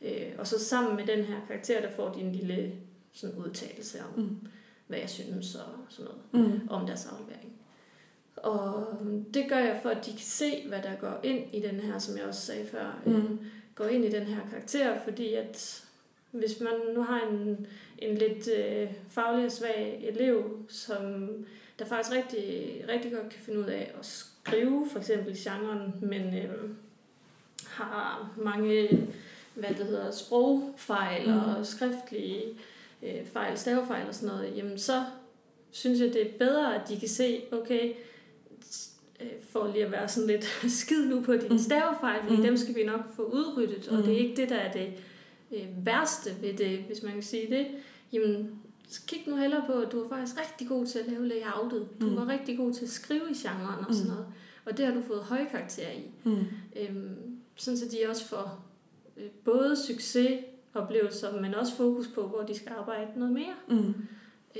Mm. 0.01 0.07
Øh, 0.07 0.31
og 0.37 0.47
så 0.47 0.59
sammen 0.59 0.95
med 0.95 1.05
den 1.07 1.23
her 1.25 1.35
karakter, 1.47 1.81
der 1.81 1.91
får 1.91 2.13
de 2.13 2.19
en 2.19 2.31
lille 2.31 2.71
sådan 3.13 3.35
udtalelse 3.35 3.99
om, 4.03 4.19
Mm. 4.23 4.37
hvad 4.87 4.99
jeg 4.99 5.09
synes 5.09 5.55
og 5.55 5.61
sådan 5.89 6.11
noget 6.33 6.51
Mm. 6.61 6.67
om 6.69 6.85
deres 6.85 7.05
aflevering. 7.05 7.53
Og 8.35 8.87
det 9.33 9.45
gør 9.49 9.57
jeg 9.57 9.79
for, 9.81 9.89
at 9.89 10.05
de 10.05 10.11
kan 10.11 10.19
se, 10.19 10.63
hvad 10.67 10.81
der 10.81 10.95
går 10.95 11.19
ind 11.23 11.55
i 11.55 11.59
den 11.61 11.79
her, 11.79 11.99
som 11.99 12.17
jeg 12.17 12.25
også 12.25 12.41
sagde 12.41 12.65
før, 12.65 13.01
Mm. 13.05 13.15
øh, 13.15 13.23
går 13.75 13.85
ind 13.85 14.05
i 14.05 14.09
den 14.11 14.23
her 14.23 14.41
karakter, 14.51 14.99
fordi 15.03 15.33
at 15.33 15.83
hvis 16.31 16.59
man 16.59 16.73
nu 16.95 17.01
har 17.03 17.27
en, 17.31 17.67
en 17.99 18.17
lidt 18.17 18.47
øh, 18.57 18.91
faglig 19.09 19.45
og 19.45 19.51
svag 19.51 19.99
elev, 20.07 20.65
som 20.69 21.27
der 21.79 21.85
faktisk 21.85 22.15
rigtig, 22.15 22.85
rigtig 22.89 23.11
godt 23.11 23.29
kan 23.29 23.41
finde 23.41 23.59
ud 23.59 23.65
af 23.65 23.91
at 23.99 24.25
skrive, 24.47 24.87
for 24.91 24.99
eksempel 24.99 25.33
i 25.33 25.37
genren, 25.37 25.93
men 26.01 26.21
øh, 26.37 26.69
har 27.65 28.29
mange 28.37 28.89
hvad 29.55 29.69
det 29.69 29.85
hedder, 29.85 30.11
sprogfejl 30.11 31.27
Mm. 31.29 31.37
og 31.37 31.65
skriftlige 31.65 32.43
øh, 33.03 33.25
fejl, 33.33 33.57
stavefejl 33.57 34.07
og 34.07 34.15
sådan 34.15 34.35
noget, 34.35 34.57
jamen 34.57 34.77
så 34.77 35.03
synes 35.71 35.99
jeg, 35.99 36.13
det 36.13 36.21
er 36.27 36.37
bedre, 36.39 36.75
at 36.81 36.89
de 36.89 36.99
kan 36.99 37.07
se, 37.09 37.41
okay, 37.51 37.93
øh, 39.21 39.27
for 39.49 39.71
lige 39.73 39.85
at 39.85 39.91
være 39.91 40.07
sådan 40.07 40.27
lidt 40.29 40.45
skid 40.81 41.05
nu 41.05 41.21
på 41.21 41.33
dine 41.33 41.47
Mm. 41.49 41.57
stavefejl, 41.57 42.21
fordi 42.23 42.35
Mm. 42.35 42.41
dem 42.41 42.57
skal 42.57 42.75
vi 42.75 42.83
nok 42.83 43.01
få 43.15 43.23
udryddet, 43.23 43.87
og 43.87 43.97
Mm. 43.97 44.03
det 44.03 44.13
er 44.13 44.17
ikke 44.17 44.35
det, 44.41 44.49
der 44.49 44.55
er 44.57 44.71
det 44.71 44.87
øh, 45.51 45.85
værste 45.85 46.29
ved 46.41 46.53
det, 46.53 46.77
hvis 46.79 47.03
man 47.03 47.13
kan 47.13 47.23
sige 47.23 47.55
det. 47.55 47.67
Jamen, 48.13 48.59
så 48.87 49.01
kig 49.07 49.23
nu 49.27 49.35
hellere 49.35 49.63
på, 49.67 49.73
at 49.73 49.91
du 49.91 50.03
er 50.03 50.09
faktisk 50.09 50.39
rigtig 50.39 50.67
god 50.67 50.85
til 50.85 50.99
at 50.99 51.05
lave 51.07 51.27
layoutet. 51.27 51.87
Du 52.01 52.05
Mm. 52.09 52.15
var 52.15 52.27
rigtig 52.27 52.57
god 52.57 52.73
til 52.73 52.83
at 52.83 52.89
skrive 52.89 53.21
i 53.31 53.33
genren 53.33 53.85
og 53.87 53.93
sådan 53.93 54.07
Mm. 54.11 54.13
noget. 54.17 54.27
Og 54.65 54.77
det 54.77 54.85
har 54.85 54.93
du 54.93 55.01
fået 55.07 55.19
høje 55.23 55.47
karakterer 55.51 55.91
i. 55.91 56.03
Mm. 56.23 56.35
Øhm, 56.81 57.15
sådan 57.55 57.77
så 57.77 57.85
de 57.91 58.09
også 58.09 58.25
får 58.27 58.65
øh, 59.17 59.23
både 59.45 59.75
succesoplevelser, 59.87 61.41
men 61.41 61.55
også 61.55 61.75
fokus 61.75 62.07
på, 62.15 62.21
hvor 62.27 62.41
de 62.41 62.55
skal 62.57 62.71
arbejde 62.79 63.07
noget 63.15 63.33
mere. 63.33 63.53
Mm. 63.69 63.93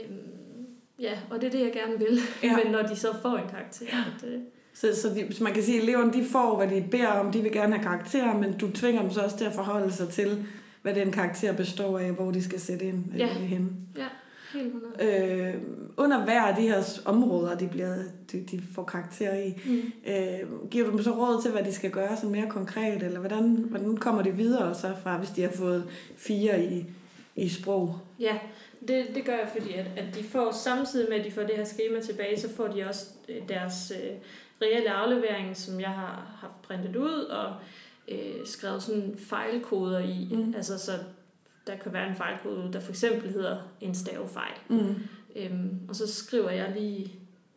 Øhm, 0.02 0.68
ja, 1.00 1.20
og 1.32 1.42
det 1.42 1.48
er 1.48 1.52
det, 1.52 1.60
jeg 1.60 1.74
gerne 1.74 2.00
vil. 2.00 2.20
Ja. 2.44 2.48
Ja. 2.48 2.58
men 2.64 2.72
når 2.72 2.82
de 2.82 2.96
så 2.96 3.08
får 3.22 3.38
en 3.38 3.50
karakter. 3.50 3.86
At, 3.86 4.30
øh, 4.30 4.40
Så, 4.74 4.96
så, 5.02 5.10
de, 5.10 5.34
så 5.36 5.44
man 5.44 5.54
kan 5.54 5.64
sige, 5.64 5.78
at 5.78 5.84
eleverne 5.84 6.14
de 6.14 6.26
får, 6.26 6.56
hvad 6.58 6.68
de 6.68 6.88
beder 6.92 7.08
om. 7.08 7.32
De 7.32 7.42
vil 7.42 7.52
gerne 7.52 7.74
have 7.76 7.84
karakterer, 7.84 8.38
men 8.38 8.58
du 8.58 8.72
tvinger 8.72 9.02
dem 9.02 9.12
så 9.12 9.22
også 9.22 9.38
til 9.38 9.46
at 9.46 9.54
forholde 9.54 9.92
sig 9.92 10.10
til, 10.10 10.46
hvad 10.82 10.94
den 10.96 11.12
karakter 11.12 11.54
består 11.54 12.00
af, 12.00 12.12
hvor 12.12 12.32
de 12.32 12.44
skal 12.44 12.60
sætte 12.60 12.86
ind 12.86 13.04
øh, 13.14 13.20
Ja. 13.20 13.28
henne. 13.28 13.70
ja, 13.98 14.06
helt 14.54 14.74
100. 15.00 15.52
Øh, 15.52 15.54
under 15.98 16.24
hver 16.24 16.42
af 16.42 16.56
de 16.56 16.62
her 16.62 16.84
områder, 17.06 17.58
de, 17.58 17.68
bliver, 17.68 17.96
de, 18.32 18.44
de 18.52 18.62
får 18.76 18.84
karakter 18.84 19.34
i, 19.36 19.54
Mm. 19.66 19.82
øh, 20.08 20.70
giver 20.72 20.86
du 20.86 20.92
dem 20.92 21.04
så 21.04 21.12
råd 21.12 21.42
til, 21.42 21.52
hvad 21.52 21.64
de 21.64 21.74
skal 21.74 21.92
gøre 21.92 22.16
sådan 22.16 22.30
mere 22.32 22.50
konkret, 22.50 23.04
eller 23.04 23.20
hvordan, 23.20 23.44
hvordan 23.70 23.98
kommer 23.98 24.22
de 24.22 24.32
videre 24.32 24.76
så 24.76 24.94
fra, 25.04 25.18
hvis 25.18 25.30
de 25.30 25.42
har 25.42 25.52
fået 25.52 25.84
fire 26.18 26.64
i, 26.66 26.86
i 27.36 27.50
sprog? 27.50 28.00
Ja, 28.20 28.38
det, 28.88 29.06
det 29.16 29.26
gør 29.26 29.34
jeg, 29.34 29.50
fordi 29.58 29.74
at, 29.74 29.86
at 29.98 30.16
de 30.16 30.24
får 30.24 30.52
samtidig 30.52 31.10
med, 31.10 31.18
at 31.20 31.26
de 31.26 31.32
får 31.32 31.42
det 31.42 31.56
her 31.56 31.66
schema 31.66 32.02
tilbage, 32.02 32.40
så 32.40 32.50
får 32.56 32.68
de 32.68 32.86
også 32.90 33.06
øh, 33.30 33.50
deres 33.50 33.94
øh, 33.96 34.10
reelle 34.62 34.90
aflevering, 34.92 35.58
som 35.58 35.80
jeg 35.80 35.90
har 35.90 36.38
haft 36.42 36.62
printet 36.62 36.96
ud 36.96 37.24
og 37.24 37.54
øh, 38.08 38.46
skrevet 38.46 38.84
sådan 38.84 39.16
fejlkoder 39.18 40.00
i. 40.00 40.28
Mm. 40.32 40.54
Altså, 40.56 40.78
så 40.80 40.92
der 41.68 41.76
kan 41.76 41.94
være 41.94 42.10
en 42.10 42.16
fejlkode, 42.16 42.70
der 42.74 42.80
for 42.80 42.90
eksempel 42.92 43.30
hedder 43.30 43.58
en 43.82 43.96
stavefejl. 43.96 44.58
Mm. 44.70 44.96
Øhm, 45.36 45.80
og 45.90 45.96
så 45.96 46.14
skriver 46.14 46.50
jeg 46.50 46.74
lige 46.78 47.12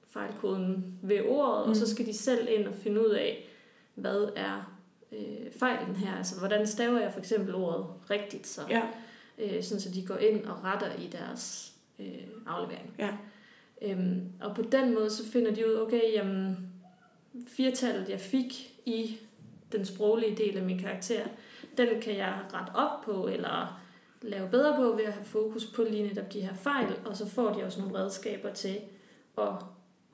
fejlkoden 0.09 0.99
ved 1.03 1.21
ordet, 1.29 1.65
mm. 1.67 1.71
og 1.71 1.77
så 1.77 1.83
Mm. 1.85 1.87
skal 1.95 2.07
de 2.07 2.15
selv 2.15 2.49
ind 2.51 2.67
og 2.69 2.75
finde 2.75 3.01
ud 3.01 3.11
af, 3.11 3.49
hvad 3.95 4.29
er 4.37 4.77
øh, 5.13 5.53
fejlen 5.59 5.97
her. 5.97 6.17
Altså, 6.17 6.39
hvordan 6.39 6.67
staver 6.67 7.01
jeg 7.01 7.13
for 7.13 7.19
eksempel 7.21 7.55
ordet 7.55 7.87
rigtigt, 8.11 8.47
så, 8.47 8.61
Ja, 8.71 8.83
øh, 9.39 9.63
sådan, 9.63 9.81
så 9.81 9.91
de 9.91 10.07
går 10.07 10.17
ind 10.17 10.45
og 10.47 10.65
retter 10.65 10.93
i 10.95 11.07
deres 11.13 11.73
øh, 11.99 12.07
aflevering. 12.47 12.95
Ja. 12.99 13.11
Øhm, 13.83 14.21
og 14.41 14.55
på 14.57 14.63
den 14.63 14.95
måde, 14.95 15.11
så 15.11 15.31
finder 15.31 15.55
de 15.55 15.69
ud, 15.69 15.75
okay, 15.81 16.13
jamen, 16.15 16.57
firtallet, 17.49 18.09
jeg 18.09 18.21
fik 18.21 18.75
i 18.87 19.19
den 19.73 19.85
sproglige 19.85 20.37
del 20.37 20.57
af 20.57 20.63
min 20.65 20.79
karakter, 20.79 21.23
den 21.77 21.89
kan 22.03 22.17
jeg 22.17 22.39
rette 22.55 22.71
op 22.75 23.01
på, 23.05 23.27
eller 23.29 23.81
lave 24.23 24.49
bedre 24.49 24.77
på 24.77 24.83
ved 24.97 25.05
at 25.05 25.13
have 25.13 25.25
fokus 25.25 25.67
på 25.67 25.83
lige 25.83 26.03
netop 26.03 26.33
de 26.33 26.41
her 26.41 26.55
fejl, 26.55 26.93
og 27.05 27.17
så 27.17 27.27
får 27.29 27.53
de 27.53 27.65
også 27.65 27.81
nogle 27.81 27.99
redskaber 27.99 28.53
til 28.53 28.79
at 29.39 29.49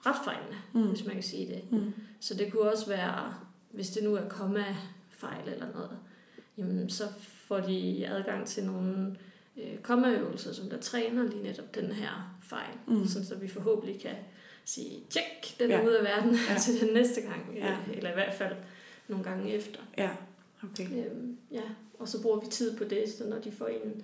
rette 0.07 0.21
fejlene, 0.25 0.57
Mm. 0.73 0.89
hvis 0.89 1.05
man 1.07 1.15
kan 1.15 1.23
sige 1.23 1.47
det. 1.47 1.63
Mm. 1.73 1.93
Så 2.21 2.35
det 2.35 2.53
kunne 2.53 2.71
også 2.73 2.87
være, 2.89 3.35
hvis 3.71 3.91
det 3.91 4.05
nu 4.05 4.15
er 4.15 4.29
komma-fejl 4.29 5.49
eller 5.49 5.67
noget, 5.75 5.99
jamen 6.59 6.91
så 6.91 7.05
får 7.21 7.61
de 7.61 8.07
adgang 8.09 8.47
til 8.47 8.65
nogle 8.65 9.17
øh, 9.57 9.79
kommaøvelser, 9.83 10.53
som 10.53 10.71
der 10.71 10.79
træner 10.81 11.23
lige 11.25 11.43
netop 11.43 11.75
den 11.75 11.93
her 11.93 12.37
fejl, 12.43 12.75
Mm. 12.87 13.07
sådan 13.07 13.27
så 13.27 13.35
vi 13.35 13.49
forhåbentlig 13.49 14.01
kan 14.01 14.15
sige, 14.65 15.01
tjek, 15.11 15.59
den 15.59 15.71
Ja. 15.71 15.77
er 15.81 15.87
ude 15.87 15.99
af 15.99 16.05
verden 16.05 16.31
Ja. 16.35 16.53
ja. 16.53 16.59
til 16.65 16.81
den 16.81 16.95
næste 16.95 17.21
gang, 17.21 17.57
Ja. 17.57 17.67
ja. 17.67 17.77
eller 17.97 18.11
i 18.11 18.15
hvert 18.15 18.35
fald 18.35 18.55
nogle 19.09 19.25
gange 19.25 19.53
efter. 19.53 19.81
ja, 19.99 20.11
okay. 20.63 20.87
Øhm, 21.07 21.37
ja, 21.51 21.63
og 21.99 22.09
så 22.09 22.23
bruger 22.23 22.41
vi 22.41 22.47
tid 22.47 22.77
på 22.77 22.85
det, 22.85 23.05
så 23.19 23.25
når 23.29 23.39
de 23.39 23.53
får 23.53 23.67
en, 23.67 24.03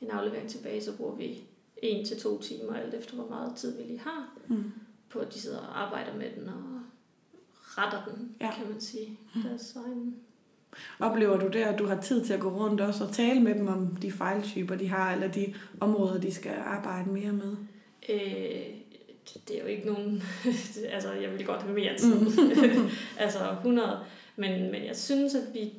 en 0.00 0.10
aflevering 0.10 0.48
tilbage, 0.50 0.82
så 0.82 0.96
bruger 0.96 1.14
vi 1.14 1.42
en 1.82 2.04
til 2.06 2.20
to 2.20 2.40
timer, 2.42 2.74
alt 2.74 2.94
efter 2.94 3.14
hvor 3.14 3.28
meget 3.28 3.54
tid 3.56 3.76
vi 3.76 3.82
lige 3.82 4.00
har, 4.00 4.28
Mm. 4.48 4.72
på 5.10 5.18
at 5.18 5.34
de 5.34 5.40
sidder 5.40 5.58
og 5.58 5.82
arbejder 5.82 6.16
med 6.16 6.30
den 6.38 6.48
og 6.48 6.62
retter 7.54 8.04
den, 8.04 8.36
Ja. 8.40 8.50
kan 8.58 8.68
man 8.72 8.80
sige. 8.80 9.18
Deres 9.44 9.76
egen. 9.76 10.16
Oplever 11.00 11.36
du 11.38 11.46
det, 11.48 11.58
at 11.62 11.78
du 11.78 11.86
har 11.86 12.00
tid 12.00 12.24
til 12.24 12.32
at 12.32 12.40
gå 12.40 12.48
rundt 12.48 12.80
også 12.80 13.04
og 13.04 13.12
tale 13.12 13.40
med 13.40 13.54
dem 13.54 13.68
om 13.68 13.96
de 13.96 14.12
fejltyper, 14.12 14.74
de 14.76 14.88
har, 14.88 15.12
eller 15.12 15.28
de 15.28 15.54
områder, 15.80 16.20
de 16.20 16.34
skal 16.34 16.54
arbejde 16.64 17.10
mere 17.10 17.32
med? 17.32 17.56
Øh, 18.08 18.66
det 19.48 19.56
er 19.56 19.60
jo 19.62 19.66
ikke 19.66 19.86
nogen... 19.86 20.22
altså, 20.94 21.12
jeg 21.12 21.32
vil 21.32 21.46
godt 21.46 21.62
have 21.62 21.74
mere 21.74 21.96
tid. 21.98 22.16
altså 23.18 23.50
100. 23.52 23.98
Men, 24.38 24.70
men 24.70 24.84
jeg 24.84 24.96
synes, 24.96 25.34
at 25.34 25.54
vi 25.54 25.72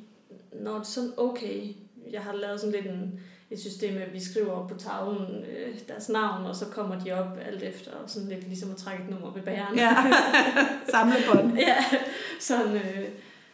når 0.52 0.72
det 0.72 0.80
er 0.80 0.84
sådan 0.84 1.12
okay... 1.16 1.74
Jeg 2.12 2.20
har 2.20 2.32
lavet 2.32 2.60
sådan 2.60 2.72
lidt 2.72 2.86
en, 2.86 3.20
et 3.50 3.60
system, 3.60 3.96
at 3.98 4.12
vi 4.12 4.20
skriver 4.20 4.52
op 4.52 4.68
på 4.68 4.78
tavlen 4.78 5.44
øh, 5.44 5.78
deres 5.88 6.08
navn, 6.08 6.46
og 6.46 6.56
så 6.56 6.64
kommer 6.66 6.98
de 6.98 7.12
op 7.12 7.38
alt 7.46 7.62
efter, 7.62 7.90
og 7.90 8.10
sådan 8.10 8.28
lidt 8.28 8.48
ligesom 8.48 8.70
at 8.70 8.76
trække 8.76 9.04
et 9.04 9.10
nummer 9.10 9.32
ved 9.32 9.42
bæren. 9.42 9.76
Ja, 9.76 9.96
samlebånd. 10.92 11.58
ja, 11.58 11.84
sådan, 12.40 12.76
øh, 12.76 13.08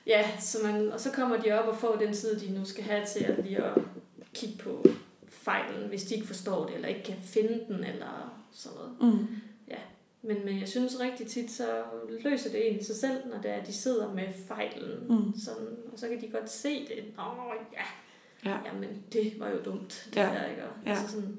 ja, 0.06 0.24
så 0.40 0.58
man, 0.64 0.92
og 0.92 1.00
så 1.00 1.12
kommer 1.12 1.36
de 1.36 1.52
op 1.52 1.68
og 1.68 1.76
får 1.76 1.96
den 1.96 2.12
tid, 2.12 2.40
de 2.40 2.58
nu 2.58 2.64
skal 2.64 2.84
have 2.84 3.06
til 3.06 3.24
at 3.24 3.44
lige 3.44 3.64
at 3.64 3.72
kigge 4.34 4.58
på 4.58 4.84
fejlen, 5.28 5.88
hvis 5.88 6.04
de 6.04 6.14
ikke 6.14 6.26
forstår 6.26 6.66
det, 6.66 6.74
eller 6.74 6.88
ikke 6.88 7.02
kan 7.02 7.16
finde 7.24 7.60
den, 7.68 7.84
eller 7.84 8.40
sådan 8.52 8.78
noget. 8.78 9.14
Mm. 9.14 9.26
Men, 10.26 10.36
men 10.44 10.60
jeg 10.60 10.68
synes 10.68 11.00
rigtig 11.00 11.26
tit, 11.26 11.50
så 11.50 11.64
løser 12.24 12.50
det 12.50 12.60
egentlig 12.62 12.86
sig 12.86 12.96
selv, 12.96 13.16
når 13.32 13.40
det 13.42 13.50
er, 13.50 13.64
de 13.64 13.72
sidder 13.72 14.12
med 14.14 14.24
fejlen. 14.48 14.90
Mm. 15.08 15.40
Sådan, 15.40 15.66
og 15.92 15.98
så 15.98 16.08
kan 16.08 16.20
de 16.20 16.28
godt 16.28 16.50
se 16.50 16.80
det. 16.80 17.04
Åh, 17.18 17.54
ja. 17.72 17.84
Ja. 18.50 18.56
Jamen, 18.66 18.88
det 19.12 19.32
var 19.38 19.48
jo 19.50 19.56
dumt. 19.64 20.06
Det 20.10 20.16
Ja. 20.16 20.22
ja. 20.22 20.34
der, 20.38 20.46
ikke? 20.50 20.62
Og 20.64 20.70
Ja. 20.86 20.90
Altså 20.90 21.08
sådan, 21.08 21.38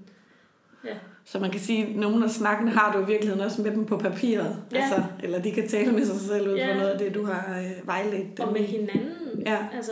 Så 1.25 1.39
man 1.39 1.51
kan 1.51 1.59
sige, 1.59 1.85
at 1.87 1.95
nogle 1.95 2.23
af 2.25 2.31
snakkene 2.31 2.71
har 2.71 2.91
du 2.93 2.99
i 3.03 3.05
virkeligheden 3.05 3.45
også 3.45 3.61
med 3.61 3.71
dem 3.71 3.85
på 3.85 3.97
papiret. 3.97 4.63
Ja. 4.71 4.77
Altså, 4.77 5.03
eller 5.23 5.41
de 5.41 5.51
kan 5.51 5.67
tale 5.67 5.91
med 5.91 6.05
sig 6.05 6.19
selv 6.19 6.47
ud 6.49 6.53
fra 6.59 6.65
Ja. 6.67 6.77
noget 6.77 6.89
af 6.89 6.99
det, 6.99 7.13
du 7.15 7.25
har 7.25 7.59
øh, 7.59 7.87
vejledt 7.87 8.37
dem 8.37 8.47
og 8.47 8.53
med 8.53 8.61
hinanden. 8.61 9.43
Ja. 9.45 9.67
Altså, 9.73 9.91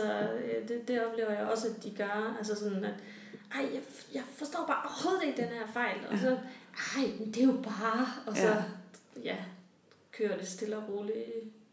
det, 0.68 0.88
det 0.88 1.06
oplever 1.06 1.30
jeg 1.30 1.48
også, 1.52 1.66
at 1.76 1.84
de 1.84 1.90
gør. 1.98 2.34
Altså 2.38 2.56
sådan, 2.56 2.84
at 2.84 2.94
ej, 3.54 3.60
jeg, 3.74 3.80
jeg 4.14 4.22
forstår 4.36 4.64
bare 4.66 4.76
overhovedet 4.84 5.26
ikke 5.26 5.42
den 5.42 5.48
her 5.48 5.66
fejl. 5.72 5.96
Og 6.10 6.18
så, 6.18 6.28
ej, 6.96 7.04
men 7.18 7.28
det 7.28 7.42
er 7.42 7.46
jo 7.46 7.52
bare... 7.62 8.06
Og 8.26 8.36
så, 8.36 8.46
Ja. 8.46 8.54
Ja, 9.24 9.36
kører 10.12 10.38
det 10.38 10.48
stille 10.48 10.76
og 10.76 10.82
roligt 10.88 11.16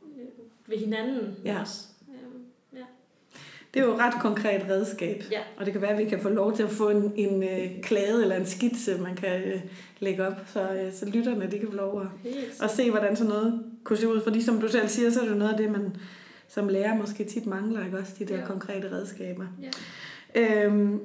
øh, 0.03 0.23
ved 0.67 0.77
hinanden 0.77 1.35
Ja. 1.45 1.61
også. 1.61 1.87
Øhm, 2.09 2.43
ja. 2.73 2.83
Det 3.73 3.79
er 3.79 3.83
jo 3.85 3.93
et 3.93 3.99
ret 3.99 4.21
konkret 4.21 4.65
redskab. 4.69 5.23
Ja. 5.31 5.39
Og 5.57 5.65
det 5.65 5.73
kan 5.73 5.81
være, 5.81 5.91
at 5.91 5.97
vi 5.97 6.09
kan 6.09 6.19
få 6.19 6.29
lov 6.29 6.55
til 6.55 6.63
at 6.63 6.69
få 6.69 6.89
en, 6.89 7.13
en 7.15 7.43
øh, 7.43 7.81
klade 7.81 8.21
eller 8.21 8.35
en 8.35 8.45
skitse, 8.45 8.97
man 9.01 9.15
kan 9.15 9.41
øh, 9.43 9.61
lægge 9.99 10.27
op, 10.27 10.33
så, 10.47 10.73
øh, 10.73 10.93
så 10.93 11.05
lytterne 11.09 11.51
de 11.51 11.59
kan 11.59 11.67
få 11.69 11.75
lov 11.75 12.01
at, 12.01 12.07
at 12.63 12.71
se, 12.71 12.91
hvordan 12.91 13.15
sådan 13.15 13.29
noget 13.29 13.63
kunne 13.83 13.97
se 13.97 14.07
ud. 14.07 14.21
Fordi 14.21 14.41
som 14.41 14.59
du 14.61 14.67
selv 14.67 14.87
siger, 14.87 15.09
så 15.09 15.19
er 15.19 15.23
det 15.23 15.31
jo 15.31 15.37
noget 15.37 15.51
af 15.51 15.57
det, 15.57 15.71
man 15.71 15.95
som 16.47 16.67
lærer 16.69 16.95
måske 16.95 17.23
tit 17.23 17.45
mangler, 17.45 17.85
ikke 17.85 17.97
også? 17.97 18.13
De 18.19 18.25
der 18.25 18.39
Ja. 18.39 18.45
konkrete 18.45 18.91
redskaber. 18.91 19.45
Ja. 20.35 20.65
Øhm, 20.65 20.99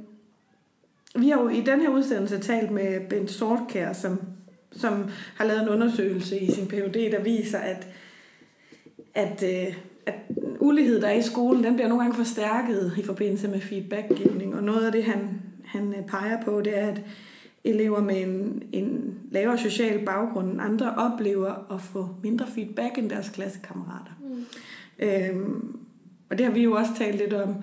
vi 1.19 1.29
har 1.29 1.43
jo 1.43 1.49
i 1.49 1.61
den 1.61 1.81
her 1.81 1.89
udsendelse 1.89 2.39
talt 2.39 2.71
med 2.71 3.09
Bent 3.09 3.31
Sortkær, 3.31 3.93
som, 3.93 4.21
som 4.73 5.05
har 5.37 5.45
lavet 5.45 5.63
en 5.63 5.69
undersøgelse 5.69 6.39
i 6.39 6.51
sin 6.51 6.69
PhD, 6.69 7.11
der 7.11 7.23
viser, 7.23 7.59
at, 7.59 7.87
at, 9.15 9.43
øh, 9.43 9.75
at 10.07 10.15
ulighed, 10.61 11.01
der 11.01 11.09
er 11.09 11.19
i 11.19 11.23
skolen, 11.23 11.65
den 11.65 11.75
bliver 11.75 11.89
nogle 11.89 12.05
gange 12.05 12.17
forstærket 12.17 12.93
i 12.99 13.03
forbindelse 13.03 13.49
med 13.49 13.61
feedbackgivning. 13.61 14.55
Og 14.55 14.63
noget 14.63 14.87
af 14.87 14.93
det, 14.93 15.05
han, 15.05 15.41
han 15.65 15.95
øh, 15.99 16.07
peger 16.07 16.43
på, 16.43 16.61
det 16.61 16.79
er, 16.79 16.87
at 16.87 17.03
elever 17.65 18.01
med 18.01 18.23
en, 18.23 18.63
en 18.73 19.15
lavere 19.31 19.59
social 19.59 20.05
baggrund 20.05 20.51
end 20.51 20.61
andre 20.61 20.95
oplever 20.95 21.75
at 21.75 21.81
få 21.81 22.09
mindre 22.23 22.47
feedback 22.55 22.99
end 22.99 23.11
deres 23.11 23.29
klassekammerater. 23.29 24.13
Mm. 24.21 24.45
Øhm, 24.99 25.79
og 26.31 26.39
det 26.39 26.47
har 26.47 26.53
vi 26.53 26.63
jo 26.63 26.73
også 26.73 26.91
talt 26.97 27.17
lidt 27.17 27.33
om. 27.33 27.55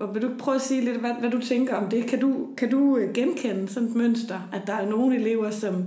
Og, 0.00 0.14
vil 0.14 0.22
du 0.22 0.30
prøve 0.38 0.54
at 0.54 0.60
sige 0.60 0.80
lidt, 0.80 0.96
hvad, 0.96 1.14
hvad 1.20 1.30
du 1.30 1.40
tænker 1.40 1.74
om 1.74 1.88
det? 1.88 2.06
Kan 2.06 2.20
du, 2.20 2.46
kan 2.56 2.70
du 2.70 2.96
øh, 2.96 3.14
genkende 3.14 3.68
sådan 3.68 3.88
et 3.88 3.94
mønster, 3.94 4.48
at 4.52 4.62
der 4.66 4.72
er 4.72 4.88
nogle 4.88 5.16
elever, 5.16 5.50
som 5.50 5.84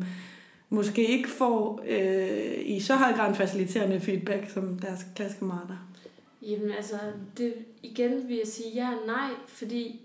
måske 0.69 1.07
ikke 1.07 1.29
får 1.29 1.83
øh, 1.87 2.53
i 2.65 2.79
så 2.79 2.95
høj 2.95 3.13
grad 3.13 3.29
en 3.29 3.35
faciliterende 3.35 3.99
feedback 3.99 4.49
som 4.49 4.79
deres 4.79 5.05
klassekammerater? 5.15 5.89
Jamen 6.41 6.71
altså, 6.71 6.95
det, 7.37 7.53
igen 7.83 8.27
vil 8.27 8.37
jeg 8.37 8.47
sige 8.47 8.71
ja 8.75 8.89
og 8.89 9.07
nej, 9.07 9.29
fordi 9.47 10.01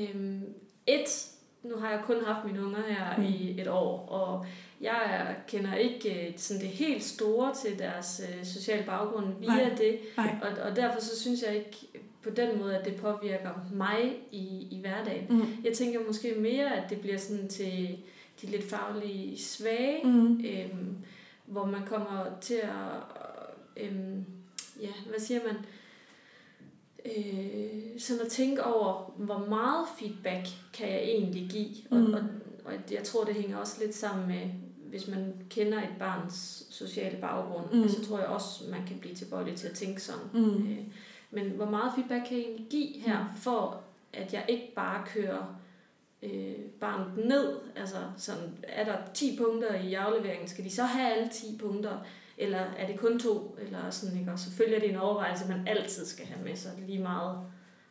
øhm, 0.00 0.40
et, 0.86 1.26
nu 1.62 1.76
har 1.76 1.90
jeg 1.90 2.00
kun 2.04 2.16
haft 2.26 2.46
mine 2.46 2.64
unger 2.66 2.82
her 2.88 3.16
Mm. 3.18 3.24
i 3.24 3.60
et 3.60 3.68
år, 3.68 4.06
og 4.08 4.46
jeg 4.80 4.96
er, 5.10 5.34
kender 5.48 5.74
ikke 5.74 6.26
øh, 6.28 6.32
sådan 6.36 6.60
det 6.62 6.68
helt 6.68 7.04
store 7.04 7.54
til 7.54 7.78
deres 7.78 8.22
øh, 8.28 8.44
sociale 8.46 8.82
baggrund 8.86 9.26
via 9.40 9.48
nej. 9.48 9.74
det, 9.78 9.98
Nej. 10.16 10.34
og, 10.42 10.62
og 10.70 10.76
derfor 10.76 11.00
så 11.00 11.20
synes 11.20 11.42
jeg 11.42 11.56
ikke 11.56 11.76
på 12.22 12.30
den 12.30 12.58
måde, 12.58 12.76
at 12.78 12.84
det 12.84 12.94
påvirker 12.96 13.50
mig 13.74 14.12
i, 14.32 14.66
i 14.70 14.78
hverdagen. 14.80 15.26
Mm. 15.30 15.46
Jeg 15.64 15.72
tænker 15.72 16.00
måske 16.06 16.34
mere, 16.38 16.76
at 16.76 16.90
det 16.90 17.00
bliver 17.00 17.18
sådan 17.18 17.48
til 17.48 17.98
de 18.42 18.46
lidt 18.46 18.70
faglige 18.70 19.38
svage, 19.38 20.06
Mm. 20.06 20.40
øhm, 20.44 20.96
hvor 21.44 21.64
man 21.66 21.86
kommer 21.86 22.24
til 22.40 22.54
at, 22.54 23.02
øhm, 23.76 24.24
ja, 24.82 24.90
hvad 25.10 25.18
siger 25.18 25.40
man, 25.46 25.56
øh, 27.04 28.00
sådan 28.00 28.22
at 28.24 28.28
tænke 28.32 28.64
over, 28.64 29.12
hvor 29.16 29.46
meget 29.48 29.86
feedback 29.98 30.46
kan 30.72 30.88
jeg 30.88 31.02
egentlig 31.02 31.48
give, 31.50 31.74
og, 31.90 31.96
Mm. 31.98 32.14
og, 32.14 32.20
og 32.64 32.72
jeg 32.90 33.02
tror, 33.04 33.24
det 33.24 33.34
hænger 33.34 33.56
også 33.56 33.76
lidt 33.84 33.94
sammen 33.94 34.28
med, 34.28 34.40
hvis 34.90 35.08
man 35.08 35.34
kender 35.50 35.78
et 35.78 35.94
barns 35.98 36.66
sociale 36.70 37.18
baggrund, 37.20 37.72
Mm. 37.72 37.78
mm. 37.78 37.88
så 37.88 38.04
tror 38.04 38.18
jeg 38.18 38.26
også, 38.28 38.64
man 38.70 38.86
kan 38.86 38.98
blive 38.98 39.14
tilbøjelig 39.14 39.54
til 39.56 39.68
at 39.68 39.74
tænke 39.74 40.02
sådan. 40.02 40.28
Mm. 40.32 40.70
Øh, 40.70 40.78
men 41.30 41.50
hvor 41.50 41.70
meget 41.70 41.92
feedback 41.94 42.28
kan 42.28 42.36
jeg 42.36 42.44
egentlig 42.44 42.66
give 42.70 43.00
her, 43.00 43.24
for 43.36 43.80
at 44.12 44.32
jeg 44.32 44.44
ikke 44.48 44.72
bare 44.76 45.04
kører 45.06 45.56
øh, 46.22 46.54
barnet 46.80 47.26
ned? 47.26 47.58
Altså, 47.76 47.96
sådan, 48.16 48.58
er 48.62 48.84
der 48.84 48.96
10 49.14 49.38
punkter 49.38 49.74
i 49.74 49.94
afleveringen, 49.94 50.48
skal 50.48 50.64
de 50.64 50.70
så 50.70 50.82
have 50.82 51.12
alle 51.12 51.28
10 51.28 51.58
punkter? 51.58 51.98
Eller 52.38 52.58
er 52.58 52.86
det 52.86 52.98
kun 52.98 53.18
to? 53.18 53.56
Eller 53.60 53.90
sådan, 53.90 54.18
ikke? 54.18 54.32
Og 54.32 54.38
selvfølgelig 54.38 54.76
er 54.76 54.80
det 54.80 54.90
en 54.90 54.96
overvejelse, 55.00 55.48
man 55.48 55.68
altid 55.68 56.06
skal 56.06 56.26
have 56.26 56.44
med 56.44 56.56
sig, 56.56 56.72
lige 56.86 57.02
meget 57.02 57.38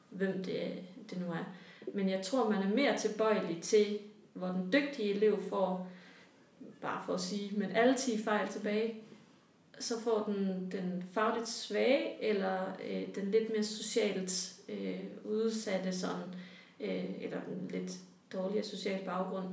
hvem 0.09 0.43
det, 0.43 0.73
det 1.09 1.19
nu 1.19 1.31
er. 1.31 1.53
Men 1.93 2.09
jeg 2.09 2.21
tror, 2.21 2.49
man 2.49 2.63
er 2.63 2.75
mere 2.75 2.97
tilbøjelig 2.97 3.61
til, 3.61 3.99
hvor 4.33 4.47
den 4.47 4.73
dygtige 4.73 5.13
elev 5.13 5.39
får, 5.49 5.87
bare 6.81 7.03
for 7.05 7.13
at 7.13 7.21
sige, 7.21 7.51
men 7.57 7.71
alle 7.71 7.95
10 7.97 8.23
fejl 8.23 8.47
tilbage, 8.47 8.95
så 9.79 10.01
får 10.01 10.23
den 10.23 10.71
den 10.71 11.03
fagligt 11.13 11.49
svage, 11.49 12.23
eller 12.23 12.77
øh, 12.89 13.15
den 13.15 13.31
lidt 13.31 13.49
mere 13.49 13.63
socialt 13.63 14.55
øh, 14.69 14.99
udsatte, 15.23 15.93
sådan, 15.93 16.33
øh, 16.79 17.23
eller 17.23 17.39
den 17.41 17.67
lidt 17.69 17.91
dårligere 18.33 18.63
social 18.65 19.05
baggrund, 19.05 19.45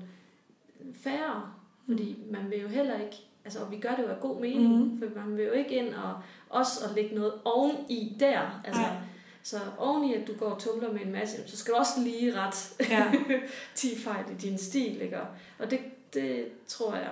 færre. 0.94 1.52
Fordi 1.86 2.16
man 2.30 2.50
vil 2.50 2.60
jo 2.60 2.68
heller 2.68 3.00
ikke, 3.00 3.16
altså 3.44 3.64
og 3.64 3.70
vi 3.70 3.78
gør 3.78 3.94
det 3.94 4.02
jo 4.02 4.08
af 4.08 4.20
god 4.20 4.40
mening, 4.40 4.92
mm. 4.94 4.98
for 4.98 5.20
man 5.20 5.36
vil 5.36 5.44
jo 5.44 5.52
ikke 5.52 5.74
ind 5.74 5.94
og 5.94 6.14
også 6.48 6.84
at 6.88 6.94
lægge 6.94 7.14
noget 7.14 7.32
oveni 7.44 8.16
der. 8.20 8.60
Altså, 8.64 8.80
Nej. 8.82 8.96
så 9.42 9.56
oveni, 9.78 10.14
at 10.14 10.26
du 10.26 10.32
går 10.34 10.46
og 10.46 10.58
tumler 10.60 10.92
med 10.92 11.00
en 11.00 11.12
masse, 11.12 11.48
så 11.48 11.56
skal 11.56 11.74
du 11.74 11.78
også 11.78 11.92
lige 12.04 12.40
ret 12.40 12.74
Ja. 12.90 13.12
10 13.74 13.96
fejl 13.98 14.24
i 14.32 14.34
din 14.34 14.58
stil, 14.58 15.00
ikke? 15.00 15.20
Og- 15.58 15.70
det, 15.70 15.78
det 16.14 16.46
tror 16.66 16.94
jeg, 16.94 17.10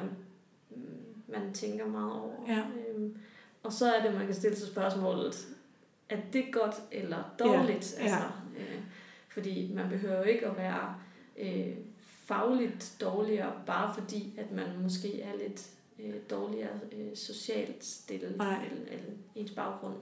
mm, 0.71 0.83
man 1.29 1.53
tænker 1.53 1.87
meget 1.87 2.13
over. 2.13 2.33
Ja. 2.49 2.63
Øhm, 2.95 3.17
og 3.63 3.73
så 3.73 3.93
er 3.95 4.03
det, 4.03 4.15
man 4.15 4.27
kan 4.27 4.35
stille 4.35 4.57
sig 4.57 4.69
spørgsmålet, 4.69 5.47
er 6.09 6.17
det 6.33 6.45
godt 6.53 6.75
eller 6.93 7.35
dårligt? 7.39 7.95
Ja, 7.99 8.05
ja. 8.05 8.15
Altså, 8.15 8.27
øh, 8.59 8.79
fordi 9.29 9.73
man 9.75 9.89
behøver 9.89 10.17
jo 10.17 10.23
ikke 10.23 10.47
at 10.47 10.57
være 10.57 10.95
øh, 11.41 11.66
fagligt 12.26 12.93
dårligere, 13.01 13.53
bare 13.66 13.95
fordi, 13.99 14.32
at 14.38 14.53
man 14.57 14.64
måske 14.82 15.22
er 15.22 15.32
lidt 15.47 15.66
øh, 16.05 16.14
dårligere 16.30 16.70
øh, 16.93 17.16
socialt 17.16 17.84
stillet 17.84 18.30
end, 18.30 18.78
end 18.93 19.16
ens 19.36 19.51
baggrund. 19.51 19.95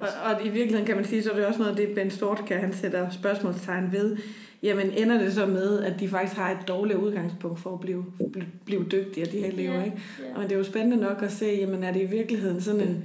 Og, 0.00 0.08
og 0.24 0.40
i 0.46 0.48
virkeligheden 0.48 0.86
kan 0.86 0.96
man 0.96 1.04
sige, 1.04 1.22
så 1.22 1.30
er 1.30 1.36
det 1.36 1.46
også 1.46 1.58
noget 1.58 1.70
af 1.70 1.76
det, 1.86 1.94
Ben 1.94 2.10
Stortke, 2.10 2.54
han 2.54 2.72
sætter 2.72 3.10
spørgsmålstegn 3.10 3.92
ved. 3.92 4.16
Jamen 4.62 4.90
ender 4.90 5.18
det 5.18 5.32
så 5.34 5.46
med, 5.46 5.80
at 5.82 6.00
de 6.00 6.08
faktisk 6.08 6.36
har 6.36 6.50
et 6.50 6.68
dårligt 6.68 6.98
udgangspunkt 6.98 7.60
for 7.60 7.74
at 7.74 7.80
blive, 7.80 8.04
blive, 8.32 8.46
blive 8.64 8.84
dygtigere, 8.92 9.30
de 9.32 9.38
her 9.38 9.46
elever, 9.46 9.74
Ja, 9.74 9.84
ikke? 9.84 9.96
ja. 10.20 10.36
Og 10.36 10.42
det 10.42 10.52
er 10.52 10.56
jo 10.56 10.64
spændende 10.64 10.96
nok 10.96 11.22
at 11.22 11.32
se, 11.32 11.46
jamen 11.46 11.84
er 11.84 11.92
det 11.92 12.02
i 12.02 12.06
virkeligheden 12.06 12.60
sådan 12.60 12.80
en, 12.80 13.04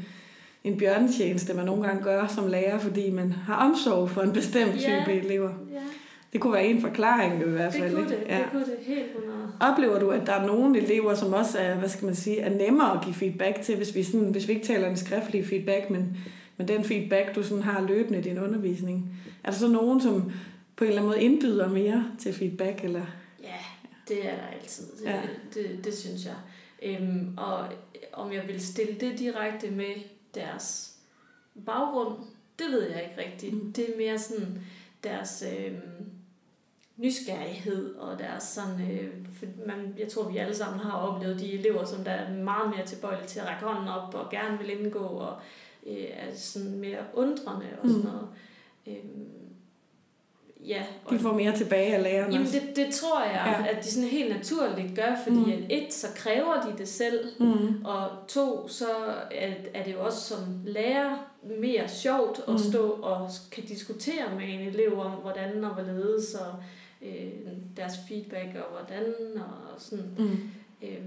en 0.64 0.78
bjørnetjeneste, 0.78 1.54
man 1.54 1.66
nogle 1.66 1.84
gange 1.88 2.04
gør 2.04 2.28
som 2.28 2.48
lærer, 2.48 2.80
fordi 2.80 3.10
man 3.10 3.32
har 3.32 3.70
omsorg 3.70 4.10
for 4.10 4.22
en 4.22 4.34
bestemt 4.34 4.72
type 4.74 4.88
Ja. 5.08 5.12
elever. 5.20 5.50
ja, 5.74 5.80
Det 6.38 6.42
kunne 6.42 6.54
være 6.54 6.66
en 6.68 6.82
forklaring 6.82 7.42
i 7.42 7.44
hvert 7.50 7.74
det 7.74 7.82
fald. 7.82 7.94
kunne 7.96 8.04
ikke? 8.06 8.20
det, 8.20 8.28
Ja. 8.28 8.38
det 8.38 8.46
kunne 8.52 8.66
det 8.66 8.78
helt 8.82 9.06
100. 9.16 9.52
Oplever 9.60 10.00
du, 10.00 10.10
at 10.10 10.22
der 10.28 10.34
er 10.34 10.46
nogle 10.48 10.78
elever, 10.82 11.14
som 11.14 11.34
også 11.34 11.60
er, 11.60 11.76
hvad 11.76 11.90
skal 11.90 12.06
man 12.06 12.16
sige, 12.16 12.40
er 12.40 12.50
nemmere 12.50 12.98
at 12.98 13.04
give 13.04 13.16
feedback 13.16 13.62
til, 13.62 13.76
hvis 13.78 13.96
vi, 13.96 14.04
sådan, 14.04 14.32
hvis 14.32 14.48
vi 14.48 14.54
ikke 14.54 14.66
taler 14.66 14.90
en 14.90 14.98
skriftlig 14.98 15.46
feedback, 15.48 15.90
men, 15.90 16.18
men 16.58 16.68
den 16.68 16.84
feedback, 16.84 17.36
du 17.36 17.44
sådan 17.44 17.64
har 17.64 17.82
løbende 17.88 18.20
i 18.20 18.22
din 18.22 18.40
undervisning? 18.40 19.10
Er 19.44 19.52
der 19.52 19.58
så 19.58 19.68
nogen, 19.68 20.02
som 20.02 20.32
på 20.76 20.84
en 20.84 20.88
eller 20.88 21.02
anden 21.02 21.10
måde 21.16 21.22
indbyder 21.22 21.70
mere 21.70 22.06
til 22.20 22.34
feedback? 22.34 22.84
Eller? 22.84 23.06
Ja, 23.44 23.48
det 24.08 24.26
er 24.26 24.36
der 24.36 24.48
altid. 24.62 24.86
Det, 25.00 25.06
Ja. 25.06 25.12
ja. 25.16 25.22
det, 25.54 25.86
det 25.86 25.94
synes 25.98 26.26
jeg. 26.26 26.36
Øhm, 26.84 27.34
og 27.38 27.60
om 28.14 28.34
jeg 28.34 28.44
vil 28.48 28.62
stille 28.66 28.94
det 29.00 29.20
direkte 29.20 29.72
med 29.72 29.94
deres 30.36 30.94
baggrund, 31.66 32.14
det 32.60 32.66
ved 32.72 32.82
jeg 32.90 33.04
ikke 33.04 33.30
rigtigt. 33.30 33.54
Mm. 33.64 33.74
Det 33.74 33.84
er 33.84 33.98
mere 33.98 34.18
sådan 34.20 34.62
deres 35.04 35.44
øh, 35.58 35.72
nysgerrighed 36.98 37.96
og 37.96 38.20
deres 38.20 38.44
sådan, 38.44 38.92
øh, 38.92 39.10
for 39.40 39.46
man, 39.68 39.96
jeg 40.00 40.08
tror 40.08 40.30
vi 40.30 40.38
alle 40.38 40.56
sammen 40.56 40.80
har 40.80 40.98
oplevet 40.98 41.40
de 41.40 41.54
elever, 41.54 41.86
som 41.86 42.04
der 42.04 42.12
er 42.12 42.34
meget 42.34 42.70
mere 42.78 42.86
tilbøjelige 42.86 43.28
til 43.28 43.40
at 43.40 43.46
række 43.48 43.66
hånden 43.66 43.88
op 43.90 44.14
og 44.16 44.30
gerne 44.32 44.58
vil 44.58 44.80
indgå 44.80 45.00
og 45.00 45.36
øh, 45.88 45.96
er 46.14 46.36
sådan 46.36 46.72
mere 46.80 47.00
undrende 47.14 47.66
og 47.84 47.90
sådan 47.90 48.04
noget. 48.04 48.28
Mm. 48.86 48.92
Øh, 48.92 48.98
ja. 50.70 50.84
Og 51.06 51.12
De 51.14 51.20
får 51.20 51.34
mere 51.34 51.56
tilbage 51.58 51.96
af 51.96 52.04
lærerne 52.04 52.34
Jamen 52.34 52.48
det, 52.48 52.62
det 52.76 52.94
tror 52.94 53.24
jeg, 53.24 53.64
Ja. 53.68 53.78
at 53.78 53.84
de 53.84 53.92
sådan 53.92 54.10
helt 54.10 54.30
naturligt 54.36 54.96
gør, 54.96 55.16
fordi 55.24 55.36
Mm. 55.40 55.46
mm. 55.46 55.52
at 55.52 55.72
et, 55.84 55.94
så 55.94 56.08
kræver 56.16 56.62
de 56.62 56.78
det 56.78 56.88
selv, 56.88 57.26
Mm. 57.40 57.86
og 57.86 58.10
to, 58.28 58.68
så 58.68 58.86
er, 59.32 59.52
er 59.74 59.84
det 59.84 59.94
jo 59.94 60.06
også 60.06 60.22
som 60.22 60.40
lærer 60.66 61.16
mere 61.60 61.88
sjovt 61.88 62.40
at 62.48 62.54
Mm. 62.54 62.58
stå 62.58 62.90
og 62.90 63.30
kan 63.52 63.64
diskutere 63.64 64.36
med 64.36 64.44
en 64.50 64.60
elev 64.60 65.00
om, 65.00 65.12
hvordan 65.12 65.64
og 65.64 65.74
hvorledes, 65.74 66.34
og 66.34 66.54
øh, 67.02 67.32
deres 67.78 67.94
feedback 68.08 68.56
og 68.56 68.72
hvordan, 68.72 69.14
og 69.38 69.82
sådan, 69.82 70.16
Mm. 70.18 70.50
øh, 70.88 71.02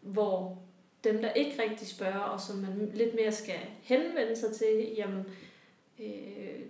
hvor 0.00 0.58
dem, 1.04 1.22
der 1.22 1.32
ikke 1.32 1.62
rigtig 1.62 1.88
spørger, 1.88 2.18
og 2.18 2.40
som 2.40 2.56
man 2.56 2.90
lidt 2.94 3.14
mere 3.14 3.32
skal 3.32 3.58
henvende 3.82 4.36
sig 4.36 4.52
til, 4.52 4.94
jamen, 4.96 5.24
øh, 6.00 6.60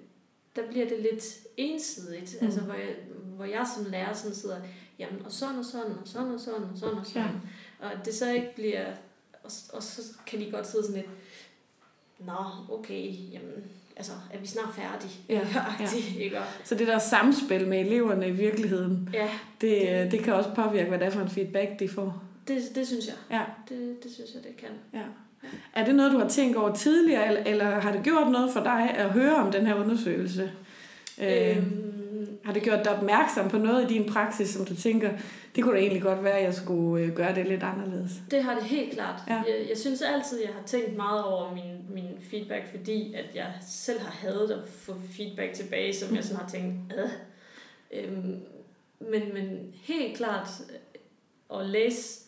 der 0.56 0.68
bliver 0.70 0.88
det 0.88 0.98
lidt 1.00 1.38
ensidigt, 1.56 2.36
Mm. 2.40 2.46
altså 2.46 2.60
hvor 2.60 2.74
jeg, 2.74 2.96
hvor 3.36 3.44
jeg 3.44 3.66
som 3.76 3.84
lærer 3.92 4.12
sådan 4.12 4.34
sidder, 4.34 4.60
jamen, 4.98 5.24
og 5.24 5.32
sådan 5.32 5.58
og 5.58 5.64
sådan, 5.64 5.92
og 5.92 6.08
sådan 6.08 6.30
og 6.34 6.40
sådan, 6.40 6.62
og 6.62 6.78
sådan 6.78 6.98
og 6.98 7.06
sådan, 7.06 7.40
ja. 7.80 7.86
og 7.86 8.04
det 8.04 8.14
så 8.14 8.32
ikke 8.32 8.52
bliver, 8.54 8.86
og, 9.44 9.50
og 9.72 9.82
så 9.82 10.02
kan 10.26 10.40
de 10.40 10.50
godt 10.50 10.66
sidde 10.66 10.84
sådan 10.86 11.00
lidt, 11.00 11.10
nå, 12.18 12.44
okay, 12.70 13.32
jamen, 13.32 13.64
altså, 13.96 14.12
er 14.30 14.38
vi 14.38 14.46
snart 14.46 14.68
færdige? 14.76 15.12
Ja, 15.28 15.40
ja. 15.80 16.20
ikke? 16.20 16.38
Så 16.64 16.74
det 16.74 16.86
der 16.86 16.98
samspil 16.98 17.68
med 17.68 17.80
eleverne 17.80 18.28
i 18.28 18.30
virkeligheden, 18.30 19.08
ja, 19.12 19.28
det, 19.60 19.88
øh, 19.88 20.10
det 20.10 20.22
kan 20.22 20.34
også 20.34 20.50
påvirke, 20.54 20.88
hvad 20.88 20.98
det 20.98 21.06
er 21.06 21.10
for 21.10 21.20
en 21.20 21.28
feedback, 21.28 21.78
de 21.80 21.88
får. 21.88 22.22
det, 22.48 22.62
det 22.74 22.86
synes 22.86 23.06
jeg. 23.06 23.14
Ja. 23.30 23.42
Det, 23.68 24.02
det 24.02 24.12
synes 24.12 24.30
jeg, 24.34 24.42
det 24.42 24.56
kan. 24.56 24.68
Ja. 25.00 25.04
Er 25.74 25.84
det 25.84 25.94
noget, 25.94 26.12
du 26.12 26.18
har 26.18 26.28
tænkt 26.28 26.56
over 26.56 26.74
tidligere, 26.74 27.26
eller, 27.28 27.42
eller 27.44 27.80
har 27.80 27.92
det 27.92 28.02
gjort 28.02 28.30
noget 28.30 28.52
for 28.52 28.62
dig 28.62 28.94
at 28.96 29.10
høre 29.10 29.34
om 29.36 29.52
den 29.52 29.66
her 29.66 29.74
undersøgelse? 29.74 30.52
Øh, 31.18 31.56
Øhm, 31.56 31.89
har 32.44 32.52
det 32.52 32.62
gjort 32.62 32.84
dig 32.84 32.96
opmærksom 32.96 33.48
på 33.48 33.58
noget 33.58 33.90
i 33.90 33.94
din 33.94 34.12
praksis, 34.12 34.48
som 34.48 34.64
du 34.64 34.74
tænker, 34.74 35.10
det 35.56 35.64
kunne 35.64 35.74
da 35.74 35.80
egentlig 35.80 36.02
godt 36.02 36.24
være, 36.24 36.38
at 36.38 36.44
jeg 36.44 36.54
skulle 36.54 37.04
øh, 37.04 37.12
gøre 37.12 37.34
det 37.34 37.46
lidt 37.46 37.62
anderledes? 37.62 38.12
Det 38.30 38.44
har 38.44 38.54
det 38.54 38.62
helt 38.62 38.92
klart. 38.92 39.20
Ja. 39.28 39.34
Jeg, 39.34 39.66
jeg 39.68 39.78
synes 39.78 40.02
altid, 40.02 40.40
jeg 40.40 40.50
har 40.54 40.62
tænkt 40.66 40.96
meget 40.96 41.24
over 41.24 41.54
min, 41.54 41.86
min 41.88 42.18
feedback, 42.30 42.70
fordi 42.70 43.14
at 43.14 43.34
jeg 43.34 43.52
selv 43.68 44.00
har 44.00 44.10
hadet 44.10 44.50
at 44.50 44.68
få 44.68 44.94
feedback 45.10 45.52
tilbage, 45.52 45.94
som 45.94 46.16
jeg 46.16 46.24
sådan 46.24 46.40
har 46.40 46.48
tænkt, 46.48 46.92
øh. 46.98 47.10
Øhm, 47.92 48.40
men, 49.00 49.34
men 49.34 49.74
helt 49.82 50.16
klart 50.16 50.48
øh, 50.70 51.60
at 51.60 51.66
læse 51.66 52.20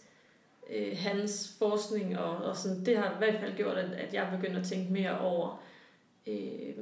øh, 0.70 0.96
hans 0.98 1.56
forskning, 1.58 2.18
og, 2.18 2.36
og 2.36 2.56
sådan, 2.56 2.84
det 2.84 2.96
har 2.96 3.10
i 3.10 3.18
hvert 3.18 3.40
fald 3.40 3.56
gjort, 3.56 3.76
at, 3.76 3.92
at 3.92 4.14
jeg 4.14 4.28
begynder 4.36 4.60
at 4.60 4.66
tænke 4.66 4.92
mere 4.92 5.18
over, 5.18 5.62
øh, 6.26 6.74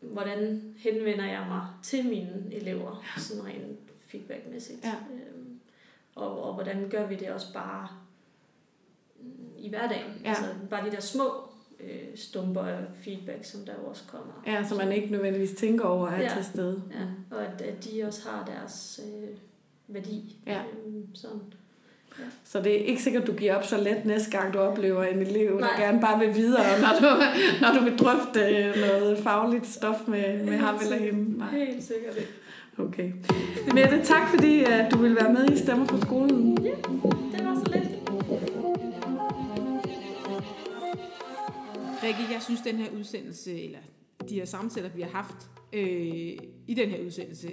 hvordan 0.00 0.74
henvender 0.78 1.24
jeg 1.24 1.46
mig 1.48 1.66
til 1.82 2.04
mine 2.04 2.42
elever, 2.52 3.04
sådan 3.18 3.44
rent 3.44 3.78
feedbackmæssigt. 4.06 4.84
Ja. 4.84 4.94
Øhm, 5.12 5.60
og, 6.14 6.42
og 6.42 6.54
hvordan 6.54 6.88
gør 6.90 7.06
vi 7.06 7.14
det 7.16 7.30
også 7.30 7.52
bare 7.52 7.88
mm, 9.20 9.28
i 9.58 9.68
hverdagen. 9.68 10.12
Ja. 10.24 10.28
Altså 10.28 10.44
bare 10.70 10.86
de 10.86 10.90
der 10.90 11.00
små 11.00 11.24
øh, 11.80 12.16
stumper 12.16 12.62
af 12.62 12.84
feedback, 12.94 13.44
som 13.44 13.60
der 13.64 13.72
jo 13.82 13.86
også 13.86 14.04
kommer. 14.08 14.42
Ja, 14.46 14.64
så 14.68 14.74
man 14.74 14.92
ikke 14.92 15.12
nødvendigvis 15.12 15.52
tænker 15.58 15.84
over 15.84 16.06
at 16.06 16.22
Ja. 16.24 16.32
til 16.36 16.44
stede. 16.44 16.82
Ja, 16.90 17.36
og 17.36 17.46
at, 17.46 17.60
at 17.60 17.84
de 17.84 18.04
også 18.04 18.28
har 18.28 18.44
deres 18.44 19.00
øh, 19.06 19.28
værdi. 19.88 20.36
Ja. 20.46 20.62
Øhm, 20.86 21.14
sådan. 21.14 21.40
Så 22.44 22.62
det 22.62 22.80
er 22.80 22.84
ikke 22.84 23.02
sikkert, 23.02 23.26
du 23.26 23.32
giver 23.32 23.54
op 23.54 23.64
så 23.64 23.76
let 23.80 24.04
næste 24.04 24.30
gang, 24.30 24.54
du 24.54 24.58
oplever 24.58 25.04
en 25.04 25.18
elev, 25.18 25.50
der 25.52 25.60
Nej. 25.60 25.80
gerne 25.80 26.00
bare 26.00 26.18
vil 26.18 26.34
videre, 26.34 26.80
når 26.80 26.88
du, 27.00 27.22
når 27.62 27.74
du 27.78 27.84
vil 27.84 27.98
drøfte 27.98 28.40
øh, 28.40 28.74
noget 28.76 29.18
fagligt 29.18 29.66
stof 29.66 29.96
med, 30.06 30.44
med 30.44 30.58
ham 30.58 30.78
eller 30.82 30.96
hende. 30.96 31.38
Nej. 31.38 31.48
Helt 31.50 31.84
sikkert 31.84 32.16
ikke. 32.16 32.30
Okay. 32.78 33.12
Mette, 33.74 34.04
tak 34.04 34.28
fordi 34.28 34.64
at 34.64 34.92
du 34.92 34.98
vil 34.98 35.16
være 35.16 35.32
med 35.32 35.50
i 35.50 35.56
Stemmer 35.56 35.86
på 35.86 36.00
skolen. 36.00 36.56
Det 36.56 37.44
var 37.44 37.62
så 37.64 37.72
lidt. 37.74 37.88
Rikke, 42.02 42.20
jeg 42.32 42.42
synes, 42.42 42.60
den 42.60 42.76
her 42.76 42.90
udsendelse, 42.98 43.64
eller 43.64 43.78
de 44.28 44.34
her 44.34 44.44
samtaler, 44.44 44.88
vi 44.94 45.02
har 45.02 45.10
haft 45.10 45.36
øh, 45.72 45.80
i 46.66 46.74
den 46.76 46.88
her 46.88 47.04
udsendelse, 47.06 47.48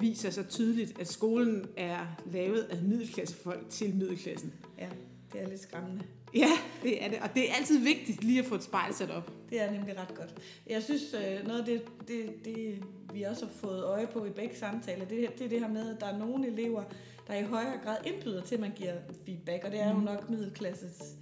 viser 0.00 0.30
så 0.30 0.42
tydeligt, 0.42 1.00
at 1.00 1.08
skolen 1.08 1.66
er 1.76 2.06
lavet 2.32 2.62
af 2.62 2.82
middelklassefolk 2.82 3.68
til 3.68 3.94
middelklassen. 3.94 4.52
Ja, 4.78 4.88
det 5.32 5.42
er 5.42 5.48
lidt 5.48 5.60
skræmmende. 5.60 6.04
Ja, 6.34 6.50
det 6.82 7.04
er 7.04 7.08
det. 7.08 7.18
Og 7.22 7.28
det 7.34 7.50
er 7.50 7.54
altid 7.54 7.78
vigtigt 7.78 8.24
lige 8.24 8.38
at 8.38 8.44
få 8.44 8.54
et 8.54 8.62
spejl 8.62 8.94
sat 8.94 9.10
op. 9.10 9.32
Det 9.50 9.62
er 9.62 9.70
nemlig 9.70 9.98
ret 9.98 10.14
godt. 10.14 10.34
Jeg 10.66 10.82
synes, 10.82 11.02
øh, 11.14 11.46
noget 11.46 11.60
af 11.60 11.66
det, 11.66 11.82
det, 12.08 12.44
det, 12.44 12.84
vi 13.12 13.22
også 13.22 13.44
har 13.44 13.52
fået 13.52 13.84
øje 13.84 14.06
på 14.06 14.24
i 14.24 14.30
begge 14.30 14.56
samtaler, 14.56 15.04
det, 15.04 15.38
det 15.38 15.44
er 15.44 15.48
det 15.48 15.60
her 15.60 15.68
med, 15.68 15.94
at 15.94 16.00
der 16.00 16.06
er 16.06 16.18
nogle 16.18 16.46
elever, 16.46 16.82
der 17.28 17.34
i 17.34 17.42
højere 17.42 17.78
grad 17.84 17.96
indbyder 18.04 18.42
til, 18.42 18.54
at 18.54 18.60
man 18.60 18.72
giver 18.76 18.92
feedback, 19.26 19.64
og 19.64 19.70
det 19.70 19.80
er 19.80 19.88
jo 19.88 19.98
nok 19.98 20.30
middelklasses 20.30 21.16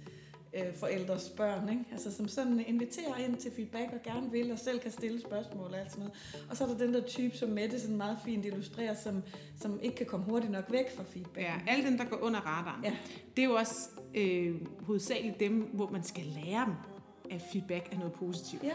øh, 0.55 0.73
forældres 0.73 1.29
børn, 1.29 1.69
ikke? 1.69 1.83
Altså, 1.91 2.11
som 2.11 2.27
sådan 2.27 2.63
inviterer 2.67 3.17
ind 3.17 3.37
til 3.37 3.51
feedback 3.51 3.93
og 3.93 4.01
gerne 4.03 4.31
vil, 4.31 4.51
og 4.51 4.59
selv 4.59 4.79
kan 4.79 4.91
stille 4.91 5.21
spørgsmål 5.21 5.67
og 5.67 5.79
alt 5.79 5.91
sådan 5.91 6.03
noget. 6.03 6.45
Og 6.49 6.57
så 6.57 6.63
er 6.63 6.67
der 6.67 6.77
den 6.77 6.93
der 6.93 7.01
type, 7.01 7.37
som 7.37 7.49
Mette 7.49 7.79
sådan 7.79 7.97
meget 7.97 8.17
fint 8.25 8.45
illustrerer, 8.45 8.93
som, 8.93 9.23
som 9.61 9.79
ikke 9.81 9.95
kan 9.95 10.05
komme 10.05 10.25
hurtigt 10.25 10.51
nok 10.51 10.71
væk 10.71 10.95
fra 10.95 11.03
feedback. 11.03 11.45
Ja, 11.45 11.53
alle 11.67 11.85
dem, 11.85 11.97
der 11.97 12.05
går 12.05 12.17
under 12.21 12.39
radaren. 12.39 12.83
Ja. 12.83 12.95
Det 13.35 13.43
er 13.43 13.47
jo 13.47 13.53
også 13.53 13.89
øh, 14.15 14.55
hovedsageligt 14.81 15.39
dem, 15.39 15.61
hvor 15.61 15.89
man 15.89 16.03
skal 16.03 16.23
lære 16.25 16.65
dem, 16.65 16.73
at 17.31 17.41
feedback 17.51 17.93
er 17.93 17.97
noget 17.97 18.13
positivt. 18.13 18.63
Ja. 18.63 18.73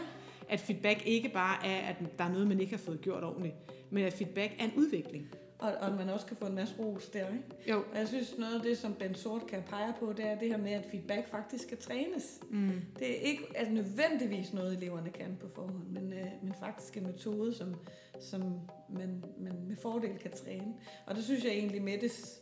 At 0.49 0.59
feedback 0.59 1.05
ikke 1.05 1.29
bare 1.29 1.65
er, 1.65 1.89
at 1.89 1.95
der 2.17 2.23
er 2.23 2.29
noget, 2.29 2.47
man 2.47 2.59
ikke 2.59 2.71
har 2.71 2.83
fået 2.83 3.01
gjort 3.01 3.23
ordentligt, 3.23 3.55
men 3.91 4.05
at 4.05 4.13
feedback 4.13 4.53
er 4.59 4.63
en 4.63 4.71
udvikling. 4.77 5.27
Og, 5.61 5.73
og 5.81 5.91
man 5.97 6.09
også 6.09 6.25
kan 6.25 6.37
få 6.37 6.45
en 6.45 6.55
masse 6.55 6.75
ros 6.79 7.09
der, 7.09 7.27
ikke? 7.27 7.43
Jo. 7.69 7.77
Og 7.91 7.97
jeg 7.97 8.07
synes, 8.07 8.37
noget 8.37 8.55
af 8.55 8.61
det, 8.61 8.77
som 8.77 8.93
Ben 8.93 9.15
Sort 9.15 9.47
kan 9.47 9.63
pege 9.69 9.93
på, 9.99 10.13
det 10.17 10.25
er 10.25 10.39
det 10.39 10.47
her 10.47 10.57
med, 10.57 10.71
at 10.71 10.85
feedback 10.91 11.27
faktisk 11.29 11.63
skal 11.63 11.77
trænes. 11.77 12.39
Mm. 12.49 12.71
Det 12.99 13.09
er 13.11 13.21
ikke 13.21 13.43
altså, 13.55 13.73
nødvendigvis 13.73 14.53
noget, 14.53 14.77
eleverne 14.77 15.09
kan 15.09 15.37
på 15.41 15.47
forhånd, 15.55 15.87
men, 15.89 16.13
øh, 16.13 16.25
men 16.43 16.53
faktisk 16.59 16.97
en 16.97 17.03
metode, 17.03 17.53
som, 17.53 17.75
som 18.19 18.41
man, 18.89 19.23
man 19.39 19.53
med 19.67 19.75
fordel 19.75 20.17
kan 20.17 20.31
træne. 20.31 20.73
Og 21.05 21.15
det 21.15 21.23
synes 21.23 21.43
jeg 21.43 21.51
egentlig, 21.51 21.81
Mettes 21.81 22.39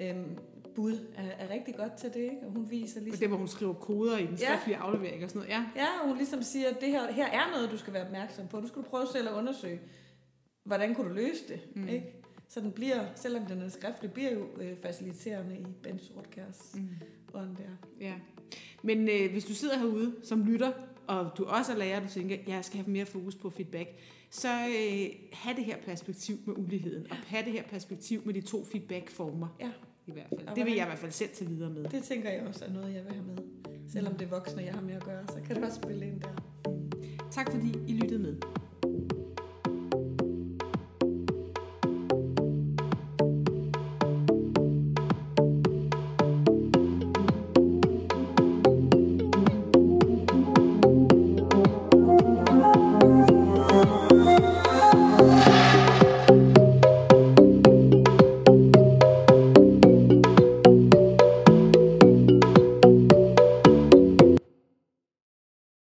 øh, 0.00 0.16
bud 0.74 0.98
er, 1.16 1.44
er 1.44 1.50
rigtig 1.50 1.74
godt 1.76 1.92
til 1.96 2.14
det, 2.14 2.20
ikke? 2.20 2.38
Og 2.46 2.52
hun 2.52 2.70
viser 2.70 3.00
Og 3.00 3.04
ligesom... 3.04 3.20
det, 3.20 3.28
hvor 3.28 3.36
hun 3.38 3.48
skriver 3.48 3.72
koder 3.74 4.18
i 4.18 4.26
den 4.26 4.34
Ja. 4.34 4.36
skriftlige 4.46 4.76
aflevering 4.76 5.24
og 5.24 5.30
sådan 5.30 5.40
noget. 5.48 5.52
Ja, 5.52 5.64
Ja, 5.82 5.86
og 6.02 6.08
hun 6.08 6.16
ligesom 6.16 6.42
siger, 6.42 6.68
at 6.70 6.80
det 6.80 6.88
her, 6.88 7.12
her 7.12 7.26
er 7.26 7.50
noget, 7.54 7.70
du 7.70 7.76
skal 7.78 7.92
være 7.92 8.04
opmærksom 8.06 8.48
på. 8.48 8.60
Nu 8.60 8.66
skal 8.66 8.82
du 8.82 8.88
prøve 8.88 9.06
selv 9.12 9.28
at 9.28 9.34
undersøge, 9.34 9.80
hvordan 10.64 10.94
kunne 10.94 11.08
du 11.08 11.14
løse 11.14 11.48
det, 11.48 11.60
mm. 11.74 11.88
ikke? 11.88 12.15
Så 12.48 12.60
den 12.60 12.72
bliver, 12.72 13.04
selvom 13.14 13.46
den 13.46 13.62
er 13.62 13.68
skriftlig, 13.68 14.12
bliver 14.12 14.32
jo 14.32 14.46
øh, 14.60 14.76
faciliterende 14.82 15.56
i 15.58 15.64
Ben 15.82 15.98
Sortkærs 15.98 16.72
Mm. 16.74 16.88
ånd 17.34 17.56
der. 17.56 17.88
Ja. 18.06 18.14
Men 18.82 19.08
øh, 19.08 19.32
hvis 19.32 19.44
du 19.44 19.54
sidder 19.54 19.78
herude 19.78 20.14
som 20.22 20.44
lytter, 20.44 20.72
og 21.06 21.30
du 21.38 21.44
også 21.44 21.72
er 21.72 21.76
lærer, 21.76 21.96
og 21.96 22.02
du 22.02 22.08
tænker, 22.08 22.36
jeg 22.46 22.64
skal 22.64 22.78
have 22.80 22.90
mere 22.92 23.06
fokus 23.06 23.34
på 23.34 23.50
feedback, 23.50 23.88
så 24.30 24.48
øh, 24.48 25.08
have 25.32 25.56
det 25.56 25.64
her 25.64 25.76
perspektiv 25.86 26.36
med 26.46 26.54
uligheden, 26.58 27.06
og 27.10 27.16
have 27.16 27.44
det 27.44 27.52
her 27.52 27.62
perspektiv 27.62 28.22
med 28.24 28.34
de 28.34 28.40
to 28.40 28.64
feedback-former. 28.64 29.56
Ja. 29.60 29.70
I 30.06 30.12
hvert 30.12 30.26
fald. 30.28 30.48
Og 30.48 30.56
Det 30.56 30.64
vil 30.64 30.72
jeg 30.74 30.82
i 30.82 30.86
hvert 30.88 30.98
fald 30.98 31.12
selv 31.12 31.30
tage 31.34 31.50
videre 31.50 31.70
med. 31.70 31.84
Det 31.84 32.02
tænker 32.02 32.30
jeg 32.30 32.46
også 32.46 32.64
er 32.64 32.72
noget, 32.72 32.94
jeg 32.94 33.04
vil 33.04 33.12
have 33.12 33.24
med. 33.26 33.36
Selvom 33.88 34.14
det 34.14 34.22
er 34.24 34.28
voksne, 34.30 34.62
jeg 34.62 34.74
har 34.74 34.80
med 34.82 34.94
at 34.94 35.04
gøre, 35.04 35.24
så 35.28 35.40
kan 35.46 35.56
det 35.56 35.64
også 35.64 35.80
spille 35.82 36.06
ind 36.06 36.20
der. 36.20 36.28
Tak 37.30 37.50
fordi 37.52 37.74
I 37.88 37.92
lyttede 37.92 38.18
med. 38.22 38.36